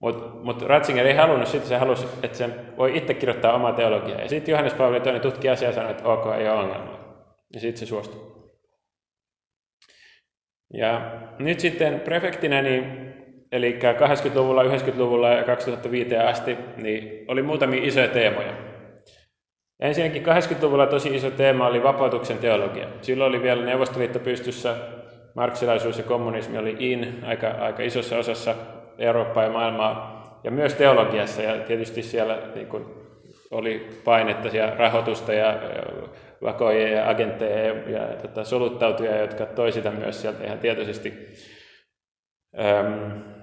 Mutta 0.00 0.28
mut 0.42 0.62
Ratzinger 0.62 1.06
ei 1.06 1.14
halunnut 1.14 1.48
sitä, 1.48 1.66
se 1.66 1.76
halusi, 1.76 2.06
että 2.22 2.38
sen 2.38 2.54
voi 2.76 2.96
itse 2.96 3.14
kirjoittaa 3.14 3.54
omaa 3.54 3.72
teologiaa. 3.72 4.20
Ja 4.20 4.28
sitten 4.28 4.52
Johannes 4.52 4.74
Paavali 4.74 5.00
toinen 5.00 5.20
tutki 5.20 5.48
asiaa 5.48 5.70
ja 5.70 5.74
sanoi, 5.74 5.90
että 5.90 6.08
ok, 6.08 6.26
ei 6.38 6.48
ole 6.48 6.60
ongelmaa. 6.60 7.24
Ja 7.54 7.60
sitten 7.60 7.78
se 7.78 7.86
suostui. 7.86 8.34
Ja 10.72 11.12
nyt 11.38 11.60
sitten 11.60 12.00
prefektinä, 12.00 12.62
niin, 12.62 13.14
eli 13.52 13.78
80-luvulla, 13.78 14.62
90-luvulla 14.62 15.28
ja 15.28 15.44
2005 15.44 16.16
asti, 16.16 16.58
niin 16.76 17.24
oli 17.28 17.42
muutamia 17.42 17.84
isoja 17.84 18.08
teemoja. 18.08 18.73
Ensinnäkin 19.80 20.22
80-luvulla 20.22 20.86
tosi 20.86 21.16
iso 21.16 21.30
teema 21.30 21.66
oli 21.66 21.82
vapautuksen 21.82 22.38
teologia. 22.38 22.88
Silloin 23.00 23.28
oli 23.28 23.42
vielä 23.42 23.64
Neuvostoliitto 23.64 24.18
pystyssä, 24.18 24.76
marksilaisuus 25.34 25.98
ja 25.98 26.04
kommunismi 26.04 26.58
oli 26.58 26.76
in 26.78 27.18
aika, 27.26 27.48
aika 27.48 27.82
isossa 27.82 28.18
osassa 28.18 28.54
Eurooppaa 28.98 29.44
ja 29.44 29.50
maailmaa, 29.50 30.14
ja 30.44 30.50
myös 30.50 30.74
teologiassa, 30.74 31.42
ja 31.42 31.64
tietysti 31.64 32.02
siellä 32.02 32.38
niin 32.54 32.66
kuin, 32.66 32.84
oli 33.50 34.00
painetta 34.04 34.48
ja 34.48 34.74
rahoitusta 34.76 35.32
ja 35.32 35.60
vakoja 36.42 36.88
ja 36.88 37.08
agentteja 37.08 37.66
ja, 37.66 37.90
ja 37.90 38.06
tota, 38.22 38.44
soluttautuja, 38.44 39.18
jotka 39.18 39.46
toi 39.46 39.72
sitä 39.72 39.90
myös 39.90 40.22
sieltä 40.22 40.44
ihan 40.44 40.58
tietoisesti. 40.58 41.12
Öm, 42.58 43.33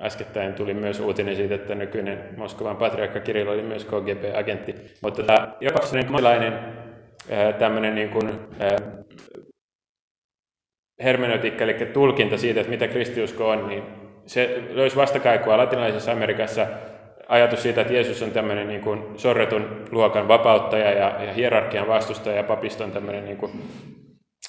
äskettäin 0.00 0.54
tuli 0.54 0.74
myös 0.74 1.00
uutinen 1.00 1.36
siitä, 1.36 1.54
että 1.54 1.74
nykyinen 1.74 2.24
Moskovan 2.36 2.76
patriarkka 2.76 3.20
Kirill 3.20 3.48
oli 3.48 3.62
myös 3.62 3.84
KGB-agentti. 3.84 4.74
Mutta 5.02 5.22
tämä 5.22 5.52
jopa 5.60 5.86
sellainen 5.86 6.58
tämmöinen 7.58 7.94
niin 7.94 8.08
kuin, 8.08 8.30
hermeneutiikka, 11.02 11.64
eli 11.64 11.74
tulkinta 11.74 12.38
siitä, 12.38 12.60
että 12.60 12.70
mitä 12.70 12.88
kristiusko 12.88 13.48
on, 13.48 13.68
niin 13.68 13.82
se 14.26 14.62
löysi 14.70 14.96
vastakaikua 14.96 15.56
latinalaisessa 15.56 16.12
Amerikassa 16.12 16.66
ajatus 17.28 17.62
siitä, 17.62 17.80
että 17.80 17.92
Jeesus 17.92 18.22
on 18.22 18.30
tämmöinen 18.30 18.68
niin 18.68 18.80
kuin 18.80 19.04
sorretun 19.16 19.84
luokan 19.90 20.28
vapauttaja 20.28 20.90
ja, 20.90 21.24
ja 21.24 21.32
hierarkian 21.32 21.88
vastustaja 21.88 22.36
ja 22.36 22.42
papiston 22.42 22.90
tämmöinen 22.90 23.24
niin 23.24 23.36
kuin 23.36 23.52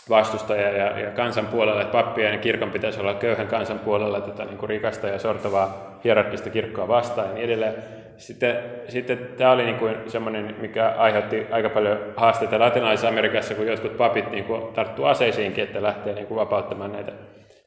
vastustaja 0.09 0.69
ja, 0.69 0.99
ja 0.99 1.11
kansan 1.11 1.47
puolella, 1.47 1.81
että 1.81 1.91
pappien 1.91 2.33
ja 2.33 2.39
kirkon 2.39 2.71
pitäisi 2.71 2.99
olla 2.99 3.13
köyhän 3.13 3.47
kansan 3.47 3.79
puolella 3.79 4.21
tätä 4.21 4.45
niin 4.45 4.57
kuin 4.57 4.69
rikasta 4.69 5.07
ja 5.07 5.19
sortavaa 5.19 5.99
hierarkista 6.03 6.49
kirkkoa 6.49 6.87
vastaan 6.87 7.27
ja 7.27 7.33
niin 7.33 7.45
edelleen. 7.45 7.73
Sitten, 8.17 8.55
sitten 8.87 9.17
tämä 9.37 9.51
oli 9.51 9.65
niin 9.65 9.97
semmoinen, 10.07 10.55
mikä 10.59 10.93
aiheutti 10.97 11.47
aika 11.51 11.69
paljon 11.69 11.99
haasteita 12.15 12.59
latinalaisessa 12.59 13.07
Amerikassa, 13.07 13.55
kun 13.55 13.67
jotkut 13.67 13.97
papit 13.97 14.31
niin 14.31 14.43
kuin 14.43 14.73
tarttuu 14.73 15.05
aseisiinkin, 15.05 15.63
että 15.63 15.81
lähtee 15.81 16.13
niin 16.13 16.27
kuin 16.27 16.39
vapauttamaan 16.39 16.91
näitä, 16.91 17.11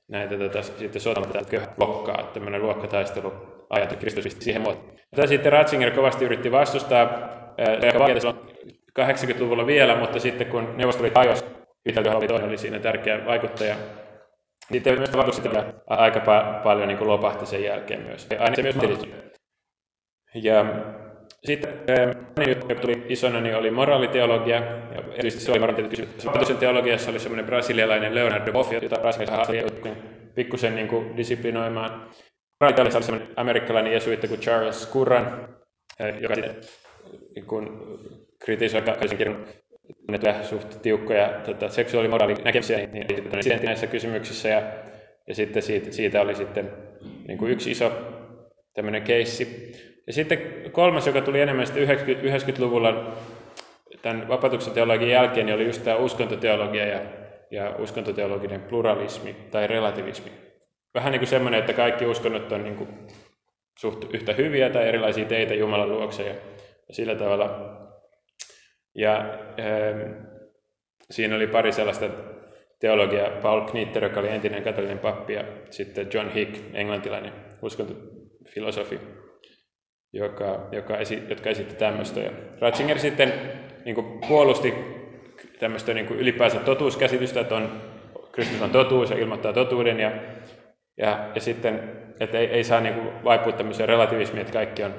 näitä 0.09 0.39
tota, 0.39 0.63
sitten 0.63 1.03
sotamaan 1.03 1.45
luokkaa, 1.77 2.31
tämmöinen 2.35 2.63
luokkataistelu 2.63 3.33
ajattu 3.71 3.97
Kristus 3.97 4.37
siihen 4.39 4.63
muotoon. 4.63 4.93
Tätä 5.11 5.29
sitten 5.29 5.53
Ratzinger 5.53 5.91
kovasti 5.91 6.25
yritti 6.25 6.53
vastustaa, 6.53 7.01
ää, 7.59 7.77
80-luvulla 9.01 9.67
vielä, 9.67 9.97
mutta 9.97 10.21
sitten 10.21 10.47
kun 10.47 10.75
Neuvostoliitto 10.77 11.21
hajosi, 11.21 11.45
Oli 11.87 12.27
toinen 12.27 12.49
oli 12.49 12.59
siinä 12.59 12.79
tärkeä 12.79 13.25
vaikuttaja. 13.27 13.77
Sitten 14.73 14.99
myös 14.99 15.13
vaikutusta 15.13 15.65
aika 15.87 16.19
pa- 16.21 16.63
paljon 16.63 16.89
niin 16.89 16.99
kuin 16.99 17.09
lopahti 17.09 17.47
sen 17.47 17.63
jälkeen 17.63 18.03
myös. 18.03 18.27
Ja 18.31 18.43
aina 18.43 18.57
se 18.57 18.63
myös 18.63 18.77
Ja 20.35 20.65
sitten 21.45 21.73
toinen 22.35 22.49
juttu, 22.49 22.67
joka 22.69 22.81
tuli 22.81 23.07
isona, 23.09 23.41
niin 23.41 23.57
oli 23.57 23.71
moraaliteologia. 23.71 24.57
Ja 24.57 25.03
erityisesti 25.13 25.45
se 25.45 25.51
oli 25.51 25.59
moraaliteologia. 25.59 26.57
teologiassa 26.59 27.11
oli 27.11 27.19
semmoinen 27.19 27.47
brasilialainen 27.47 28.15
Leonardo 28.15 28.53
Boff, 28.53 28.73
jota 28.73 29.01
Brasiliassa 29.01 29.37
haastoi 29.37 29.67
pikkusen 30.35 30.75
niin 30.75 30.89
kuin 30.89 31.17
disiplinoimaan. 31.17 32.07
Italiassa 32.71 32.99
oli 32.99 33.05
semmoinen 33.05 33.35
amerikkalainen 33.37 33.93
jesuitti 33.93 34.29
kuin 34.29 34.41
Charles 34.41 34.91
Curran, 34.93 35.49
joka 36.21 36.35
niin 36.35 37.47
kuin 37.47 37.69
kritisoi 38.45 38.83
kirjan 39.19 39.47
tunnettuja 40.07 40.43
suht 40.43 40.83
tiukkoja 40.83 41.29
tota, 41.29 41.69
seksuaalimoraalin 41.69 42.37
näkemyksiä 42.45 42.77
niin, 42.77 43.07
niin, 43.07 43.65
näissä 43.65 43.87
kysymyksissä. 43.87 44.49
Ja, 44.49 44.63
ja 45.27 45.35
sitten 45.35 45.63
siitä, 45.63 45.93
siitä 45.93 46.21
oli 46.21 46.35
sitten 46.35 46.71
niin 47.29 47.39
kuin 47.39 47.53
yksi 47.53 47.71
iso 47.71 47.93
tämmöinen 48.75 49.03
keissi. 49.03 49.73
Ja 50.07 50.13
sitten 50.13 50.39
kolmas, 50.73 51.07
joka 51.07 51.21
tuli 51.21 51.41
enemmän 51.41 51.67
sitten 51.67 51.89
90-luvulla 51.89 53.17
tämän 54.03 54.29
vapautuksen 54.29 54.73
teologian 54.73 55.11
jälkeen, 55.11 55.47
niin 55.47 55.55
oli 55.55 55.67
just 55.67 55.85
tämä 55.85 55.97
uskontoteologia 55.97 56.87
ja, 56.87 57.01
ja 57.51 57.75
uskontoteologinen 57.79 58.61
pluralismi 58.61 59.37
tai 59.51 59.67
relativismi. 59.67 60.33
Vähän 60.95 61.13
niin 61.13 61.21
kuin 61.21 61.29
semmoinen, 61.29 61.61
että 61.61 61.73
kaikki 61.73 62.07
uskonnot 62.07 62.53
on 62.53 62.65
niin 62.65 62.77
kuin 62.77 62.89
suht 63.79 64.15
yhtä 64.15 64.33
hyviä 64.33 64.71
tai 64.71 64.89
erilaisia 64.89 65.25
teitä 65.25 65.55
Jumalan 65.55 65.89
luokse 65.89 66.23
ja, 66.23 66.35
ja 66.89 66.95
sillä 66.95 67.15
tavalla 67.15 67.79
ja 68.95 69.19
ähm, 69.61 70.13
siinä 71.11 71.37
oli 71.37 71.47
pari 71.47 71.73
sellaista 71.73 72.09
teologiaa, 72.81 73.31
Paul 73.31 73.61
Knitter, 73.61 74.05
joka 74.05 74.21
oli 74.21 74.29
entinen 74.29 74.63
katolinen 74.63 74.99
pappi, 74.99 75.33
ja 75.33 75.45
sitten 75.71 76.09
John 76.15 76.29
Hick, 76.31 76.59
englantilainen 76.75 77.33
uskontofilosofi, 77.63 79.01
joka, 80.13 80.69
joka 80.73 80.97
esi, 80.97 81.23
jotka 81.29 81.51
esitti 81.51 81.75
tämmöistä. 81.75 82.21
Ja 82.21 82.31
Ratzinger 82.61 82.99
sitten 82.99 83.33
niin 83.85 83.95
kuin 83.95 84.21
puolusti 84.29 84.75
tämmöistä 85.59 85.95
niin 85.95 86.07
kuin 86.07 86.21
ylipäänsä 86.21 86.59
totuuskäsitystä, 86.61 87.41
että 87.41 87.55
on, 87.55 87.81
Kristus 88.33 88.63
on 88.63 88.71
totuus 88.71 89.11
ja 89.11 89.19
ilmoittaa 89.19 89.53
totuuden, 89.53 90.01
ja, 90.01 90.13
ja, 90.97 91.31
ja 91.35 91.41
sitten, 91.41 91.97
että 92.21 92.39
ei, 92.39 92.47
ei 92.47 92.65
saa 92.65 92.81
niin 92.81 92.95
kuin 92.95 93.25
vaipua 93.25 93.53
tämmöiseen 93.53 93.89
relativismiin, 93.89 94.41
että 94.41 94.53
kaikki 94.53 94.85
on, 94.85 94.95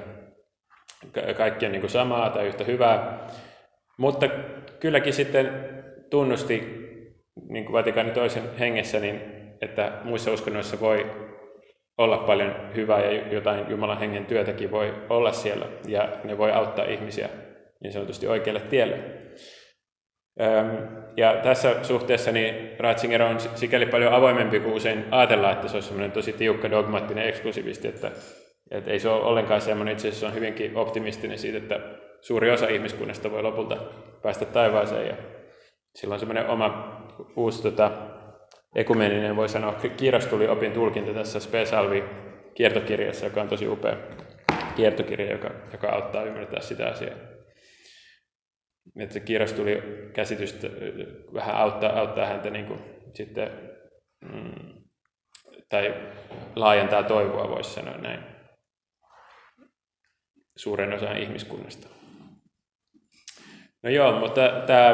kaikki 1.36 1.66
on 1.66 1.72
niin 1.72 1.80
kuin 1.80 1.90
samaa 1.90 2.30
tai 2.30 2.46
yhtä 2.46 2.64
hyvää, 2.64 3.26
mutta 3.98 4.28
kylläkin 4.80 5.12
sitten 5.12 5.50
tunnusti 6.10 6.84
niin 7.48 7.64
kuin 7.64 7.72
Vatikaani 7.72 8.10
toisen 8.10 8.42
hengessä, 8.58 9.00
niin 9.00 9.20
että 9.60 9.92
muissa 10.04 10.32
uskonnoissa 10.32 10.80
voi 10.80 11.10
olla 11.98 12.18
paljon 12.18 12.56
hyvää 12.74 13.04
ja 13.04 13.32
jotain 13.32 13.70
Jumalan 13.70 13.98
hengen 13.98 14.26
työtäkin 14.26 14.70
voi 14.70 14.94
olla 15.08 15.32
siellä 15.32 15.66
ja 15.86 16.08
ne 16.24 16.38
voi 16.38 16.52
auttaa 16.52 16.84
ihmisiä 16.84 17.28
niin 17.82 17.92
sanotusti 17.92 18.26
oikealle 18.26 18.60
tielle. 18.60 18.98
Ja 21.16 21.40
tässä 21.42 21.84
suhteessa 21.84 22.32
niin 22.32 22.70
Ratzinger 22.78 23.22
on 23.22 23.40
sikäli 23.40 23.86
paljon 23.86 24.12
avoimempi 24.12 24.60
kuin 24.60 24.74
usein 24.74 25.04
ajatellaan, 25.10 25.52
että 25.52 25.68
se 25.68 25.76
on 25.76 25.82
semmoinen 25.82 26.12
tosi 26.12 26.32
tiukka 26.32 26.70
dogmaattinen 26.70 27.28
eksklusivisti, 27.28 27.88
että, 27.88 28.10
että 28.70 28.90
ei 28.90 29.00
se 29.00 29.08
ole 29.08 29.24
ollenkaan 29.24 29.60
semmoinen, 29.60 29.92
itse 29.92 30.08
asiassa 30.08 30.26
on 30.26 30.34
hyvinkin 30.34 30.76
optimistinen 30.76 31.38
siitä, 31.38 31.58
että 31.58 31.80
suuri 32.24 32.50
osa 32.50 32.68
ihmiskunnasta 32.68 33.30
voi 33.30 33.42
lopulta 33.42 33.76
päästä 34.22 34.44
taivaaseen. 34.44 35.06
Ja 35.06 35.16
sillä 35.94 36.12
on 36.12 36.18
semmoinen 36.18 36.46
oma 36.46 36.98
uusi 37.36 37.62
tota, 37.62 37.90
ekumeninen, 38.74 39.36
voi 39.36 39.48
sanoa, 39.48 39.72
kirjastuli 39.96 40.48
opin 40.48 40.72
tulkinta 40.72 41.14
tässä 41.14 41.40
Spesalvi 41.40 42.04
kiertokirjassa, 42.54 43.26
joka 43.26 43.40
on 43.40 43.48
tosi 43.48 43.68
upea 43.68 43.96
kiertokirja, 44.76 45.32
joka, 45.32 45.50
joka 45.72 45.88
auttaa 45.88 46.24
ymmärtää 46.24 46.60
sitä 46.60 46.88
asiaa. 46.88 47.16
Että 48.98 49.12
se 49.12 49.20
kirjastuli 49.20 49.82
käsitystä 50.12 50.68
vähän 51.34 51.56
auttaa, 51.56 51.98
auttaa 51.98 52.26
häntä 52.26 52.50
niin 52.50 52.66
kuin, 52.66 52.80
sitten, 53.14 53.50
mm, 54.20 54.84
tai 55.68 55.94
laajentaa 56.56 57.02
toivoa, 57.02 57.48
voisi 57.48 57.70
sanoa 57.70 57.98
näin, 57.98 58.20
suuren 60.56 60.92
osan 60.92 61.16
ihmiskunnasta. 61.16 62.03
No 63.84 63.90
joo, 63.90 64.12
mutta 64.20 64.40
tämä 64.66 64.90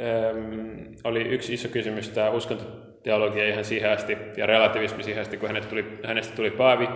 ähm, 0.00 0.94
oli 1.04 1.22
yksi 1.22 1.54
iso 1.54 1.68
kysymys, 1.68 2.08
tämä 2.08 2.30
uskontoteologia 2.30 3.48
ihan 3.48 3.64
siihen 3.64 3.92
asti 3.92 4.18
ja 4.36 4.46
relativismi 4.46 5.02
siihen 5.02 5.22
asti, 5.22 5.36
kun 5.36 5.48
hänestä 5.48 5.70
tuli, 5.70 5.98
hänestä 6.04 6.36
tuli 6.36 6.50
paavi. 6.50 6.88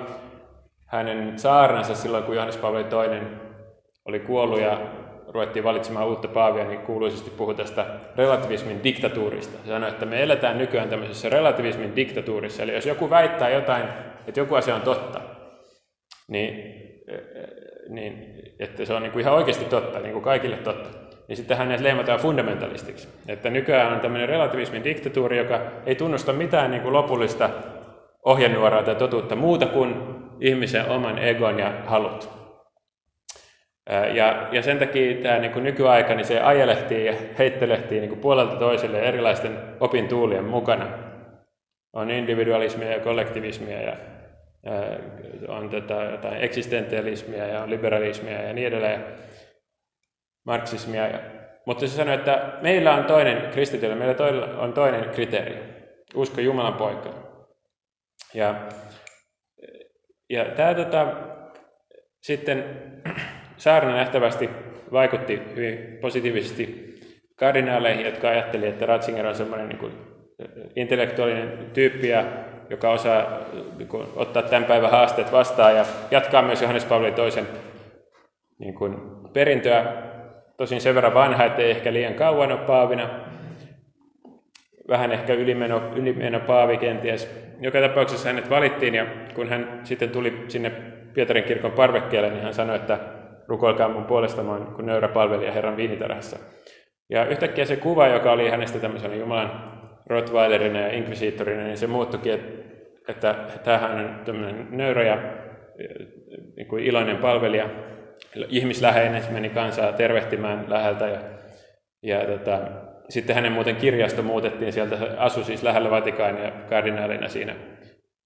Hänen 0.87 1.39
saarnansa 1.39 1.95
silloin, 1.95 2.25
kun 2.25 2.35
Johannes 2.35 2.57
Paavali 2.57 2.83
II 2.83 3.21
oli 4.05 4.21
kuollut 4.21 4.61
ja 4.61 4.81
ruvettiin 5.29 5.65
valitsemaan 5.65 6.09
uutta 6.09 6.29
paavia, 6.29 6.65
niin 6.65 6.81
kuuluisesti 6.81 7.31
puhui 7.31 7.55
tästä 7.55 7.87
relativismin 8.17 8.85
diktatuurista. 8.85 9.59
Se 9.63 9.69
sanoi, 9.69 9.89
että 9.89 10.07
me 10.07 10.23
eletään 10.23 10.59
nykyään 10.59 10.89
tämmöisessä 10.89 11.29
relativismin 11.29 11.97
diktatuurissa. 11.97 12.63
Eli 12.63 12.75
jos 12.75 12.87
joku 12.87 13.11
väittää 13.11 13.51
jotain, 13.51 13.85
että 14.27 14.41
joku 14.41 14.55
asia 14.55 14.75
on 14.75 14.83
totta, 14.83 15.21
niin, 16.29 16.75
niin 17.89 18.35
että 18.59 18.85
se 18.85 18.95
on 18.95 19.03
niin 19.03 19.13
kuin 19.13 19.21
ihan 19.21 19.35
oikeasti 19.35 19.65
totta, 19.65 20.01
niin 20.01 20.13
kuin 20.13 20.25
kaikille 20.25 20.57
totta 20.57 21.08
niin 21.29 21.37
sitten 21.37 21.57
hänet 21.57 21.81
leimataan 21.81 22.21
fundamentalistiksi. 22.21 23.09
Että 23.29 23.51
nykyään 23.51 23.93
on 23.93 24.01
tämmöinen 24.01 24.29
relativismin 24.29 24.85
diktatuuri, 24.85 25.39
joka 25.39 25.61
ei 25.87 25.95
tunnusta 25.95 26.33
mitään 26.33 26.71
niin 26.71 26.83
kuin 26.83 26.93
lopullista 26.93 27.51
ohjenuoraa 28.25 28.83
tai 28.83 28.95
totuutta 28.95 29.37
muuta 29.37 29.67
kuin 29.67 29.95
ihmisen 30.41 30.89
oman 30.91 31.19
egon 31.19 31.59
ja 31.59 31.73
halut. 31.87 32.39
Ja, 34.15 34.49
ja 34.53 34.63
sen 34.63 34.79
takia 34.79 35.23
tämä 35.23 35.39
niin 35.39 35.53
kuin 35.53 35.65
nykyaika, 35.65 36.15
niin 36.15 36.27
se 36.27 36.41
ajelehtii 36.41 37.07
ja 37.07 37.15
heittelehtii 37.39 38.01
niin 38.01 38.09
kuin 38.09 38.21
puolelta 38.21 38.57
toiselle 38.57 39.01
erilaisten 39.01 39.59
opintuulien 39.81 40.45
mukana. 40.45 40.87
On 41.93 42.11
individualismia 42.11 42.93
ja 42.93 43.01
kollektivismia 43.01 43.83
ja 43.83 43.97
on 45.49 45.71
tätä, 45.71 45.95
jotain 45.95 46.41
eksistentialismia 46.41 47.47
ja 47.47 47.63
on 47.63 47.71
liberalismia 47.71 48.43
ja 48.43 48.53
niin 48.53 48.67
edelleen 48.67 49.05
marksismia. 50.49 51.21
Mutta 51.67 51.87
se 51.87 51.93
sanoi, 51.93 52.15
että 52.15 52.53
meillä 52.63 52.95
on 52.95 53.05
toinen 53.05 53.51
kristityllä, 53.51 53.95
meillä 53.95 54.15
on 54.59 54.73
toinen 54.73 55.11
kriteeri. 55.11 55.59
usko 56.15 56.41
Jumalan 56.41 56.75
poikaan. 56.75 57.15
Ja, 58.35 58.55
ja 60.31 60.45
tämä 60.45 60.75
tota, 60.75 61.07
sitten 62.23 62.65
saarna 63.57 63.97
nähtävästi 63.97 64.51
vaikutti 64.93 65.43
hyvin 65.57 65.99
positiivisesti 66.01 66.95
kardinaaleihin, 67.37 68.07
jotka 68.07 68.29
ajattelivat, 68.29 68.73
että 68.73 68.87
Ratzinger 68.87 69.27
on 69.27 69.35
semmoinen 69.35 69.69
niin 69.69 69.79
kuin 69.79 69.93
intellektuaalinen 70.77 71.71
tyyppi, 71.73 72.09
joka 72.71 72.91
osaa 72.91 73.39
niin 73.79 73.89
kuin, 73.89 74.07
ottaa 74.17 74.43
tämän 74.43 74.65
päivän 74.65 74.91
haasteet 74.91 75.33
vastaan 75.33 75.77
ja 75.77 75.85
jatkaa 76.11 76.43
myös 76.43 76.63
Johannes 76.63 76.85
Paavali 76.85 77.13
toisen 77.13 77.47
niin 78.59 78.75
kuin, 78.75 78.97
perintöä. 79.33 80.08
Tosin 80.59 80.81
sen 80.81 80.95
verran 80.95 81.15
vanha, 81.15 81.45
ettei 81.45 81.71
ehkä 81.71 81.93
liian 81.93 82.15
kauan 82.15 82.53
ole 82.53 82.61
paavina. 82.61 83.11
Vähän 84.89 85.13
ehkä 85.13 85.35
ylimeno, 85.35 85.83
ylimeno 85.97 86.41
paavi 86.41 86.77
kenties. 86.77 87.49
Joka 87.61 87.81
tapauksessa 87.81 88.29
hänet 88.29 88.51
valittiin 88.51 88.95
ja 88.95 89.07
kun 89.35 89.49
hän 89.49 89.81
sitten 89.85 90.11
tuli 90.11 90.45
sinne 90.49 90.71
Pietarin 91.15 91.45
kirkon 91.45 91.73
parvekkeelle, 91.73 92.31
niin 92.31 92.43
hän 92.43 92.55
sanoi, 92.55 92.77
että 92.77 92.99
rukoilkaa 93.49 93.89
mun 93.89 94.05
puolesta, 94.05 94.43
mä 94.43 94.53
oon 94.53 94.75
nöyrä 94.79 95.09
palvelija 95.09 95.53
Herran 95.53 95.77
viinitarhassa. 95.77 96.39
Ja 97.11 97.25
yhtäkkiä 97.25 97.65
se 97.65 97.77
kuva, 97.77 98.07
joka 98.07 98.33
oli 98.33 98.51
hänestä 98.51 98.79
tämmöisenä 98.79 99.15
Jumalan 99.15 99.81
Rottweilerina 100.07 100.81
ja 100.81 100.93
inkvisiittorina, 100.93 101.63
niin 101.63 101.77
se 101.77 101.87
muuttukin, 101.87 102.33
että, 102.33 102.51
että 103.09 103.31
tämähän 103.65 104.05
on 104.05 104.21
tämmöinen 104.25 104.67
nöyrä 104.71 105.03
ja 105.03 105.19
niin 106.57 106.67
kuin 106.69 106.85
iloinen 106.85 107.17
palvelija, 107.17 107.69
ihmisläheinen, 108.49 109.23
meni 109.31 109.49
kansaa 109.49 109.93
tervehtimään 109.93 110.65
läheltä 110.69 111.07
ja, 111.07 111.21
ja 112.03 112.27
tota, 112.27 112.61
sitten 113.09 113.37
hänen 113.37 113.53
muuten 113.53 113.77
kirjasto 113.77 114.23
muutettiin 114.23 114.73
sieltä, 114.73 114.99
asui 115.17 115.45
siis 115.45 115.63
lähellä 115.63 115.91
Vatikaania 115.91 116.51
kardinaalina 116.51 117.29
siinä 117.29 117.57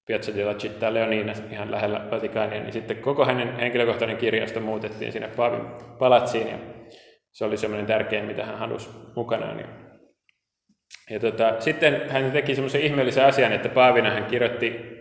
Piazza 0.07 0.35
della 0.35 0.53
Città 0.53 0.93
Leonina 0.93 1.33
ihan 1.51 1.71
lähellä 1.71 2.01
Vatikaania, 2.11 2.61
niin 2.61 2.73
sitten 2.73 2.97
koko 2.97 3.25
hänen 3.25 3.55
henkilökohtainen 3.55 4.17
kirjasto 4.17 4.59
muutettiin 4.59 5.11
sinne 5.11 5.27
Paavin 5.27 5.65
palatsiin 5.99 6.47
ja 6.47 6.57
se 7.31 7.45
oli 7.45 7.57
semmoinen 7.57 7.85
tärkein, 7.85 8.25
mitä 8.25 8.45
hän 8.45 8.57
halusi 8.57 8.89
mukanaan. 9.15 9.59
Ja, 9.59 9.65
ja 11.09 11.19
tota, 11.19 11.55
sitten 11.59 12.09
hän 12.09 12.31
teki 12.31 12.55
semmoisen 12.55 12.81
ihmeellisen 12.81 13.25
asian, 13.25 13.53
että 13.53 13.69
Paavina 13.69 14.09
hän 14.09 14.25
kirjoitti 14.25 14.93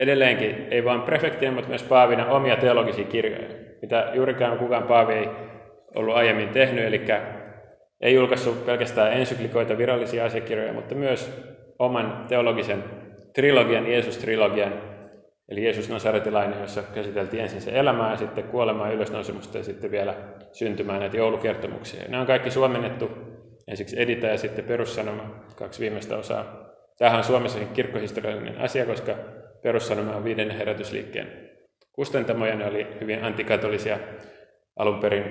edelleenkin, 0.00 0.66
ei 0.70 0.84
vain 0.84 1.02
prefektinä, 1.02 1.52
mutta 1.52 1.68
myös 1.68 1.82
Paavina 1.82 2.26
omia 2.26 2.56
teologisia 2.56 3.04
kirjoja, 3.04 3.48
mitä 3.82 4.10
juurikaan 4.14 4.58
kukaan 4.58 4.82
Paavi 4.82 5.14
ei 5.14 5.28
ollut 5.94 6.14
aiemmin 6.16 6.48
tehnyt, 6.48 6.84
eli 6.84 7.04
ei 8.00 8.14
julkaissut 8.14 8.66
pelkästään 8.66 9.12
ensyklikoita, 9.12 9.78
virallisia 9.78 10.24
asiakirjoja, 10.24 10.72
mutta 10.72 10.94
myös 10.94 11.42
oman 11.78 12.24
teologisen 12.28 12.84
trilogian, 13.34 13.86
Jeesus-trilogian, 13.86 14.72
eli 15.48 15.64
Jeesus 15.64 15.88
Nasaretilainen, 15.88 16.60
jossa 16.60 16.82
käsiteltiin 16.94 17.42
ensin 17.42 17.60
se 17.60 17.70
elämää 17.78 18.16
sitten 18.16 18.44
kuolemaa 18.44 18.90
ylösnousemusta 18.90 19.58
ja 19.58 19.64
sitten 19.64 19.90
vielä 19.90 20.14
syntymään 20.52 21.00
näitä 21.00 21.16
joulukertomuksia. 21.16 22.08
Nämä 22.08 22.20
on 22.20 22.26
kaikki 22.26 22.50
suomennettu, 22.50 23.10
ensiksi 23.68 24.02
Edita 24.02 24.26
ja 24.26 24.38
sitten 24.38 24.64
Perussanoma, 24.64 25.44
kaksi 25.56 25.80
viimeistä 25.80 26.16
osaa. 26.16 26.70
Tämähän 26.98 27.18
on 27.18 27.24
Suomessa 27.24 27.58
kirkkohistoriallinen 27.58 28.60
asia, 28.60 28.86
koska 28.86 29.14
Perussanoma 29.62 30.16
on 30.16 30.24
viidennen 30.24 30.56
herätysliikkeen 30.56 31.50
kustantamoja, 31.92 32.54
ne 32.54 32.66
oli 32.66 32.86
hyvin 33.00 33.24
antikatolisia 33.24 33.98
alun 34.76 35.00
perin. 35.00 35.24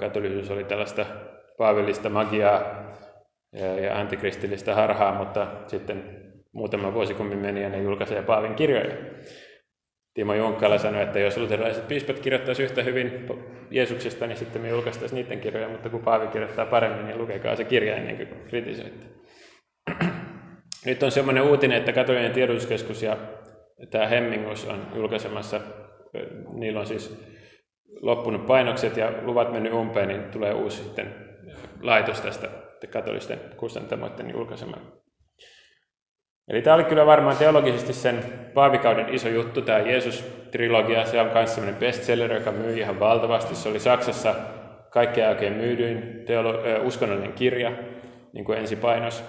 Katolisuus 0.00 0.50
oli 0.50 0.64
tällaista 0.64 1.06
paavillista 1.58 2.08
magiaa 2.08 2.84
ja 3.82 3.98
antikristillistä 3.98 4.74
harhaa, 4.74 5.14
mutta 5.14 5.46
sitten 5.66 6.22
muutama 6.52 6.94
vuosikummin 6.94 7.38
meni 7.38 7.62
ja 7.62 7.68
ne 7.68 7.82
julkaisee 7.82 8.22
Paavin 8.22 8.54
kirjoja. 8.54 8.96
Timo 10.14 10.34
Junkkala 10.34 10.78
sanoi, 10.78 11.02
että 11.02 11.18
jos 11.18 11.36
luterilaiset 11.36 11.88
piispat 11.88 12.18
kirjoittaisi 12.18 12.62
yhtä 12.62 12.82
hyvin 12.82 13.26
Jeesuksesta, 13.70 14.26
niin 14.26 14.38
sitten 14.38 14.62
me 14.62 14.68
julkaistaisiin 14.68 15.22
niiden 15.22 15.40
kirjoja, 15.40 15.68
mutta 15.68 15.88
kun 15.88 16.02
Paavi 16.02 16.26
kirjoittaa 16.26 16.66
paremmin, 16.66 17.06
niin 17.06 17.18
lukekaa 17.18 17.56
se 17.56 17.64
kirja 17.64 17.96
ennen 17.96 18.16
kuin 18.16 18.28
kritisoitte. 18.48 19.06
Nyt 20.86 21.02
on 21.02 21.10
semmoinen 21.10 21.42
uutinen, 21.42 21.78
että 21.78 21.92
katolinen 21.92 22.32
tiedotuskeskus 22.32 23.02
ja 23.02 23.16
tämä 23.90 24.06
Hemmingus 24.06 24.64
on 24.64 24.86
julkaisemassa, 24.94 25.60
niillä 26.52 26.80
on 26.80 26.86
siis 26.86 27.24
loppunut 28.00 28.46
painokset 28.46 28.96
ja 28.96 29.12
luvat 29.22 29.52
mennyt 29.52 29.72
umpeen, 29.72 30.08
niin 30.08 30.24
tulee 30.24 30.54
uusi 30.54 30.76
sitten 30.76 31.14
laitos 31.82 32.20
tästä 32.20 32.48
katolisten 32.90 33.40
kustantamoiden 33.56 34.30
julkaisemaan. 34.30 34.82
Eli 36.48 36.62
tämä 36.62 36.74
oli 36.76 36.84
kyllä 36.84 37.06
varmaan 37.06 37.36
teologisesti 37.36 37.92
sen 37.92 38.24
paavikauden 38.54 39.14
iso 39.14 39.28
juttu, 39.28 39.62
tämä 39.62 39.78
Jeesus-trilogia. 39.78 41.06
Se 41.06 41.20
on 41.20 41.30
myös 41.34 41.54
sellainen 41.54 41.80
bestseller, 41.80 42.32
joka 42.32 42.52
myi 42.52 42.78
ihan 42.78 43.00
valtavasti. 43.00 43.54
Se 43.54 43.68
oli 43.68 43.78
Saksassa 43.78 44.34
kaikkein 44.90 45.28
oikein 45.28 45.52
myydyin 45.52 46.24
teolo- 46.26 46.86
uskonnollinen 46.86 47.32
kirja, 47.32 47.72
niin 48.32 48.44
kuin 48.44 48.58
ensipainos. 48.58 49.24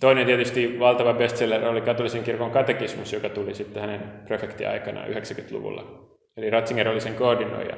Toinen 0.00 0.26
tietysti 0.26 0.78
valtava 0.78 1.14
bestseller 1.14 1.64
oli 1.64 1.80
katolisen 1.80 2.22
kirkon 2.22 2.50
katekismus, 2.50 3.12
joka 3.12 3.28
tuli 3.28 3.54
sitten 3.54 3.82
hänen 3.82 4.00
prefektiaikana 4.26 5.06
90-luvulla. 5.06 6.08
Eli 6.36 6.50
Ratzinger 6.50 6.88
oli 6.88 7.00
sen 7.00 7.14
koordinoija. 7.14 7.76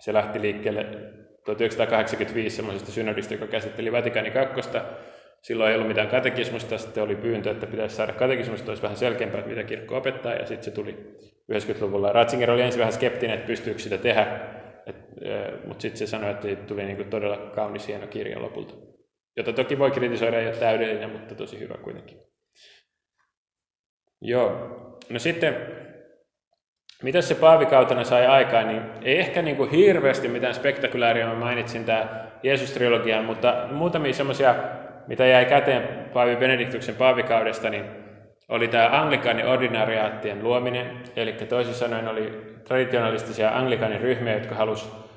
Se 0.00 0.12
lähti 0.12 0.40
liikkeelle 0.40 0.86
1985 1.44 2.56
semmoisesta 2.56 2.92
synodista, 2.92 3.34
joka 3.34 3.46
käsitteli 3.46 3.92
Vatikaani 3.92 4.30
kakkosta, 4.30 4.84
Silloin 5.42 5.70
ei 5.70 5.74
ollut 5.74 5.88
mitään 5.88 6.08
katekismusta, 6.08 6.78
sitten 6.78 7.02
oli 7.02 7.16
pyyntö, 7.16 7.50
että 7.50 7.66
pitäisi 7.66 7.96
saada 7.96 8.12
katekismusta, 8.12 8.70
olisi 8.70 8.82
vähän 8.82 8.96
selkeämpää, 8.96 9.46
mitä 9.46 9.62
kirkko 9.62 9.96
opettaa, 9.96 10.34
ja 10.34 10.46
sitten 10.46 10.64
se 10.64 10.70
tuli 10.70 11.16
90-luvulla. 11.52 12.12
Ratzinger 12.12 12.50
oli 12.50 12.62
ensin 12.62 12.78
vähän 12.78 12.92
skeptinen, 12.92 13.34
että 13.34 13.46
pystyykö 13.46 13.80
sitä 13.80 13.98
tehdä, 13.98 14.40
mutta 15.66 15.82
sitten 15.82 15.98
se 15.98 16.06
sanoi, 16.06 16.30
että 16.30 16.48
tuli 16.66 16.84
niinku 16.84 17.04
todella 17.04 17.36
kaunis 17.36 17.88
hieno 17.88 18.06
kirja 18.06 18.42
lopulta. 18.42 18.74
Jota 19.40 19.52
toki 19.52 19.78
voi 19.78 19.90
kritisoida 19.90 20.40
ja 20.40 20.52
täydellinen, 20.52 21.10
mutta 21.10 21.34
tosi 21.34 21.60
hyvä 21.60 21.74
kuitenkin. 21.74 22.18
Joo. 24.20 24.50
No 25.08 25.18
sitten, 25.18 25.56
mitä 27.02 27.20
se 27.20 27.34
paavikautena 27.34 28.04
sai 28.04 28.26
aikaan, 28.26 28.68
niin 28.68 28.82
ei 29.02 29.18
ehkä 29.18 29.42
niin 29.42 29.56
kuin 29.56 29.70
hirveästi 29.70 30.28
mitään 30.28 30.54
spektakulaaria, 30.54 31.26
mä 31.26 31.34
mainitsin 31.34 31.84
tämä 31.84 32.30
Jeesus-trilogian, 32.42 33.24
mutta 33.24 33.68
muutamia 33.72 34.12
semmoisia 34.12 34.54
mitä 35.06 35.26
jäi 35.26 35.46
käteen 35.46 36.10
Paavi 36.12 36.36
Benediktuksen 36.36 36.94
paavikaudesta, 36.94 37.70
niin 37.70 37.84
oli 38.48 38.68
tämä 38.68 39.00
anglikaanin 39.00 39.46
ordinariaattien 39.46 40.44
luominen, 40.44 41.02
eli 41.16 41.32
toisin 41.32 41.74
sanoen 41.74 42.08
oli 42.08 42.32
traditionalistisia 42.64 43.50
anglikaanin 43.58 44.00
ryhmiä, 44.00 44.34
jotka 44.34 44.54
halusivat 44.54 45.09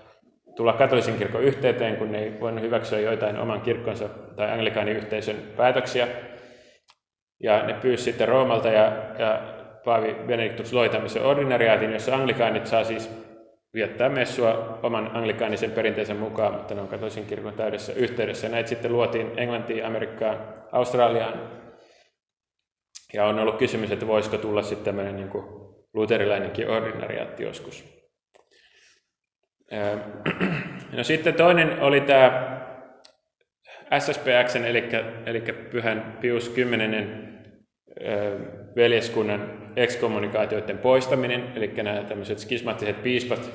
tulla 0.56 0.74
katolisen 0.74 1.18
kirkon 1.18 1.44
yhteyteen, 1.44 1.98
kun 1.98 2.12
ne 2.12 2.24
ei 2.24 2.40
voinut 2.40 2.64
hyväksyä 2.64 3.00
joitain 3.00 3.38
oman 3.38 3.62
kirkkonsa 3.62 4.10
tai 4.36 4.52
anglikaanin 4.52 4.96
yhteisön 4.96 5.36
päätöksiä. 5.58 6.08
Ja 7.44 7.64
ne 7.64 7.74
pyysi 7.74 8.04
sitten 8.04 8.28
Roomalta 8.28 8.68
ja, 8.68 8.92
ja 9.20 9.42
Paavi 9.86 10.14
Benediktus 10.28 10.74
loi 10.74 10.90
tämmöisen 10.90 11.26
ordinariaatin, 11.26 11.94
jossa 11.94 12.16
anglikaanit 12.16 12.68
saa 12.68 12.84
siis 12.84 13.10
viettää 13.74 14.10
messua 14.10 14.80
oman 14.84 15.16
anglikaanisen 15.16 15.72
perinteensä 15.72 16.14
mukaan, 16.14 16.54
mutta 16.54 16.76
ne 16.76 16.82
on 16.82 16.88
katolisen 16.88 17.26
kirkon 17.26 17.54
täydessä 17.54 17.94
yhteydessä. 17.94 18.50
Näitä 18.50 18.70
sitten 18.70 18.92
luotiin 18.92 19.32
Englantiin, 19.38 19.86
Amerikkaan, 19.86 20.40
Australiaan. 20.72 21.50
Ja 23.14 23.26
on 23.26 23.40
ollut 23.40 23.58
kysymys, 23.58 23.92
että 23.92 24.08
voisiko 24.08 24.38
tulla 24.38 24.62
sitten 24.62 24.86
tämmöinen 24.86 25.16
niin 25.16 25.30
luterilainenkin 25.94 26.70
ordinariaatti 26.70 27.44
joskus. 27.44 28.03
No 30.98 31.04
sitten 31.04 31.34
toinen 31.34 31.82
oli 31.82 32.02
tämä 32.02 32.60
SSPX, 34.00 34.56
eli, 34.56 34.90
eli 35.26 35.42
Pyhän 35.72 36.18
Pius 36.22 36.50
10 36.50 37.34
veljeskunnan 38.76 39.64
ekskommunikaatioiden 39.76 40.78
poistaminen, 40.78 41.52
eli 41.56 41.68
nämä 41.68 42.04
tämmöiset 42.04 42.40
skismaattiset 42.40 43.04
piispat, 43.04 43.52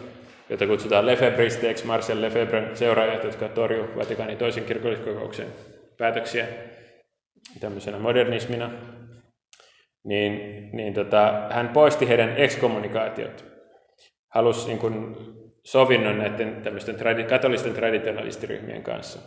joita 0.48 0.66
kutsutaan 0.66 1.06
Lefebristeeksi, 1.06 1.86
Marcel 1.86 2.20
Lefebvren 2.20 2.76
seuraajat, 2.76 3.24
jotka 3.24 3.48
torjuivat 3.48 3.96
Vatikaanin 3.96 4.38
toisen 4.38 4.64
kirkolliskokouksen 4.64 5.46
päätöksiä 5.98 6.46
tämmöisenä 7.61 7.98
modernismina, 7.98 8.70
niin, 10.04 10.32
niin 10.72 10.94
tota, 10.94 11.48
hän 11.50 11.68
poisti 11.68 12.09
heidän 12.09 12.34
ekskommunikaatiot. 12.36 13.44
Halusi 14.34 14.66
niin 14.66 14.78
kuin, 14.78 15.16
sovinnon 15.71 16.19
näiden 16.19 16.62
tämmöisten 16.62 16.97
tradi- 16.97 17.29
katolisten 17.29 17.75
traditionalistiryhmien 17.75 18.83
kanssa. 18.83 19.19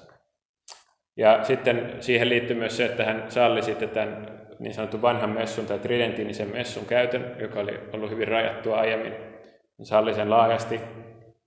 Ja 1.18 1.44
sitten 1.44 1.96
siihen 2.00 2.30
liittyy 2.30 2.56
myös 2.56 2.78
se, 2.78 2.86
että 2.86 3.06
hän 3.06 3.26
salli 3.30 3.62
sitten 3.62 3.90
tämän 3.90 4.42
niin 4.60 4.74
sanotun 4.74 5.02
vanhan 5.02 5.30
messun 5.30 5.66
tai 5.66 5.80
tridentiinisen 5.80 6.52
messun 6.52 6.86
käytön, 6.86 7.36
joka 7.40 7.60
oli 7.60 7.80
ollut 7.94 8.12
hyvin 8.12 8.28
rajattua 8.28 8.80
aiemmin. 8.80 9.14
Salli 9.84 10.14
sen 10.14 10.30
laajasti, 10.30 10.80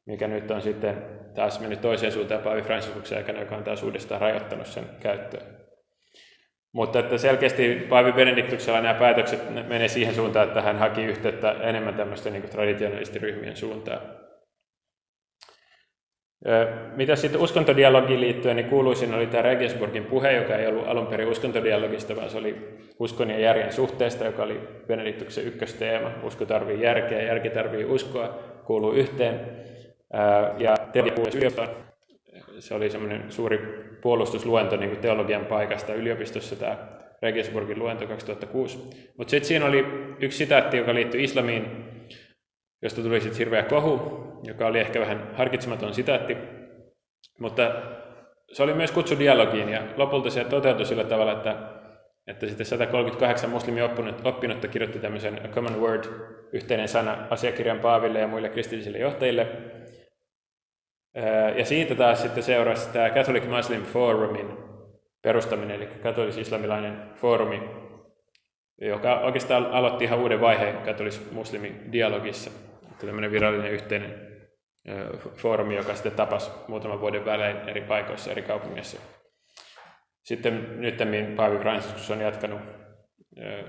mikä 0.06 0.28
nyt 0.28 0.50
on 0.50 0.62
sitten 0.62 1.02
taas 1.34 1.60
mennyt 1.60 1.80
toiseen 1.80 2.12
suuntaan 2.12 2.42
Paavi 2.42 2.62
Francisuksen 2.62 3.18
aikana, 3.18 3.40
joka 3.40 3.56
on 3.56 3.64
taas 3.64 3.82
uudestaan 3.82 4.20
rajoittanut 4.20 4.66
sen 4.66 4.84
käyttöön. 5.00 5.46
Mutta 6.72 6.98
että 6.98 7.18
selkeästi 7.18 7.86
Paavi 7.88 8.12
Benediktuksella 8.12 8.80
nämä 8.80 8.94
päätökset 8.94 9.68
menee 9.68 9.88
siihen 9.88 10.14
suuntaan, 10.14 10.48
että 10.48 10.62
hän 10.62 10.78
haki 10.78 11.04
yhteyttä 11.04 11.52
enemmän 11.52 11.94
tämmöisten 11.94 12.32
niin 12.32 12.50
traditionalistiryhmien 12.50 13.56
suuntaan. 13.56 14.23
Mitä 16.96 17.16
sitten 17.16 17.40
uskontodialogiin 17.40 18.20
liittyen, 18.20 18.56
niin 18.56 18.68
kuuluisin 18.68 19.14
oli 19.14 19.26
tämä 19.26 19.42
Regensburgin 19.42 20.04
puhe, 20.04 20.32
joka 20.32 20.56
ei 20.56 20.66
ollut 20.66 20.88
alun 20.88 21.06
perin 21.06 21.28
uskontodialogista, 21.28 22.16
vaan 22.16 22.30
se 22.30 22.38
oli 22.38 22.56
uskon 22.98 23.30
ja 23.30 23.38
järjen 23.38 23.72
suhteesta, 23.72 24.24
joka 24.24 24.42
oli 24.42 24.60
Benediktuksen 24.86 25.44
ykkösteema. 25.44 26.10
Usko 26.22 26.46
tarvii 26.46 26.82
järkeä, 26.82 27.22
järki 27.22 27.50
tarvii 27.50 27.84
uskoa, 27.84 28.38
kuuluu 28.64 28.92
yhteen. 28.92 29.40
Ja 30.58 30.76
teologia 30.92 31.50
se 32.58 32.74
oli 32.74 32.90
semmoinen 32.90 33.24
suuri 33.28 33.58
puolustusluento 34.02 34.76
niin 34.76 34.90
kuin 34.90 35.00
teologian 35.00 35.46
paikasta 35.46 35.94
yliopistossa, 35.94 36.56
tämä 36.56 36.76
Regensburgin 37.22 37.78
luento 37.78 38.06
2006. 38.06 38.78
Mutta 39.18 39.30
sitten 39.30 39.48
siinä 39.48 39.66
oli 39.66 39.86
yksi 40.20 40.38
sitaatti, 40.38 40.76
joka 40.76 40.94
liittyi 40.94 41.24
islamiin, 41.24 41.66
josta 42.82 43.02
tuli 43.02 43.20
sitten 43.20 43.38
hirveä 43.38 43.62
kohu, 43.62 44.24
joka 44.44 44.66
oli 44.66 44.80
ehkä 44.80 45.00
vähän 45.00 45.30
harkitsematon 45.34 45.94
sitaatti, 45.94 46.36
mutta 47.38 47.72
se 48.52 48.62
oli 48.62 48.74
myös 48.74 48.92
kutsu 48.92 49.18
dialogiin 49.18 49.68
ja 49.68 49.82
lopulta 49.96 50.30
se 50.30 50.44
toteutui 50.44 50.86
sillä 50.86 51.04
tavalla, 51.04 51.32
että, 51.32 51.56
että 52.26 52.46
sitten 52.46 52.66
138 52.66 53.50
muslimi 53.50 53.82
oppinutta, 53.82 54.28
oppinutta 54.28 54.68
kirjoitti 54.68 54.98
tämmöisen 54.98 55.40
A 55.44 55.48
Common 55.48 55.80
Word, 55.80 56.04
yhteinen 56.52 56.88
sana 56.88 57.26
asiakirjan 57.30 57.80
Paaville 57.80 58.20
ja 58.20 58.28
muille 58.28 58.48
kristillisille 58.48 58.98
johtajille. 58.98 59.46
Ja 61.56 61.64
siitä 61.64 61.94
taas 61.94 62.22
sitten 62.22 62.42
seurasi 62.42 62.92
tämä 62.92 63.10
Catholic 63.10 63.48
Muslim 63.48 63.82
Forumin 63.82 64.48
perustaminen, 65.22 65.76
eli 65.76 65.86
katolis-islamilainen 65.86 67.14
foorumi, 67.14 67.62
joka 68.80 69.20
oikeastaan 69.20 69.66
aloitti 69.66 70.04
ihan 70.04 70.18
uuden 70.18 70.40
vaiheen 70.40 70.76
katolis-muslimin 70.76 71.92
dialogissa. 71.92 72.50
Tällainen 72.98 73.30
virallinen 73.30 73.72
yhteinen 73.72 74.33
foorumi, 75.36 75.76
joka 75.76 75.94
sitten 75.94 76.12
tapasi 76.12 76.50
muutaman 76.68 77.00
vuoden 77.00 77.24
välein 77.24 77.68
eri 77.68 77.80
paikoissa, 77.80 78.30
eri 78.30 78.42
kaupungeissa. 78.42 79.00
Sitten 80.22 80.80
nyt 80.80 80.96
Paavi 81.36 81.58
Franciscus 81.58 82.10
on 82.10 82.20
jatkanut 82.20 82.60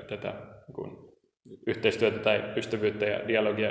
tätä 0.10 0.34
kun 0.76 1.16
yhteistyötä 1.68 2.20
tai 2.20 2.44
ystävyyttä 2.56 3.06
ja 3.06 3.28
dialogia 3.28 3.70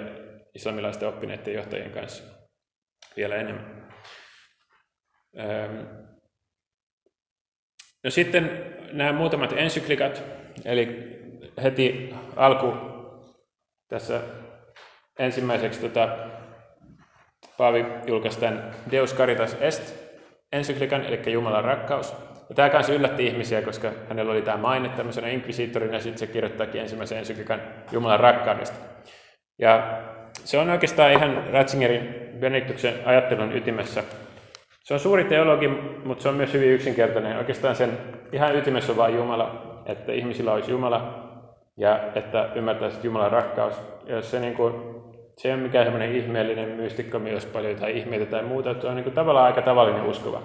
islamilaisten 0.54 1.08
oppineiden 1.08 1.54
johtajien 1.54 1.90
kanssa 1.90 2.24
vielä 3.16 3.36
enemmän. 3.36 3.88
No 8.04 8.10
sitten 8.10 8.74
nämä 8.92 9.12
muutamat 9.12 9.52
ensyklikat, 9.52 10.22
eli 10.64 11.14
heti 11.62 12.14
alku 12.36 12.74
tässä 13.88 14.20
ensimmäiseksi 15.18 15.80
tota, 15.80 16.16
Paavi 17.56 17.86
julkaisi 18.06 18.40
tämän 18.40 18.70
Deus 18.90 19.14
Caritas 19.14 19.56
Est 19.60 19.94
ensyklikan, 20.52 21.04
eli 21.04 21.32
Jumalan 21.32 21.64
rakkaus. 21.64 22.14
Ja 22.48 22.54
tämä 22.54 22.70
kanssa 22.70 22.92
yllätti 22.92 23.26
ihmisiä, 23.26 23.62
koska 23.62 23.92
hänellä 24.08 24.32
oli 24.32 24.42
tämä 24.42 24.56
maine 24.56 24.88
tämmöisenä 24.88 25.28
inkvisiittorina, 25.28 25.94
ja 25.94 26.00
sitten 26.00 26.18
se 26.18 26.26
kirjoittaakin 26.26 26.80
ensimmäisen 26.80 27.18
ensyklikan 27.18 27.60
Jumalan 27.92 28.20
rakkaudesta. 28.20 28.76
Ja 29.58 29.98
se 30.32 30.58
on 30.58 30.70
oikeastaan 30.70 31.12
ihan 31.12 31.44
Ratzingerin 31.52 32.14
Benediktuksen 32.40 32.94
ajattelun 33.04 33.56
ytimessä. 33.56 34.02
Se 34.82 34.94
on 34.94 35.00
suuri 35.00 35.24
teologi, 35.24 35.68
mutta 36.04 36.22
se 36.22 36.28
on 36.28 36.34
myös 36.34 36.52
hyvin 36.52 36.68
yksinkertainen. 36.68 37.38
Oikeastaan 37.38 37.76
sen 37.76 37.98
ihan 38.32 38.56
ytimessä 38.56 38.92
on 38.92 38.98
vain 38.98 39.14
Jumala, 39.14 39.82
että 39.86 40.12
ihmisillä 40.12 40.52
olisi 40.52 40.70
Jumala 40.70 41.24
ja 41.76 42.00
että 42.14 42.48
ymmärtäisi 42.54 42.98
Jumalan 43.02 43.32
rakkaus. 43.32 43.74
Ja 44.06 44.16
jos 44.16 44.30
se 44.30 44.40
niin 44.40 44.54
kuin 44.54 44.93
se 45.36 45.48
ei 45.48 45.54
ole 45.54 45.62
mikään 45.62 45.86
semmoinen 45.86 46.16
ihmeellinen 46.16 46.68
mystikko, 46.68 47.18
myös 47.18 47.46
paljon 47.46 47.76
tai 47.76 47.98
ihmeitä 47.98 48.26
tai 48.26 48.42
muuta, 48.42 48.80
se 48.80 48.86
on 48.86 48.94
niin 48.94 49.04
kuin 49.04 49.14
tavallaan 49.14 49.46
aika 49.46 49.62
tavallinen 49.62 50.04
uskova. 50.04 50.42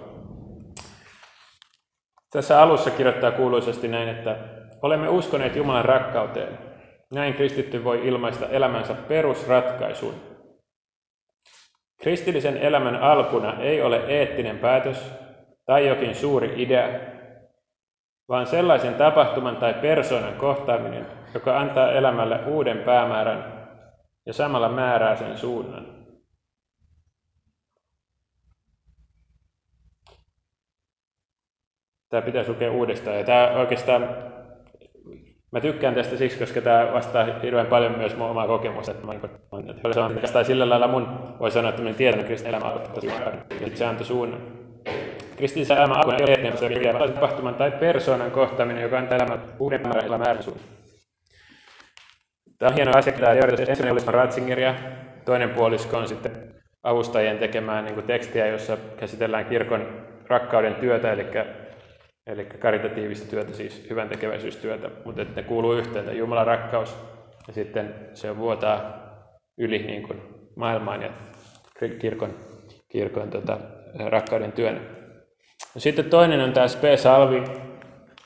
Tässä 2.31 2.61
alussa 2.61 2.91
kirjoittaa 2.91 3.31
kuuluisesti 3.31 3.87
näin, 3.87 4.09
että 4.09 4.37
olemme 4.81 5.09
uskoneet 5.09 5.55
Jumalan 5.55 5.85
rakkauteen. 5.85 6.57
Näin 7.13 7.33
kristitty 7.33 7.83
voi 7.83 8.07
ilmaista 8.07 8.49
elämänsä 8.49 8.93
perusratkaisuun. 8.93 10.13
Kristillisen 12.01 12.57
elämän 12.57 12.95
alkuna 12.95 13.61
ei 13.61 13.81
ole 13.81 14.03
eettinen 14.07 14.57
päätös 14.57 15.11
tai 15.65 15.87
jokin 15.87 16.15
suuri 16.15 16.53
idea, 16.55 16.87
vaan 18.29 18.47
sellaisen 18.47 18.93
tapahtuman 18.93 19.57
tai 19.57 19.73
persoonan 19.73 20.33
kohtaaminen, 20.33 21.07
joka 21.33 21.59
antaa 21.59 21.91
elämälle 21.91 22.39
uuden 22.45 22.77
päämäärän 22.77 23.58
ja 24.29 24.33
samalla 24.33 24.69
määrää 24.69 25.15
sen 25.15 25.37
suunnan. 25.37 25.85
Tämä 32.09 32.21
pitäisi 32.21 32.49
lukea 32.49 32.71
uudestaan. 32.71 33.17
Ja 33.17 33.23
tämä 33.23 33.51
oikeastaan, 33.51 34.09
mä 35.51 35.61
tykkään 35.61 35.95
tästä 35.95 36.17
siksi, 36.17 36.39
koska 36.39 36.61
tämä 36.61 36.93
vastaa 36.93 37.25
hirveän 37.43 37.67
paljon 37.67 37.97
myös 37.97 38.17
mun 38.17 38.29
omaa 38.29 38.47
kokemusta. 38.47 38.91
Että 38.91 39.05
mä, 39.05 39.13
että 39.13 39.29
se 39.93 39.99
on 39.99 40.11
oikeastaan 40.11 40.45
sillä 40.45 40.69
lailla 40.69 40.87
mun, 40.87 41.07
voi 41.39 41.51
sanoa, 41.51 41.69
että 41.69 41.81
minun 41.81 41.95
tiedän 41.95 42.25
kristin 42.25 42.49
elämä 42.49 42.75
ja 43.61 43.77
se 43.77 43.85
antoi 43.85 44.05
suunnan. 44.05 44.41
Kristillisen 45.37 45.77
elämän 45.77 45.97
alkuun 45.97 46.15
ei 46.15 46.89
ole 46.89 47.09
tapahtuman 47.13 47.55
tai 47.55 47.71
persoonan 47.71 48.31
kohtaaminen, 48.31 48.83
joka 48.83 48.97
antaa 48.97 49.17
elämän 49.17 49.41
määrän 49.87 50.19
määrän 50.19 50.43
suunnan. 50.43 50.78
Tämä 52.59 52.69
on 52.69 52.75
hieno 52.75 52.97
asia, 52.97 53.13
tämä 53.13 53.31
ensimmäinen 53.31 53.91
olisi 53.91 54.11
Ratzingeria, 54.11 54.75
toinen 55.25 55.49
puolisko 55.49 55.97
on 55.97 56.07
sitten 56.07 56.31
avustajien 56.83 57.37
tekemään 57.37 57.85
niin 57.85 58.03
tekstiä, 58.03 58.47
jossa 58.47 58.77
käsitellään 58.97 59.45
kirkon 59.45 60.05
rakkauden 60.27 60.75
työtä, 60.75 61.11
eli, 61.11 61.25
eli 62.27 62.45
karitatiivista 62.45 63.29
työtä, 63.29 63.53
siis 63.53 63.87
hyvän 63.89 64.09
tekeväisyystyötä, 64.09 64.89
mutta 65.05 65.21
että 65.21 65.41
ne 65.41 65.47
kuuluu 65.47 65.73
yhteen, 65.73 66.05
tämä 66.05 66.17
Jumalan 66.17 66.47
rakkaus, 66.47 66.97
ja 67.47 67.53
sitten 67.53 67.95
se 68.13 68.37
vuotaa 68.37 68.99
yli 69.57 69.77
niin 69.77 70.03
kuin 70.03 70.21
maailmaan 70.55 71.01
ja 71.01 71.09
kirkon, 71.99 72.33
kirkon 72.89 73.29
tota, 73.29 73.57
rakkauden 74.05 74.51
työn. 74.51 74.81
Sitten 75.77 76.05
toinen 76.05 76.41
on 76.41 76.53
tämä 76.53 76.67
Spe 76.67 76.97
Salvi, 76.97 77.43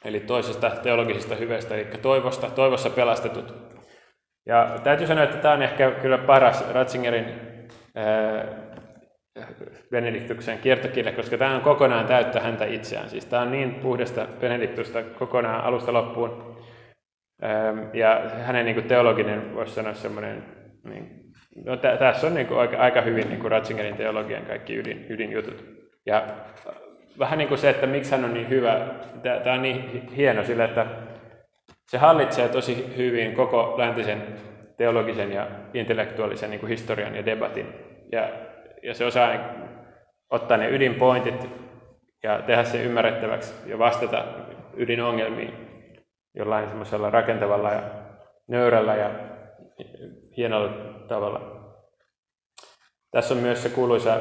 eli 0.05 0.19
toisesta 0.19 0.69
teologisesta 0.69 1.35
hyvestä, 1.35 1.75
eli 1.75 1.85
toivosta, 2.01 2.49
toivossa 2.49 2.89
pelastetut. 2.89 3.73
Ja 4.45 4.75
täytyy 4.83 5.07
sanoa, 5.07 5.23
että 5.23 5.37
tämä 5.37 5.53
on 5.53 5.61
ehkä 5.61 5.91
kyllä 5.91 6.17
paras 6.17 6.73
Ratzingerin 6.73 7.25
Benediktuksen 9.91 10.57
kiertokirja, 10.57 11.11
koska 11.11 11.37
tämä 11.37 11.55
on 11.55 11.61
kokonaan 11.61 12.05
täyttä 12.05 12.39
häntä 12.39 12.65
itseään. 12.65 13.09
Siis 13.09 13.25
tämä 13.25 13.41
on 13.41 13.51
niin 13.51 13.75
puhdasta 13.75 14.27
Benediktusta 14.39 15.03
kokonaan 15.03 15.63
alusta 15.63 15.93
loppuun. 15.93 16.63
Ja 17.93 18.21
hänen 18.45 18.65
niin 18.65 18.75
kuin 18.75 18.87
teologinen, 18.87 19.55
voisi 19.55 19.73
sanoa 19.73 19.93
semmoinen, 19.93 20.43
niin, 20.83 21.23
no 21.65 21.77
tä, 21.77 21.97
tässä 21.97 22.27
on 22.27 22.33
niin 22.33 22.47
aika 22.77 23.01
hyvin 23.01 23.27
niin 23.27 23.39
kuin 23.39 23.51
Ratzingerin 23.51 23.97
teologian 23.97 24.45
kaikki 24.45 24.77
ydin, 24.77 25.05
ydinjutut. 25.09 25.65
Ja 26.05 26.23
vähän 27.19 27.37
niin 27.37 27.47
kuin 27.47 27.57
se, 27.57 27.69
että 27.69 27.87
miksi 27.87 28.11
hän 28.11 28.25
on 28.25 28.33
niin 28.33 28.49
hyvä, 28.49 28.87
tämä 29.43 29.55
on 29.55 29.61
niin 29.61 30.09
hieno 30.17 30.43
sillä, 30.43 30.65
että 30.65 30.85
se 31.87 31.97
hallitsee 31.97 32.49
tosi 32.49 32.97
hyvin 32.97 33.35
koko 33.35 33.75
läntisen 33.77 34.23
teologisen 34.77 35.31
ja 35.31 35.47
intellektuaalisen 35.73 36.49
niin 36.49 36.59
kuin 36.59 36.69
historian 36.69 37.15
ja 37.15 37.25
debatin. 37.25 37.73
Ja, 38.11 38.29
ja 38.83 38.93
se 38.93 39.05
osaa 39.05 39.33
ottaa 40.29 40.57
ne 40.57 40.69
ydinpointit 40.69 41.49
ja 42.23 42.41
tehdä 42.41 42.63
se 42.63 42.83
ymmärrettäväksi 42.83 43.53
ja 43.65 43.79
vastata 43.79 44.25
ydinongelmiin 44.77 45.73
jollain 46.35 46.67
semmoisella 46.67 47.09
rakentavalla 47.09 47.71
ja 47.71 47.81
nöyrällä 48.47 48.95
ja 48.95 49.11
hienolla 50.37 50.69
tavalla. 51.07 51.63
Tässä 53.11 53.33
on 53.33 53.39
myös 53.39 53.63
se 53.63 53.69
kuuluisa 53.69 54.17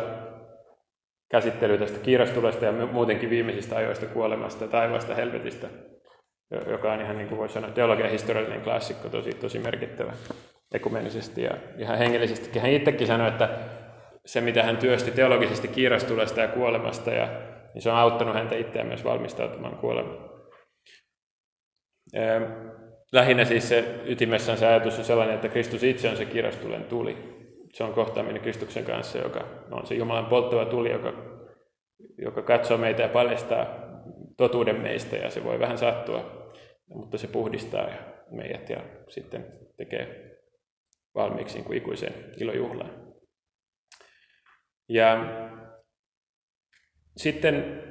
käsittely 1.31 1.79
tästä 1.79 1.99
kiirastulesta 1.99 2.65
ja 2.65 2.73
muutenkin 2.73 3.31
viimeisistä 3.31 3.77
ajoista 3.77 4.07
kuolemasta, 4.07 4.69
taivaasta, 4.69 5.15
helvetistä, 5.15 5.69
joka 6.66 6.92
on 6.92 7.00
ihan 7.00 7.16
niin 7.16 7.28
kuin 7.28 7.38
voisi 7.38 7.55
sanoa 7.55 7.70
teologian 7.70 8.11
historiallinen 8.11 8.61
klassikko, 8.61 9.09
tosi, 9.09 9.30
tosi 9.30 9.59
merkittävä 9.59 10.12
ekumenisesti 10.74 11.42
ja 11.42 11.50
ihan 11.78 11.98
hengellisesti. 11.98 12.59
Hän 12.59 12.70
itsekin 12.70 13.07
sanoi, 13.07 13.28
että 13.28 13.48
se 14.26 14.40
mitä 14.40 14.62
hän 14.62 14.76
työsti 14.76 15.11
teologisesti 15.11 15.68
kiirastulesta 15.68 16.40
ja 16.40 16.48
kuolemasta, 16.48 17.11
ja, 17.11 17.28
niin 17.74 17.82
se 17.82 17.90
on 17.90 17.96
auttanut 17.96 18.34
häntä 18.34 18.55
itseään 18.55 18.88
myös 18.88 19.05
valmistautumaan 19.05 19.76
kuolemaan. 19.76 20.32
Lähinnä 23.12 23.44
siis 23.44 23.68
se 23.68 24.00
ytimessä 24.05 24.53
on 24.53 24.59
se 24.59 24.66
ajatus 24.66 24.98
on 24.98 25.05
sellainen, 25.05 25.34
että 25.34 25.48
Kristus 25.48 25.82
itse 25.82 26.09
on 26.09 26.16
se 26.16 26.24
kirastulen 26.24 26.84
tuli. 26.84 27.16
se 27.72 27.84
on 27.84 27.92
kohtaaminen 27.92 28.42
Kristuksen 28.42 28.84
kanssa, 28.84 29.18
joka 29.18 29.44
on 29.70 29.86
se 29.86 29.94
Jumalan 29.94 30.26
polttava 30.26 30.64
tuli, 30.64 30.92
joka, 30.92 31.12
joka 32.18 32.42
katsoo 32.42 32.78
meitä 32.78 33.03
ja 33.03 33.09
paljastaa 33.09 33.66
totuuden 34.36 34.80
meistä 34.80 35.16
ja 35.16 35.30
se 35.30 35.44
voi 35.44 35.59
vähän 35.59 35.78
sattua, 35.78 36.41
mutta 36.95 37.18
se 37.18 37.26
puhdistaa 37.26 37.88
meidät 38.30 38.70
ja 38.70 38.80
sitten 39.09 39.47
tekee 39.76 40.32
valmiiksi 41.14 41.55
niin 41.55 41.64
kuin 41.64 41.78
ikuiseen 41.78 42.14
ilojuhlaan. 42.36 42.90
Ja 44.88 45.16
sitten 47.16 47.82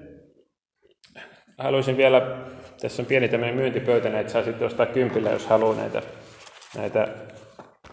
haluaisin 1.57 1.97
vielä, 1.97 2.45
tässä 2.81 3.01
on 3.01 3.05
pieni 3.05 3.29
tämmöinen 3.29 3.55
myyntipöytä, 3.55 4.19
että 4.19 4.33
saa 4.33 4.43
sitten 4.43 4.67
ostaa 4.67 4.85
kympillä, 4.85 5.29
jos 5.29 5.47
haluaa 5.47 5.75
näitä, 5.75 6.01
näitä 6.77 7.07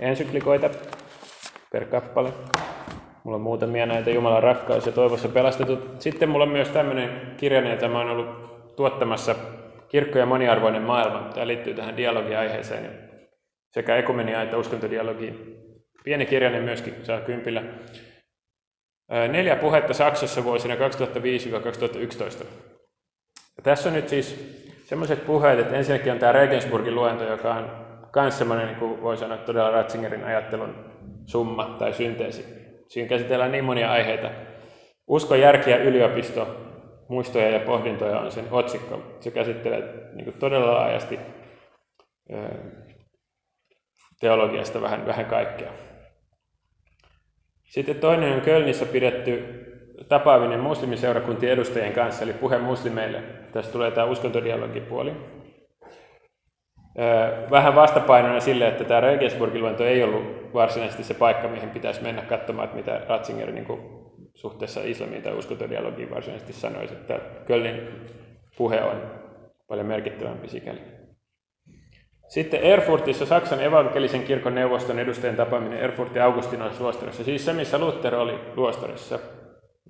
ensyklikoita 0.00 0.70
per 1.72 1.84
kappale. 1.84 2.32
Mulla 3.24 3.36
on 3.36 3.42
muutamia 3.42 3.86
näitä 3.86 4.10
Jumalan 4.10 4.42
rakkaus 4.42 4.86
ja 4.86 4.92
toivossa 4.92 5.28
pelastetut. 5.28 6.00
Sitten 6.00 6.28
mulla 6.28 6.44
on 6.44 6.50
myös 6.50 6.68
tämmöinen 6.68 7.34
kirja, 7.36 7.70
jota 7.70 7.88
mä 7.88 7.98
oon 7.98 8.10
ollut 8.10 8.76
tuottamassa 8.76 9.34
Kirkko 9.88 10.18
ja 10.18 10.26
moniarvoinen 10.26 10.82
maailma. 10.82 11.30
Tämä 11.34 11.46
liittyy 11.46 11.74
tähän 11.74 11.96
dialogiaiheeseen 11.96 13.08
sekä 13.70 13.96
ekumenia 13.96 14.42
että 14.42 14.56
uskontodialogiin. 14.56 15.56
Pieni 16.04 16.26
kirjainen 16.26 16.62
myöskin 16.62 16.94
saa 17.02 17.20
kympillä. 17.20 17.62
Neljä 19.28 19.56
puhetta 19.56 19.94
Saksassa 19.94 20.44
vuosina 20.44 20.74
2005-2011. 20.74 20.78
Ja 23.56 23.62
tässä 23.62 23.88
on 23.88 23.94
nyt 23.94 24.08
siis 24.08 24.58
sellaiset 24.84 25.26
puheet, 25.26 25.58
että 25.58 25.76
ensinnäkin 25.76 26.12
on 26.12 26.18
tämä 26.18 26.32
Regensburgin 26.32 26.94
luento, 26.94 27.24
joka 27.24 27.54
on 27.54 27.70
myös 28.16 28.38
semmoinen, 28.38 28.66
niin 28.66 28.78
kuin 28.78 29.02
voi 29.02 29.16
sanoa, 29.16 29.36
todella 29.36 29.70
Ratzingerin 29.70 30.24
ajattelun 30.24 30.74
summa 31.26 31.76
tai 31.78 31.92
synteesi. 31.92 32.44
Siinä 32.88 33.08
käsitellään 33.08 33.52
niin 33.52 33.64
monia 33.64 33.92
aiheita. 33.92 34.30
Usko, 35.06 35.34
järki 35.34 35.70
ja 35.70 35.76
yliopisto, 35.76 36.67
muistoja 37.08 37.50
ja 37.50 37.60
pohdintoja 37.60 38.20
on 38.20 38.32
sen 38.32 38.44
otsikko. 38.50 39.02
Se 39.20 39.30
käsittelee 39.30 40.10
niin 40.14 40.24
kuin 40.24 40.38
todella 40.38 40.74
laajasti 40.74 41.20
teologiasta 44.20 44.82
vähän, 44.82 45.06
vähän 45.06 45.26
kaikkea. 45.26 45.70
Sitten 47.64 47.96
toinen 47.96 48.34
on 48.34 48.40
Kölnissä 48.40 48.86
pidetty 48.86 49.64
tapaaminen 50.08 50.60
muslimiseurakuntien 50.60 51.52
edustajien 51.52 51.92
kanssa, 51.92 52.24
eli 52.24 52.32
puhe 52.32 52.58
muslimeille. 52.58 53.22
Tässä 53.52 53.72
tulee 53.72 53.90
tämä 53.90 54.06
uskontodialogipuoli. 54.06 55.12
Vähän 57.50 57.74
vastapainona 57.74 58.40
sille, 58.40 58.68
että 58.68 58.84
tämä 58.84 59.00
Regensburgin 59.00 59.62
luento 59.62 59.84
ei 59.84 60.02
ollut 60.02 60.54
varsinaisesti 60.54 61.04
se 61.04 61.14
paikka, 61.14 61.48
mihin 61.48 61.70
pitäisi 61.70 62.02
mennä 62.02 62.22
katsomaan, 62.22 62.64
että 62.64 62.76
mitä 62.76 63.00
Ratzinger 63.08 63.52
niin 63.52 64.07
suhteessa 64.38 64.80
islamiin 64.84 65.22
tai 65.22 65.34
uskontodialogiin 65.34 66.10
varsinaisesti 66.10 66.52
sanoisi. 66.52 66.94
Että 66.94 67.20
Kölnin 67.46 67.88
puhe 68.56 68.82
on 68.82 69.02
paljon 69.68 69.86
merkittävämpi 69.86 70.48
sikäli. 70.48 70.78
Sitten 72.28 72.60
Erfurtissa 72.60 73.26
Saksan 73.26 73.60
evankelisen 73.60 74.22
kirkon 74.22 74.54
neuvoston 74.54 74.98
edustajien 74.98 75.36
tapaaminen 75.36 75.78
Erfurtin 75.78 76.22
Augustinos 76.22 76.80
luostarissa, 76.80 77.24
siis 77.24 77.44
se, 77.44 77.52
missä 77.52 77.78
Luther 77.78 78.14
oli 78.14 78.34
luostarissa. 78.56 79.18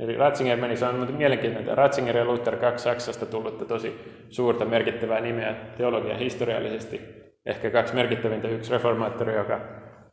Eli 0.01 0.16
Ratzinger 0.16 0.59
meni, 0.59 0.76
se 0.76 0.86
on 0.86 1.14
mielenkiintoista. 1.16 1.74
Ratzinger 1.74 2.16
ja 2.16 2.24
Luther, 2.24 2.57
kaksi 2.57 2.82
Saksasta 2.82 3.26
tullutta 3.26 3.64
tosi 3.64 4.01
suurta 4.28 4.64
merkittävää 4.64 5.20
nimeä 5.20 5.55
teologian 5.76 6.18
historiallisesti. 6.18 7.01
Ehkä 7.46 7.70
kaksi 7.70 7.94
merkittävintä, 7.94 8.49
yksi 8.49 8.72
reformaattori, 8.72 9.34
joka 9.34 9.61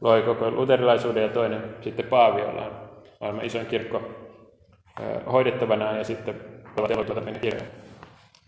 loi 0.02 0.22
koko 0.22 0.52
luterilaisuuden 0.52 1.24
ja 1.24 1.30
toinen 1.30 1.62
sitten 1.82 2.06
Paavi, 2.06 2.42
jolla 2.42 2.66
on 2.66 2.72
maailman 3.22 3.46
isoin 3.46 3.66
kirkko 3.66 4.25
hoidettavana 5.32 5.98
ja 5.98 6.04
sitten 6.04 6.36
teologian 6.76 7.40
kirja, 7.40 7.62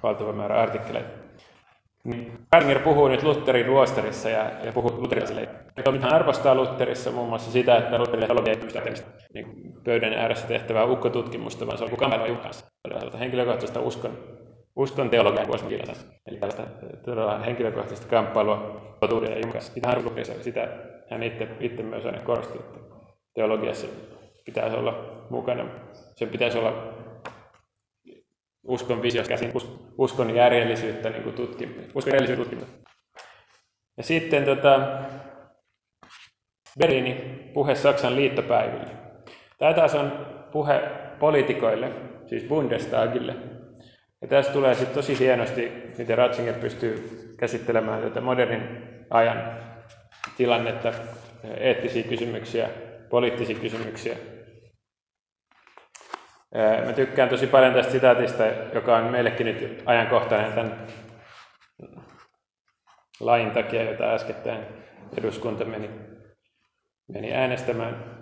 valtava 0.04 0.34
määrä 0.34 0.62
artikkeleita. 0.62 1.10
Niin 2.04 2.32
Ratzinger 2.52 2.80
puhuu 2.80 3.08
nyt 3.08 3.24
Lutherin 3.24 3.68
luostarissa 3.68 4.30
ja, 4.30 4.52
ja 4.64 4.72
puhuu 4.72 4.92
luterilaisille. 5.02 5.50
Hän 6.02 6.14
arvostaa 6.14 6.56
Lutherissa 6.56 7.12
muun 7.12 7.30
muassa 7.30 7.52
sitä, 7.52 7.78
että 7.78 8.00
Lutherin 8.00 8.26
teologia 8.26 8.54
ei 8.54 8.60
pysty 8.60 8.80
niin 9.34 9.74
pöydän 9.84 10.14
ääressä 10.14 10.48
tehtävää 10.48 10.86
ukkotutkimusta, 10.86 11.68
vaan 11.68 11.78
se 11.78 11.84
on 11.84 11.90
kamppailua 11.90 12.28
Jumalan 12.28 12.44
kanssa. 12.44 13.18
Henkilökohtaista 13.20 13.80
uskon, 13.80 14.18
uskon 14.76 15.10
teologian 15.10 15.48
vuosikirjassa. 15.48 16.08
Eli 16.28 16.38
tällaista 16.38 16.64
todella 17.06 17.40
henkilökohtaista 17.40 18.08
kamppailua 18.08 18.82
totuuden 19.00 19.32
ja 19.32 19.36
Jumalan 19.36 19.54
kanssa. 19.54 19.74
Sitä 19.74 19.88
hän, 19.88 20.04
sitä 20.42 20.68
hän 21.12 21.24
itse, 21.24 21.48
itse 21.60 21.84
myös 21.84 22.06
aina 22.06 22.20
korosti, 22.20 22.58
että 22.58 22.80
teologiassa 23.34 23.88
pitäisi 24.46 24.78
olla 24.78 25.26
mukana. 25.30 25.66
Sen 26.18 26.30
pitäisi 26.30 26.58
olla 26.58 26.94
uskon 28.64 29.02
visiosta 29.02 29.30
käsin, 29.30 29.54
uskon 29.98 30.36
järjellisyyttä 30.36 31.10
niin 31.10 31.34
tutkimus. 31.34 31.86
Uskon 31.96 32.14
järjellisyyttä 32.14 32.44
tutkimus. 32.44 32.84
Ja 33.98 34.04
sitten 34.04 34.46
tota, 34.46 35.00
Berini 36.80 37.14
puhe 37.54 37.76
Saksan 37.76 38.16
liittopäiville. 38.16 38.92
Tämä 39.58 39.74
taas 39.74 39.96
on 39.96 40.26
puhe 40.52 40.82
poliitikoille, 41.20 41.92
siis 42.26 42.44
Bundestagille. 42.44 43.36
Ja 44.22 44.28
tässä 44.28 44.54
tulee 44.54 44.76
sitten 44.76 44.96
tosi 44.96 45.20
hienosti, 45.20 45.72
miten 45.98 46.18
Ratzinger 46.18 46.56
pystyy 46.56 47.10
käsittelemään 47.38 48.02
tätä 48.02 48.22
modernin 48.22 48.88
ajan 49.10 49.58
tilannetta, 50.38 50.94
eettisiä 51.58 52.04
kysymyksiä, 52.04 52.70
poliittisia 53.10 53.60
kysymyksiä. 53.60 54.18
Mä 56.86 56.94
tykkään 56.94 57.30
tosi 57.30 57.48
paljon 57.48 57.74
tästä 57.74 57.92
sitaatista, 57.92 58.44
joka 58.74 58.98
on 58.98 59.04
meillekin 59.04 59.46
nyt 59.46 59.84
ajankohtainen 59.86 60.54
tämän 60.54 60.88
lain 63.20 63.52
takia, 63.52 63.84
jota 63.84 64.14
äskettäin 64.14 64.66
eduskunta 65.18 65.66
meni, 65.66 65.90
meni 67.14 67.34
äänestämään. 67.34 68.18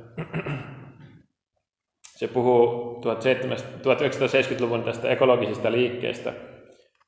Se 2.16 2.28
puhuu 2.28 3.02
1970-luvun 3.02 4.84
tästä 4.84 5.10
ekologisesta 5.10 5.72
liikkeestä, 5.72 6.34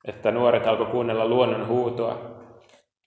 että 0.05 0.31
nuoret 0.31 0.67
alkoi 0.67 0.85
kuunnella 0.85 1.27
luonnon 1.27 1.67
huutoa 1.67 2.37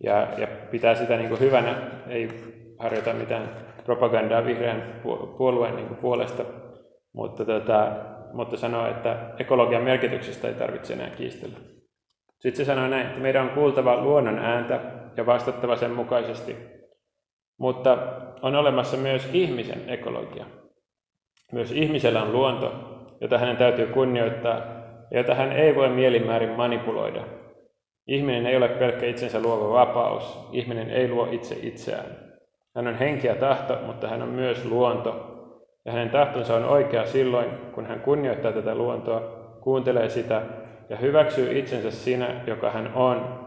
ja, 0.05 0.29
ja 0.39 0.47
pitää 0.47 0.95
sitä 0.95 1.17
niin 1.17 1.29
kuin 1.29 1.41
hyvänä, 1.41 1.75
ei 2.09 2.29
harjoita 2.79 3.13
mitään 3.13 3.57
propagandaa 3.85 4.45
vihreän 4.45 5.01
puolueen 5.39 5.77
niin 5.77 5.89
kuin 5.89 6.01
puolesta, 6.01 6.45
mutta, 7.13 7.45
tota, 7.45 7.93
mutta 8.33 8.57
sanoo, 8.57 8.91
että 8.91 9.35
ekologian 9.39 9.83
merkityksestä 9.83 10.49
ei 10.49 10.55
tarvitse 10.55 10.93
enää 10.93 11.11
kiistellä. 11.11 11.57
Sitten 12.41 12.57
se 12.57 12.65
sanoi 12.65 12.89
näin, 12.89 13.07
että 13.07 13.21
meidän 13.21 13.43
on 13.43 13.51
kuultava 13.51 14.03
luonnon 14.03 14.39
ääntä 14.39 14.81
ja 15.17 15.27
vastattava 15.27 15.77
sen 15.77 15.91
mukaisesti. 15.91 16.57
Mutta 17.59 17.99
on 18.43 18.55
olemassa 18.55 18.97
myös 18.97 19.31
ihmisen 19.33 19.91
ekologia. 19.91 20.47
Myös 21.53 21.73
ihmisellä 21.73 22.23
on 22.23 22.33
luonto, 22.33 22.73
jota 23.21 23.39
hänen 23.39 23.57
täytyy 23.57 23.87
kunnioittaa 23.87 24.57
ja 25.11 25.19
jota 25.19 25.35
hän 25.35 25.53
ei 25.53 25.75
voi 25.75 25.89
mielimäärin 25.89 26.51
manipuloida. 26.51 27.25
Ihminen 28.07 28.47
ei 28.47 28.57
ole 28.57 28.69
pelkkä 28.69 29.07
itsensä 29.07 29.43
luova 29.43 29.73
vapaus. 29.73 30.49
Ihminen 30.53 30.91
ei 30.91 31.09
luo 31.09 31.29
itse 31.31 31.59
itseään. 31.63 32.17
Hän 32.75 32.87
on 32.87 32.95
henki 32.95 33.27
ja 33.27 33.35
tahto, 33.35 33.79
mutta 33.87 34.09
hän 34.09 34.23
on 34.23 34.29
myös 34.29 34.65
luonto, 34.65 35.30
ja 35.85 35.93
hänen 35.93 36.11
tahtonsa 36.11 36.57
on 36.57 36.65
oikea 36.65 37.07
silloin, 37.07 37.51
kun 37.73 37.87
hän 37.87 38.01
kunnioittaa 38.01 38.53
tätä 38.53 38.75
luontoa, 38.75 39.21
kuuntelee 39.61 40.09
sitä 40.09 40.43
ja 40.89 40.97
hyväksyy 40.97 41.59
itsensä 41.59 41.91
sinä, 41.91 42.45
joka 42.47 42.71
hän 42.71 42.95
on, 42.95 43.41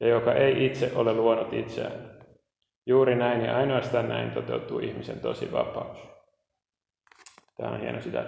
ja 0.00 0.08
joka 0.08 0.34
ei 0.34 0.66
itse 0.66 0.92
ole 0.94 1.14
luonut 1.14 1.52
itseään. 1.52 2.12
Juuri 2.86 3.14
näin 3.14 3.44
ja 3.44 3.56
ainoastaan 3.56 4.08
näin 4.08 4.30
toteutuu 4.30 4.78
ihmisen 4.78 5.20
tosi 5.20 5.52
vapaus. 5.52 5.98
Tämä 7.56 7.70
on 7.70 7.80
hieno 7.80 8.00
sitä. 8.00 8.24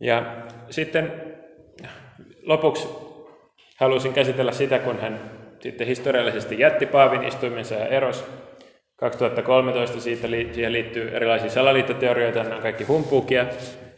Ja 0.00 0.42
sitten 0.70 1.34
lopuksi 2.42 2.88
halusin 3.80 4.12
käsitellä 4.12 4.52
sitä, 4.52 4.78
kun 4.78 5.00
hän 5.00 5.20
sitten 5.60 5.86
historiallisesti 5.86 6.58
jätti 6.58 6.86
Paavin 6.86 7.24
istuimensa 7.24 7.74
ja 7.74 7.86
eros 7.86 8.43
2013 8.96 10.00
siitä, 10.00 10.28
siihen 10.52 10.72
liittyy 10.72 11.10
erilaisia 11.16 11.50
salaliittoteorioita, 11.50 12.42
ne 12.42 12.54
on 12.54 12.62
kaikki 12.62 12.84
humpuukia. 12.84 13.46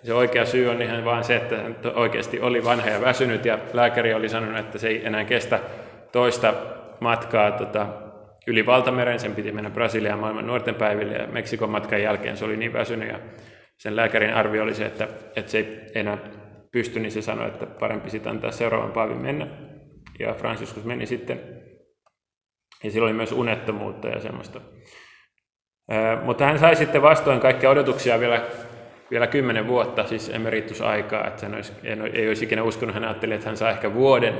Se 0.03 0.15
oikea 0.15 0.47
syy 0.47 0.69
on 0.69 0.83
ihan 0.83 1.05
vain 1.05 1.25
se, 1.25 1.37
että 1.37 1.57
hän 1.57 1.77
oikeasti 1.95 2.41
oli 2.41 2.65
vanha 2.65 2.91
ja 2.91 3.01
väsynyt 3.01 3.45
ja 3.45 3.59
lääkäri 3.73 4.15
oli 4.15 4.29
sanonut, 4.29 4.59
että 4.59 4.79
se 4.79 4.89
ei 4.89 5.07
enää 5.07 5.25
kestä 5.25 5.61
toista 6.13 6.55
matkaa 7.01 7.51
tota, 7.51 7.87
yli 8.47 8.67
valtameren, 8.67 9.21
sen 9.21 9.35
piti 9.35 9.53
mennä 9.53 9.71
Brasiliaan 9.71 10.19
maailman 10.19 10.47
nuorten 10.47 10.75
päiville 10.75 11.15
ja 11.15 11.27
Meksikon 11.27 11.71
matkan 11.71 12.03
jälkeen 12.03 12.37
se 12.37 12.45
oli 12.45 12.57
niin 12.57 12.73
väsynyt 12.73 13.09
ja 13.09 13.19
sen 13.77 13.97
lääkärin 13.97 14.35
arvio 14.35 14.63
oli 14.63 14.75
se, 14.75 14.87
että, 14.87 15.09
että 15.37 15.51
se 15.51 15.59
ei 15.59 15.91
enää 15.95 16.19
pysty, 16.73 17.01
niin 17.01 17.13
se 17.13 17.23
sanoi, 17.23 17.47
että 17.47 17.67
parempi 17.67 18.11
sitten 18.11 18.33
antaa 18.33 18.51
seuraavan 18.51 18.93
paavin 18.93 19.17
mennä. 19.17 19.47
Ja 20.19 20.35
Franciscus 20.35 20.85
meni 20.85 21.07
sitten 21.07 21.41
ja 22.87 22.93
sillä 22.93 23.05
oli 23.05 23.13
myös 23.13 23.33
unettomuutta 23.33 24.09
ja 24.09 24.21
semmoista 24.21 24.61
Mutta 26.23 26.45
hän 26.45 26.59
sai 26.59 26.77
sitten 26.77 27.03
vastoin 27.03 27.41
kaikkia 27.41 27.71
odotuksia 27.71 28.21
vielä, 28.21 28.43
vielä 29.11 29.27
kymmenen 29.27 29.69
vuotta, 29.69 30.07
siis 30.07 30.29
emeritusaikaa, 30.29 31.27
että 31.27 31.47
hän 31.47 31.55
olisi, 31.55 31.73
ei 32.13 32.29
olisi 32.29 32.45
ikinä 32.45 32.63
uskonut, 32.63 32.95
hän 32.95 33.05
ajatteli, 33.05 33.35
että 33.35 33.47
hän 33.47 33.57
saa 33.57 33.71
ehkä 33.71 33.95
vuoden, 33.95 34.35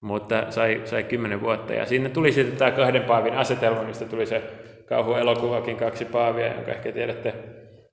mutta 0.00 0.50
sai, 0.50 0.82
sai 0.84 1.04
kymmenen 1.04 1.40
vuotta. 1.40 1.74
Ja 1.74 1.86
sinne 1.86 2.08
tuli 2.08 2.32
sitten 2.32 2.56
tämä 2.56 2.70
kahden 2.70 3.02
paavin 3.02 3.34
asetelma, 3.34 3.82
mistä 3.82 4.04
tuli 4.04 4.26
se 4.26 4.42
kauhuelokuvakin 4.86 5.76
kaksi 5.76 6.04
paavia, 6.04 6.54
jonka 6.54 6.70
ehkä 6.70 6.92
tiedätte, 6.92 7.34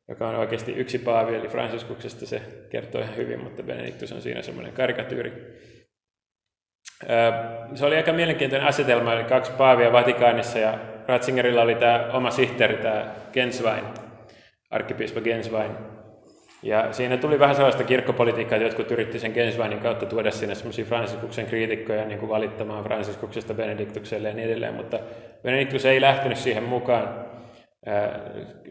joka 0.10 0.28
on 0.28 0.36
oikeasti 0.36 0.72
yksi 0.72 1.00
paavi, 1.00 1.36
eli 1.36 1.48
Franciskuksesta 1.48 2.26
se 2.26 2.42
kertoo 2.70 3.02
ihan 3.02 3.16
hyvin, 3.16 3.44
mutta 3.44 3.64
Benediktus 3.64 4.12
on 4.12 4.22
siinä 4.22 4.42
semmoinen 4.42 4.74
karikatyyri. 4.74 5.32
Se 7.76 7.86
oli 7.86 7.96
aika 7.96 8.14
mielenkiintoinen 8.14 8.68
asetelma, 8.68 9.14
eli 9.14 9.24
kaksi 9.24 9.52
paavia 9.52 9.92
Vatikaanissa 9.92 10.60
ja 10.60 10.80
Ratzingerilla 11.08 11.62
oli 11.62 11.76
tämä 11.76 12.10
oma 12.14 12.32
sihteeri, 12.32 12.78
tämä 12.78 13.06
Genswein, 13.34 13.84
arkkipiispa 14.70 15.22
Genswein. 15.22 15.72
Ja 16.64 16.94
siinä 16.94 17.18
tuli 17.18 17.40
vähän 17.40 17.56
sellaista 17.56 17.84
kirkkopolitiikkaa, 17.84 18.56
että 18.56 18.66
jotkut 18.66 18.92
yritti 18.92 19.20
sen 19.20 19.32
Gensweinin 19.32 19.80
kautta 19.80 20.06
tuoda 20.06 20.32
sinne 20.32 20.56
semmoisia 20.56 20.86
Franciskuksen 20.86 21.46
kriitikkoja 21.46 22.06
niin 22.06 22.20
kuin 22.20 22.30
valittamaan 22.30 22.84
Franciskuksesta 22.84 23.54
Benediktukselle 23.54 24.28
ja 24.28 24.34
niin 24.34 24.50
edelleen, 24.50 24.74
mutta 24.74 25.00
Benediktus 25.44 25.86
ei 25.86 26.02
lähtenyt 26.02 26.38
siihen 26.38 26.64
mukaan. 26.64 27.26
Ää, 27.86 28.20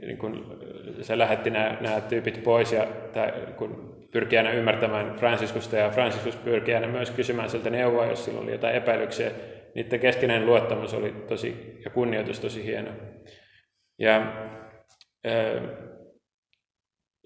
niin 0.02 0.18
kun 0.18 0.62
se 1.00 1.18
lähetti 1.18 1.50
nämä, 1.50 1.76
nämä 1.80 2.00
tyypit 2.00 2.42
pois 2.44 2.72
ja 2.72 2.86
tai, 3.12 3.32
kun 3.56 3.97
pyrki 4.12 4.38
aina 4.38 4.50
ymmärtämään 4.50 5.14
Franciskusta 5.14 5.76
ja 5.76 5.90
Franciscus 5.90 6.36
pyrki 6.36 6.74
aina 6.74 6.88
myös 6.88 7.10
kysymään 7.10 7.50
sieltä 7.50 7.70
neuvoa, 7.70 8.06
jos 8.06 8.24
sillä 8.24 8.40
oli 8.40 8.52
jotain 8.52 8.74
epäilyksiä. 8.74 9.30
Niiden 9.74 10.00
keskinäinen 10.00 10.46
luottamus 10.46 10.94
oli 10.94 11.10
tosi, 11.10 11.76
ja 11.84 11.90
kunnioitus 11.90 12.40
tosi 12.40 12.64
hieno. 12.64 12.90
Ja 13.98 14.32
ää, 15.24 15.60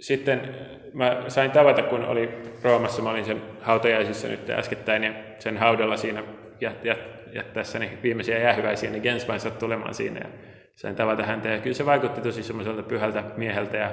sitten 0.01 0.57
mä 0.93 1.25
sain 1.29 1.51
tavata, 1.51 1.83
kun 1.83 2.05
oli 2.05 2.29
Roomassa, 2.63 3.03
mä 3.03 3.11
olin 3.11 3.25
sen 3.25 3.43
hautajaisissa 3.61 4.29
nyt 4.29 4.51
äskettäin, 4.51 5.05
ja 5.05 5.13
sen 5.39 5.57
haudalla 5.57 5.97
siinä 5.97 6.23
jät, 6.61 6.85
jät, 6.85 7.25
jättäessäni 7.35 7.99
viimeisiä 8.03 8.39
jäähyväisiä, 8.39 8.91
niin 8.91 9.03
Genswein 9.03 9.41
sattui 9.41 9.61
tulemaan 9.61 9.95
siinä, 9.95 10.21
ja 10.21 10.31
sain 10.77 10.97
tavata 10.97 11.23
häntä, 11.23 11.49
ja 11.49 11.59
kyllä 11.59 11.75
se 11.75 11.87
vaikutti 11.87 12.21
tosi 12.21 12.43
semmoiselta 12.43 12.83
pyhältä 12.83 13.25
mieheltä, 13.37 13.77
ja, 13.77 13.91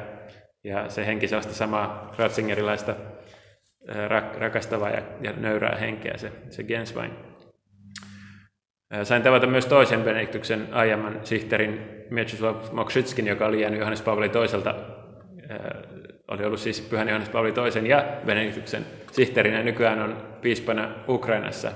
ja 0.64 0.90
se 0.90 1.06
henki 1.06 1.28
sellaista 1.28 1.54
samaa 1.54 2.12
Ratzingerilaista 2.18 2.96
rak, 4.08 4.36
rakastavaa 4.36 4.90
ja, 4.90 5.02
ja 5.22 5.34
nöyrää 5.38 5.76
henkeä, 5.76 6.18
se, 6.18 6.32
se 6.50 6.64
Genswein. 6.64 7.12
Sain 9.04 9.24
tavata 9.24 9.48
myös 9.48 9.66
toisen 9.66 10.04
Benediktuksen 10.04 10.68
aiemman 10.72 11.20
sihteerin 11.24 11.82
Mieczysław 12.10 12.56
Mokrzyckin, 12.72 13.28
joka 13.28 13.46
oli 13.46 13.62
jäänyt 13.62 13.80
Johannes 13.80 14.02
Paavali 14.02 14.30
toiselta 14.30 14.76
oli 16.30 16.46
ollut 16.46 16.60
siis 16.60 16.82
Pyhän 16.82 17.08
Johannes 17.08 17.30
Pauli 17.30 17.52
toisen 17.52 17.88
ja 17.88 18.06
Benediktuksen 18.26 18.86
sihteerinä. 19.12 19.64
Nykyään 19.64 20.02
on 20.02 20.38
piispana 20.42 20.96
Ukrainassa, 21.08 21.72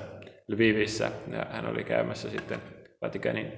Lvivissä, 0.47 1.11
ja 1.31 1.45
hän 1.51 1.65
oli 1.65 1.83
käymässä 1.83 2.29
sitten 2.29 2.59
Vatikanin 3.01 3.53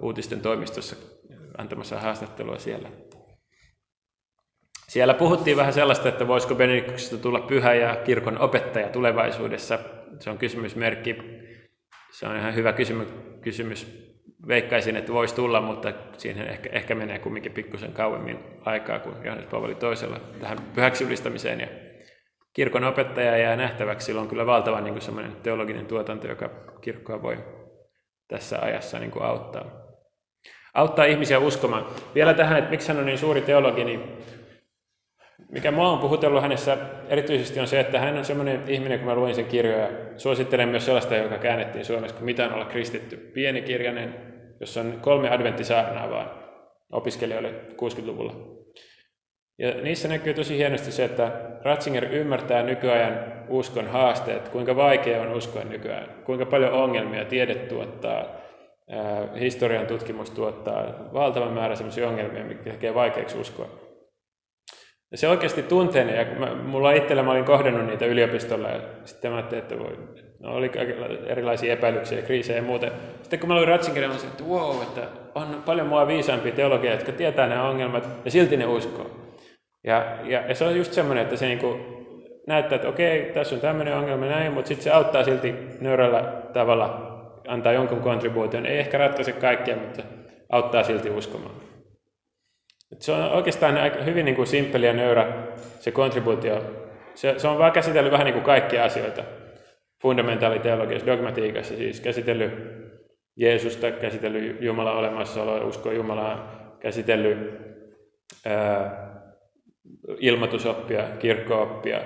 uutisten 0.00 0.40
toimistossa 0.40 0.96
antamassa 1.58 2.00
haastattelua 2.00 2.58
siellä. 2.58 2.88
Siellä 4.88 5.14
puhuttiin 5.14 5.56
vähän 5.56 5.72
sellaista, 5.72 6.08
että 6.08 6.28
voisiko 6.28 6.54
Benediktuksesta 6.54 7.16
tulla 7.16 7.40
pyhä 7.40 7.74
ja 7.74 7.96
kirkon 7.96 8.38
opettaja 8.38 8.88
tulevaisuudessa. 8.88 9.78
Se 10.20 10.30
on 10.30 10.38
kysymysmerkki. 10.38 11.16
Se 12.10 12.26
on 12.26 12.36
ihan 12.36 12.54
hyvä 12.54 12.72
kysymys, 13.42 14.06
veikkaisin, 14.48 14.96
että 14.96 15.12
voisi 15.12 15.34
tulla, 15.34 15.60
mutta 15.60 15.92
siihen 16.16 16.48
ehkä, 16.48 16.70
ehkä 16.72 16.94
menee 16.94 17.18
kumminkin 17.18 17.52
pikkusen 17.52 17.92
kauemmin 17.92 18.38
aikaa 18.64 18.98
kuin 18.98 19.14
Johannes 19.24 19.46
Paavali 19.46 19.74
toisella 19.74 20.20
tähän 20.40 20.58
pyhäksi 20.74 21.04
ylistamiseen. 21.04 21.60
Ja 21.60 21.66
kirkon 22.52 22.84
opettaja 22.84 23.36
jää 23.36 23.56
nähtäväksi, 23.56 24.04
sillä 24.04 24.20
on 24.20 24.28
kyllä 24.28 24.46
valtava 24.46 24.80
niin 24.80 25.00
semmoinen 25.00 25.36
teologinen 25.42 25.86
tuotanto, 25.86 26.28
joka 26.28 26.50
kirkkoa 26.80 27.22
voi 27.22 27.38
tässä 28.28 28.58
ajassa 28.62 28.98
niin 28.98 29.10
kuin 29.10 29.24
auttaa. 29.24 29.64
Auttaa 30.74 31.04
ihmisiä 31.04 31.38
uskomaan. 31.38 31.86
Vielä 32.14 32.34
tähän, 32.34 32.58
että 32.58 32.70
miksi 32.70 32.88
hän 32.88 32.98
on 32.98 33.06
niin 33.06 33.18
suuri 33.18 33.40
teologi, 33.40 33.84
niin 33.84 34.02
mikä 35.52 35.70
mua 35.70 35.88
on 35.88 35.98
puhutellut 35.98 36.42
hänessä 36.42 36.76
erityisesti 37.08 37.60
on 37.60 37.66
se, 37.66 37.80
että 37.80 38.00
hän 38.00 38.18
on 38.18 38.24
sellainen 38.24 38.62
ihminen, 38.68 38.98
kun 38.98 39.08
mä 39.08 39.14
luin 39.14 39.34
sen 39.34 39.44
kirjoja. 39.44 39.88
Suosittelen 40.16 40.68
myös 40.68 40.84
sellaista, 40.84 41.16
joka 41.16 41.38
käännettiin 41.38 41.84
suomeksi, 41.84 42.14
kun 42.14 42.24
mitään 42.24 42.54
olla 42.54 42.64
kristitty. 42.64 43.16
Pieni 43.16 43.62
kirjainen, 43.62 44.14
jossa 44.60 44.80
on 44.80 44.98
kolme 45.00 45.30
adventtisaarnaa 45.30 46.10
vaan 46.10 46.30
opiskelijoille 46.92 47.54
60-luvulla. 47.72 48.34
Ja 49.58 49.74
niissä 49.82 50.08
näkyy 50.08 50.34
tosi 50.34 50.56
hienosti 50.56 50.92
se, 50.92 51.04
että 51.04 51.32
Ratzinger 51.62 52.04
ymmärtää 52.04 52.62
nykyajan 52.62 53.18
uskon 53.48 53.86
haasteet, 53.86 54.48
kuinka 54.48 54.76
vaikea 54.76 55.20
on 55.22 55.32
uskoa 55.32 55.64
nykyään, 55.64 56.08
kuinka 56.24 56.46
paljon 56.46 56.72
ongelmia 56.72 57.24
tiede 57.24 57.54
tuottaa, 57.54 58.24
historian 59.40 59.86
tutkimus 59.86 60.30
tuottaa 60.30 61.10
valtavan 61.12 61.52
määrä 61.52 61.74
sellaisia 61.74 62.08
ongelmia, 62.08 62.44
mitkä 62.44 62.70
tekee 62.70 62.94
vaikeaksi 62.94 63.38
uskoa. 63.38 63.85
Ja 65.10 65.16
se 65.16 65.28
oikeasti 65.28 65.62
tunteeni, 65.62 66.16
ja 66.16 66.26
mä, 66.38 66.54
mulla 66.54 66.92
itsellä 66.92 67.22
mä 67.22 67.30
olin 67.30 67.44
kohdannut 67.44 67.86
niitä 67.86 68.06
yliopistolla, 68.06 68.68
ja 68.68 68.80
sitten 69.04 69.30
mä 69.30 69.36
ajattelin, 69.36 69.62
että 69.62 69.78
voi, 69.78 69.98
no, 70.40 70.54
oli 70.54 70.70
erilaisia 71.26 71.72
epäilyksiä 71.72 72.22
kriisejä 72.22 72.58
ja 72.58 72.62
muuten. 72.62 72.92
Sitten 73.22 73.40
kun 73.40 73.48
mä 73.48 73.54
luin 73.54 73.68
Ratzingerin, 73.68 74.10
mä 74.10 74.16
että 74.16 74.44
wow, 74.44 74.82
että 74.82 75.00
on 75.34 75.62
paljon 75.66 75.86
mua 75.86 76.06
viisaampia 76.06 76.52
teologia, 76.52 76.92
jotka 76.92 77.12
tietää 77.12 77.46
nämä 77.46 77.68
ongelmat, 77.68 78.08
ja 78.24 78.30
silti 78.30 78.56
ne 78.56 78.66
uskoo. 78.66 79.10
Ja, 79.84 80.16
ja, 80.24 80.42
ja 80.48 80.54
se 80.54 80.64
on 80.64 80.76
just 80.76 80.92
semmoinen, 80.92 81.24
että 81.24 81.36
se 81.36 81.46
niinku 81.46 81.76
näyttää, 82.46 82.76
että 82.76 82.88
okei, 82.88 83.30
tässä 83.34 83.54
on 83.54 83.60
tämmöinen 83.60 83.96
ongelma 83.96 84.26
näin, 84.26 84.52
mutta 84.52 84.68
sitten 84.68 84.84
se 84.84 84.90
auttaa 84.90 85.24
silti 85.24 85.54
nöyrällä 85.80 86.32
tavalla 86.52 87.12
antaa 87.48 87.72
jonkun 87.72 88.00
kontribuution. 88.00 88.66
Ei 88.66 88.78
ehkä 88.78 88.98
ratkaise 88.98 89.32
kaikkea, 89.32 89.76
mutta 89.76 90.02
auttaa 90.50 90.82
silti 90.82 91.10
uskomaan. 91.10 91.54
Se 92.98 93.12
on 93.12 93.30
oikeastaan 93.32 93.76
aika 93.76 94.02
hyvin 94.02 94.24
niin 94.24 94.36
kuin 94.36 94.46
simppeli 94.46 94.86
ja 94.86 94.92
nöyrä 94.92 95.46
se 95.80 95.90
kontribuutio. 95.90 96.64
Se, 97.14 97.34
se 97.38 97.48
on 97.48 97.58
vaan 97.58 97.72
käsitellyt 97.72 98.12
vähän 98.12 98.24
niin 98.24 98.34
kuin 98.34 98.44
kaikkia 98.44 98.84
asioita. 98.84 99.24
Fundamentaaliteologiassa, 100.02 101.06
dogmatiikassa 101.06 101.76
siis 101.76 102.00
käsitellyt 102.00 102.52
Jeesusta, 103.36 103.90
käsitellyt 103.90 104.62
Jumalan 104.62 104.96
olemassaoloa, 104.96 105.64
uskoa 105.64 105.92
Jumalaan, 105.92 106.48
käsitellyt 106.80 107.60
ää, 108.46 109.06
ilmoitusoppia, 110.18 111.02
kirkkooppia, 111.18 112.00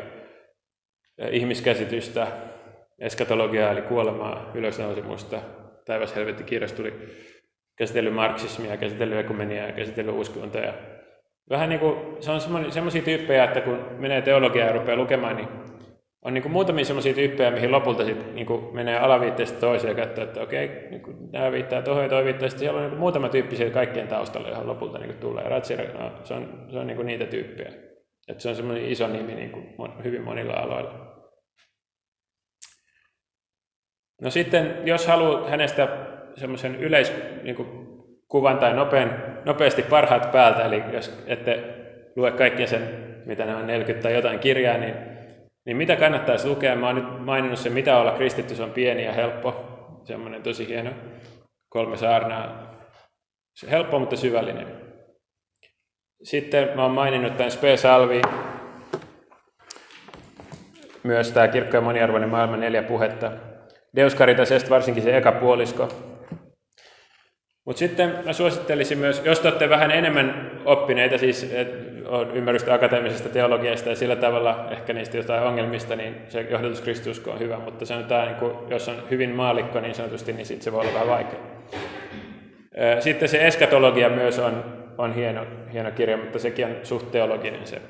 ihmiskäsitystä, 1.30 2.26
eskatologiaa 2.98 3.72
eli 3.72 3.82
kuolemaa, 3.82 4.50
ylösnousemusta, 4.54 5.40
taivas 5.84 6.16
helvetti 6.16 6.44
kirjasta 6.44 6.76
tuli 6.76 6.92
käsitellyt 7.80 8.14
marksismia, 8.14 8.76
käsitellyt 8.76 9.18
ekumeniaa, 9.18 9.72
käsitellyt 9.72 10.14
uskontoja. 10.14 10.74
Vähän 11.50 11.68
niin 11.68 11.80
kuin, 11.80 11.96
se 12.20 12.30
on 12.30 12.40
semmoisia 12.72 13.02
tyyppejä, 13.02 13.44
että 13.44 13.60
kun 13.60 13.86
menee 13.98 14.22
teologiaa 14.22 14.66
ja 14.66 14.72
rupeaa 14.72 14.96
lukemaan, 14.96 15.36
niin 15.36 15.48
on 16.22 16.34
niin 16.34 16.42
kuin 16.42 16.52
muutamia 16.52 16.84
semmoisia 16.84 17.14
tyyppejä, 17.14 17.50
mihin 17.50 17.72
lopulta 17.72 18.04
sit 18.04 18.34
niin 18.34 18.46
kuin 18.46 18.74
menee 18.74 18.98
alaviitteestä 18.98 19.60
toiseen 19.60 19.98
ja 19.98 20.06
katsoo, 20.06 20.24
että 20.24 20.40
okei, 20.40 20.88
niin 20.90 21.02
kuin 21.02 21.32
nämä 21.32 21.52
viittaa 21.52 21.82
tuohon 21.82 22.02
ja 22.02 22.08
toi 22.08 22.24
viittaa. 22.24 22.48
Sitten 22.48 22.60
siellä 22.60 22.76
on 22.76 22.82
niin 22.82 22.90
kuin 22.90 23.00
muutama 23.00 23.28
tyyppi 23.28 23.56
siellä 23.56 23.74
kaikkien 23.74 24.08
taustalla, 24.08 24.48
johon 24.48 24.66
lopulta 24.66 24.98
niin 24.98 25.08
kuin 25.08 25.20
tulee. 25.20 25.48
Ratsir, 25.48 25.98
no, 25.98 26.12
se 26.24 26.34
on, 26.34 26.66
se 26.70 26.78
on 26.78 26.86
niin 26.86 26.96
kuin 26.96 27.06
niitä 27.06 27.26
tyyppejä. 27.26 27.72
Että 28.28 28.42
se 28.42 28.48
on 28.48 28.56
semmoinen 28.56 28.84
iso 28.84 29.06
nimi 29.06 29.34
niin 29.34 29.50
kuin 29.50 30.04
hyvin 30.04 30.22
monilla 30.22 30.54
aloilla. 30.54 31.10
No 34.22 34.30
sitten, 34.30 34.82
jos 34.84 35.06
haluat 35.06 35.50
hänestä 35.50 36.09
semmoisen 36.36 36.76
yleiskuvan 36.76 38.52
niin 38.52 38.60
tai 38.60 38.74
nopean, 38.74 39.22
nopeasti 39.44 39.82
parhaat 39.82 40.32
päältä, 40.32 40.64
eli 40.64 40.82
jos 40.92 41.22
ette 41.26 41.64
lue 42.16 42.30
kaikkien 42.30 42.68
sen, 42.68 42.82
mitä 43.26 43.44
ne 43.44 43.56
on 43.56 43.66
40 43.66 44.02
tai 44.02 44.14
jotain 44.14 44.38
kirjaa, 44.38 44.78
niin, 44.78 44.94
niin 45.64 45.76
mitä 45.76 45.96
kannattaisi 45.96 46.48
lukea? 46.48 46.76
Mä 46.76 46.86
oon 46.86 46.96
nyt 46.96 47.24
maininnut 47.24 47.58
sen, 47.58 47.72
mitä 47.72 47.98
olla 47.98 48.12
kristitty, 48.12 48.54
se 48.54 48.62
on 48.62 48.70
pieni 48.70 49.04
ja 49.04 49.12
helppo, 49.12 49.54
semmoinen 50.04 50.42
tosi 50.42 50.68
hieno, 50.68 50.90
kolme 51.68 51.96
saarnaa, 51.96 52.74
se 53.54 53.70
helppo, 53.70 53.98
mutta 53.98 54.16
syvällinen. 54.16 54.66
Sitten 56.22 56.68
mä 56.74 56.82
oon 56.82 56.90
maininnut 56.90 57.36
tämän 57.36 57.50
Spe 57.50 57.76
Salvi, 57.76 58.22
myös 61.02 61.32
tämä 61.32 61.48
kirkko 61.48 61.76
ja 61.76 61.80
moniarvoinen 61.80 62.28
maailma 62.28 62.56
neljä 62.56 62.82
puhetta. 62.82 63.32
Deus 63.96 64.16
Caritas 64.16 64.52
Est, 64.52 64.70
varsinkin 64.70 65.02
se 65.02 65.16
eka 65.16 65.32
puolisko, 65.32 65.88
mutta 67.70 67.78
sitten 67.78 68.18
mä 68.24 68.32
suosittelisin 68.32 68.98
myös, 68.98 69.22
jos 69.24 69.40
te 69.40 69.48
olette 69.48 69.68
vähän 69.68 69.90
enemmän 69.90 70.50
oppineita, 70.64 71.18
siis 71.18 71.52
on 72.06 72.30
ymmärrystä 72.34 72.74
akateemisesta 72.74 73.28
teologiasta 73.28 73.88
ja 73.88 73.96
sillä 73.96 74.16
tavalla 74.16 74.66
ehkä 74.70 74.92
niistä 74.92 75.16
jotain 75.16 75.42
ongelmista, 75.42 75.96
niin 75.96 76.14
se 76.28 76.40
johdatus 76.40 76.80
kristusko 76.80 77.30
on 77.30 77.38
hyvä, 77.38 77.58
mutta 77.58 77.86
sanotaan, 77.86 78.28
niin 78.28 78.36
kuin, 78.36 78.52
jos 78.68 78.88
on 78.88 78.94
hyvin 79.10 79.30
maalikko 79.30 79.80
niin 79.80 79.94
sanotusti, 79.94 80.32
niin 80.32 80.46
sitten 80.46 80.64
se 80.64 80.72
voi 80.72 80.80
olla 80.80 80.94
vähän 80.94 81.08
vaikea. 81.08 81.38
Sitten 83.00 83.28
se 83.28 83.46
eskatologia 83.46 84.08
myös 84.08 84.38
on, 84.38 84.64
on 84.98 85.14
hieno, 85.14 85.46
hieno 85.72 85.90
kirja, 85.90 86.16
mutta 86.16 86.38
sekin 86.38 86.66
on 86.66 86.76
suht 86.82 87.10
teologinen 87.10 87.66
se. 87.66 87.82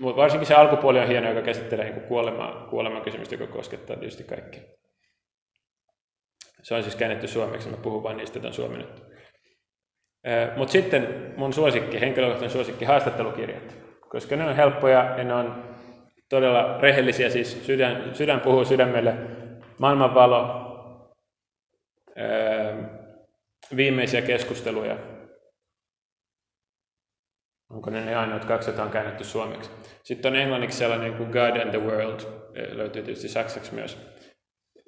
Mutta 0.00 0.22
varsinkin 0.22 0.46
se 0.46 0.54
alkupuoli 0.54 1.00
on 1.00 1.08
hieno, 1.08 1.28
joka 1.28 1.42
käsittelee 1.42 1.84
niin 1.84 2.00
kuolemaa, 2.00 2.66
kuoleman 2.70 3.02
kysymystä, 3.02 3.34
joka 3.34 3.46
koskettaa 3.46 3.96
tietysti 3.96 4.24
kaikki. 4.24 4.60
Se 6.62 6.74
on 6.74 6.82
siis 6.82 6.96
käännetty 6.96 7.28
suomeksi, 7.28 7.68
mä 7.68 7.76
puhun 7.76 8.02
vain 8.02 8.16
niistä 8.16 8.40
tämän 8.40 8.54
suomennettu. 8.54 9.02
Mutta 10.56 10.72
sitten 10.72 11.34
mun 11.36 11.52
suosikki, 11.52 12.00
henkilökohtainen 12.00 12.50
suosikki, 12.50 12.84
haastattelukirjat. 12.84 13.78
Koska 14.08 14.36
ne 14.36 14.44
on 14.44 14.56
helppoja 14.56 15.14
ja 15.18 15.24
ne 15.24 15.34
on 15.34 15.76
todella 16.28 16.78
rehellisiä, 16.80 17.30
siis 17.30 17.66
sydän, 17.66 18.14
sydän 18.14 18.40
puhuu 18.40 18.64
sydämelle. 18.64 19.14
Maailmanvalo, 19.78 20.66
viimeisiä 23.76 24.22
keskusteluja. 24.22 24.96
Onko 27.70 27.90
ne 27.90 28.04
ne 28.04 28.16
ainoat 28.16 28.44
kaksi, 28.44 28.70
joita 28.70 28.82
on 28.82 28.90
käännetty 28.90 29.24
suomeksi? 29.24 29.70
Sitten 30.02 30.32
on 30.32 30.38
englanniksi 30.38 30.78
sellainen 30.78 31.14
kuin 31.14 31.30
God 31.30 31.56
and 31.56 31.70
the 31.70 31.78
World, 31.78 32.20
löytyy 32.72 33.02
tietysti 33.02 33.28
saksaksi 33.28 33.74
myös. 33.74 34.19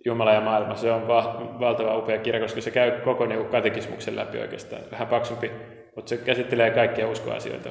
Jumala 0.05 0.33
ja 0.33 0.41
maailma, 0.41 0.75
se 0.75 0.93
on 0.93 1.09
va- 1.09 1.57
valtava 1.61 1.99
upea 1.99 2.19
kirja, 2.19 2.41
koska 2.41 2.61
se 2.61 2.71
käy 2.71 3.01
koko 3.01 3.27
niin 3.27 3.47
katekismuksen 3.47 4.17
läpi 4.17 4.39
oikeastaan. 4.39 4.83
Vähän 4.91 5.09
paksumpi, 5.09 5.51
mutta 5.97 6.09
se 6.09 6.17
käsittelee 6.17 6.71
kaikkia 6.71 7.09
uskoasioita. 7.09 7.71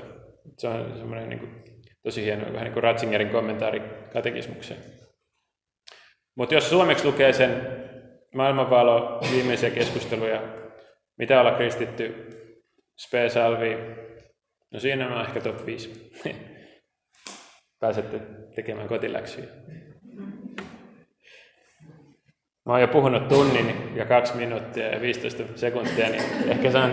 Se 0.57 0.67
on 0.67 0.97
semmoinen 0.97 1.29
niin 1.29 1.39
kuin, 1.39 1.51
tosi 2.03 2.25
hieno, 2.25 2.53
vähän 2.53 2.63
niin 2.63 2.73
kuin 2.73 2.83
Ratzingerin 2.83 3.29
kommentaari 3.29 3.81
katekismukseen. 4.13 4.79
Mutta 6.35 6.55
jos 6.55 6.69
suomeksi 6.69 7.05
lukee 7.05 7.33
sen 7.33 7.67
maailmanvalo, 8.35 9.19
viimeisiä 9.31 9.69
keskusteluja, 9.69 10.41
mitä 11.17 11.41
olla 11.41 11.51
kristitty, 11.51 12.29
Spe 12.99 13.29
Salvi, 13.29 13.77
no 14.71 14.79
siinä 14.79 15.15
on 15.15 15.25
ehkä 15.25 15.41
top 15.41 15.65
5. 15.65 16.11
Pääsette 17.79 18.19
tekemään 18.55 18.87
kotiläksyjä. 18.87 19.47
Mä 22.65 22.73
oon 22.73 22.81
jo 22.81 22.87
puhunut 22.87 23.27
tunnin 23.27 23.91
ja 23.95 24.05
kaksi 24.05 24.35
minuuttia 24.35 24.87
ja 24.87 25.01
15 25.01 25.43
sekuntia, 25.55 26.09
niin 26.09 26.23
ehkä 26.47 26.71
se 26.71 26.77
on 26.77 26.91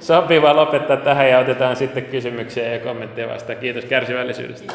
sopivaa 0.00 0.56
lopettaa 0.56 0.96
tähän 0.96 1.30
ja 1.30 1.38
otetaan 1.38 1.76
sitten 1.76 2.04
kysymyksiä 2.04 2.72
ja 2.72 2.78
kommentteja 2.78 3.28
vastaan. 3.28 3.58
Kiitos 3.58 3.84
kärsivällisyydestä. 3.84 4.72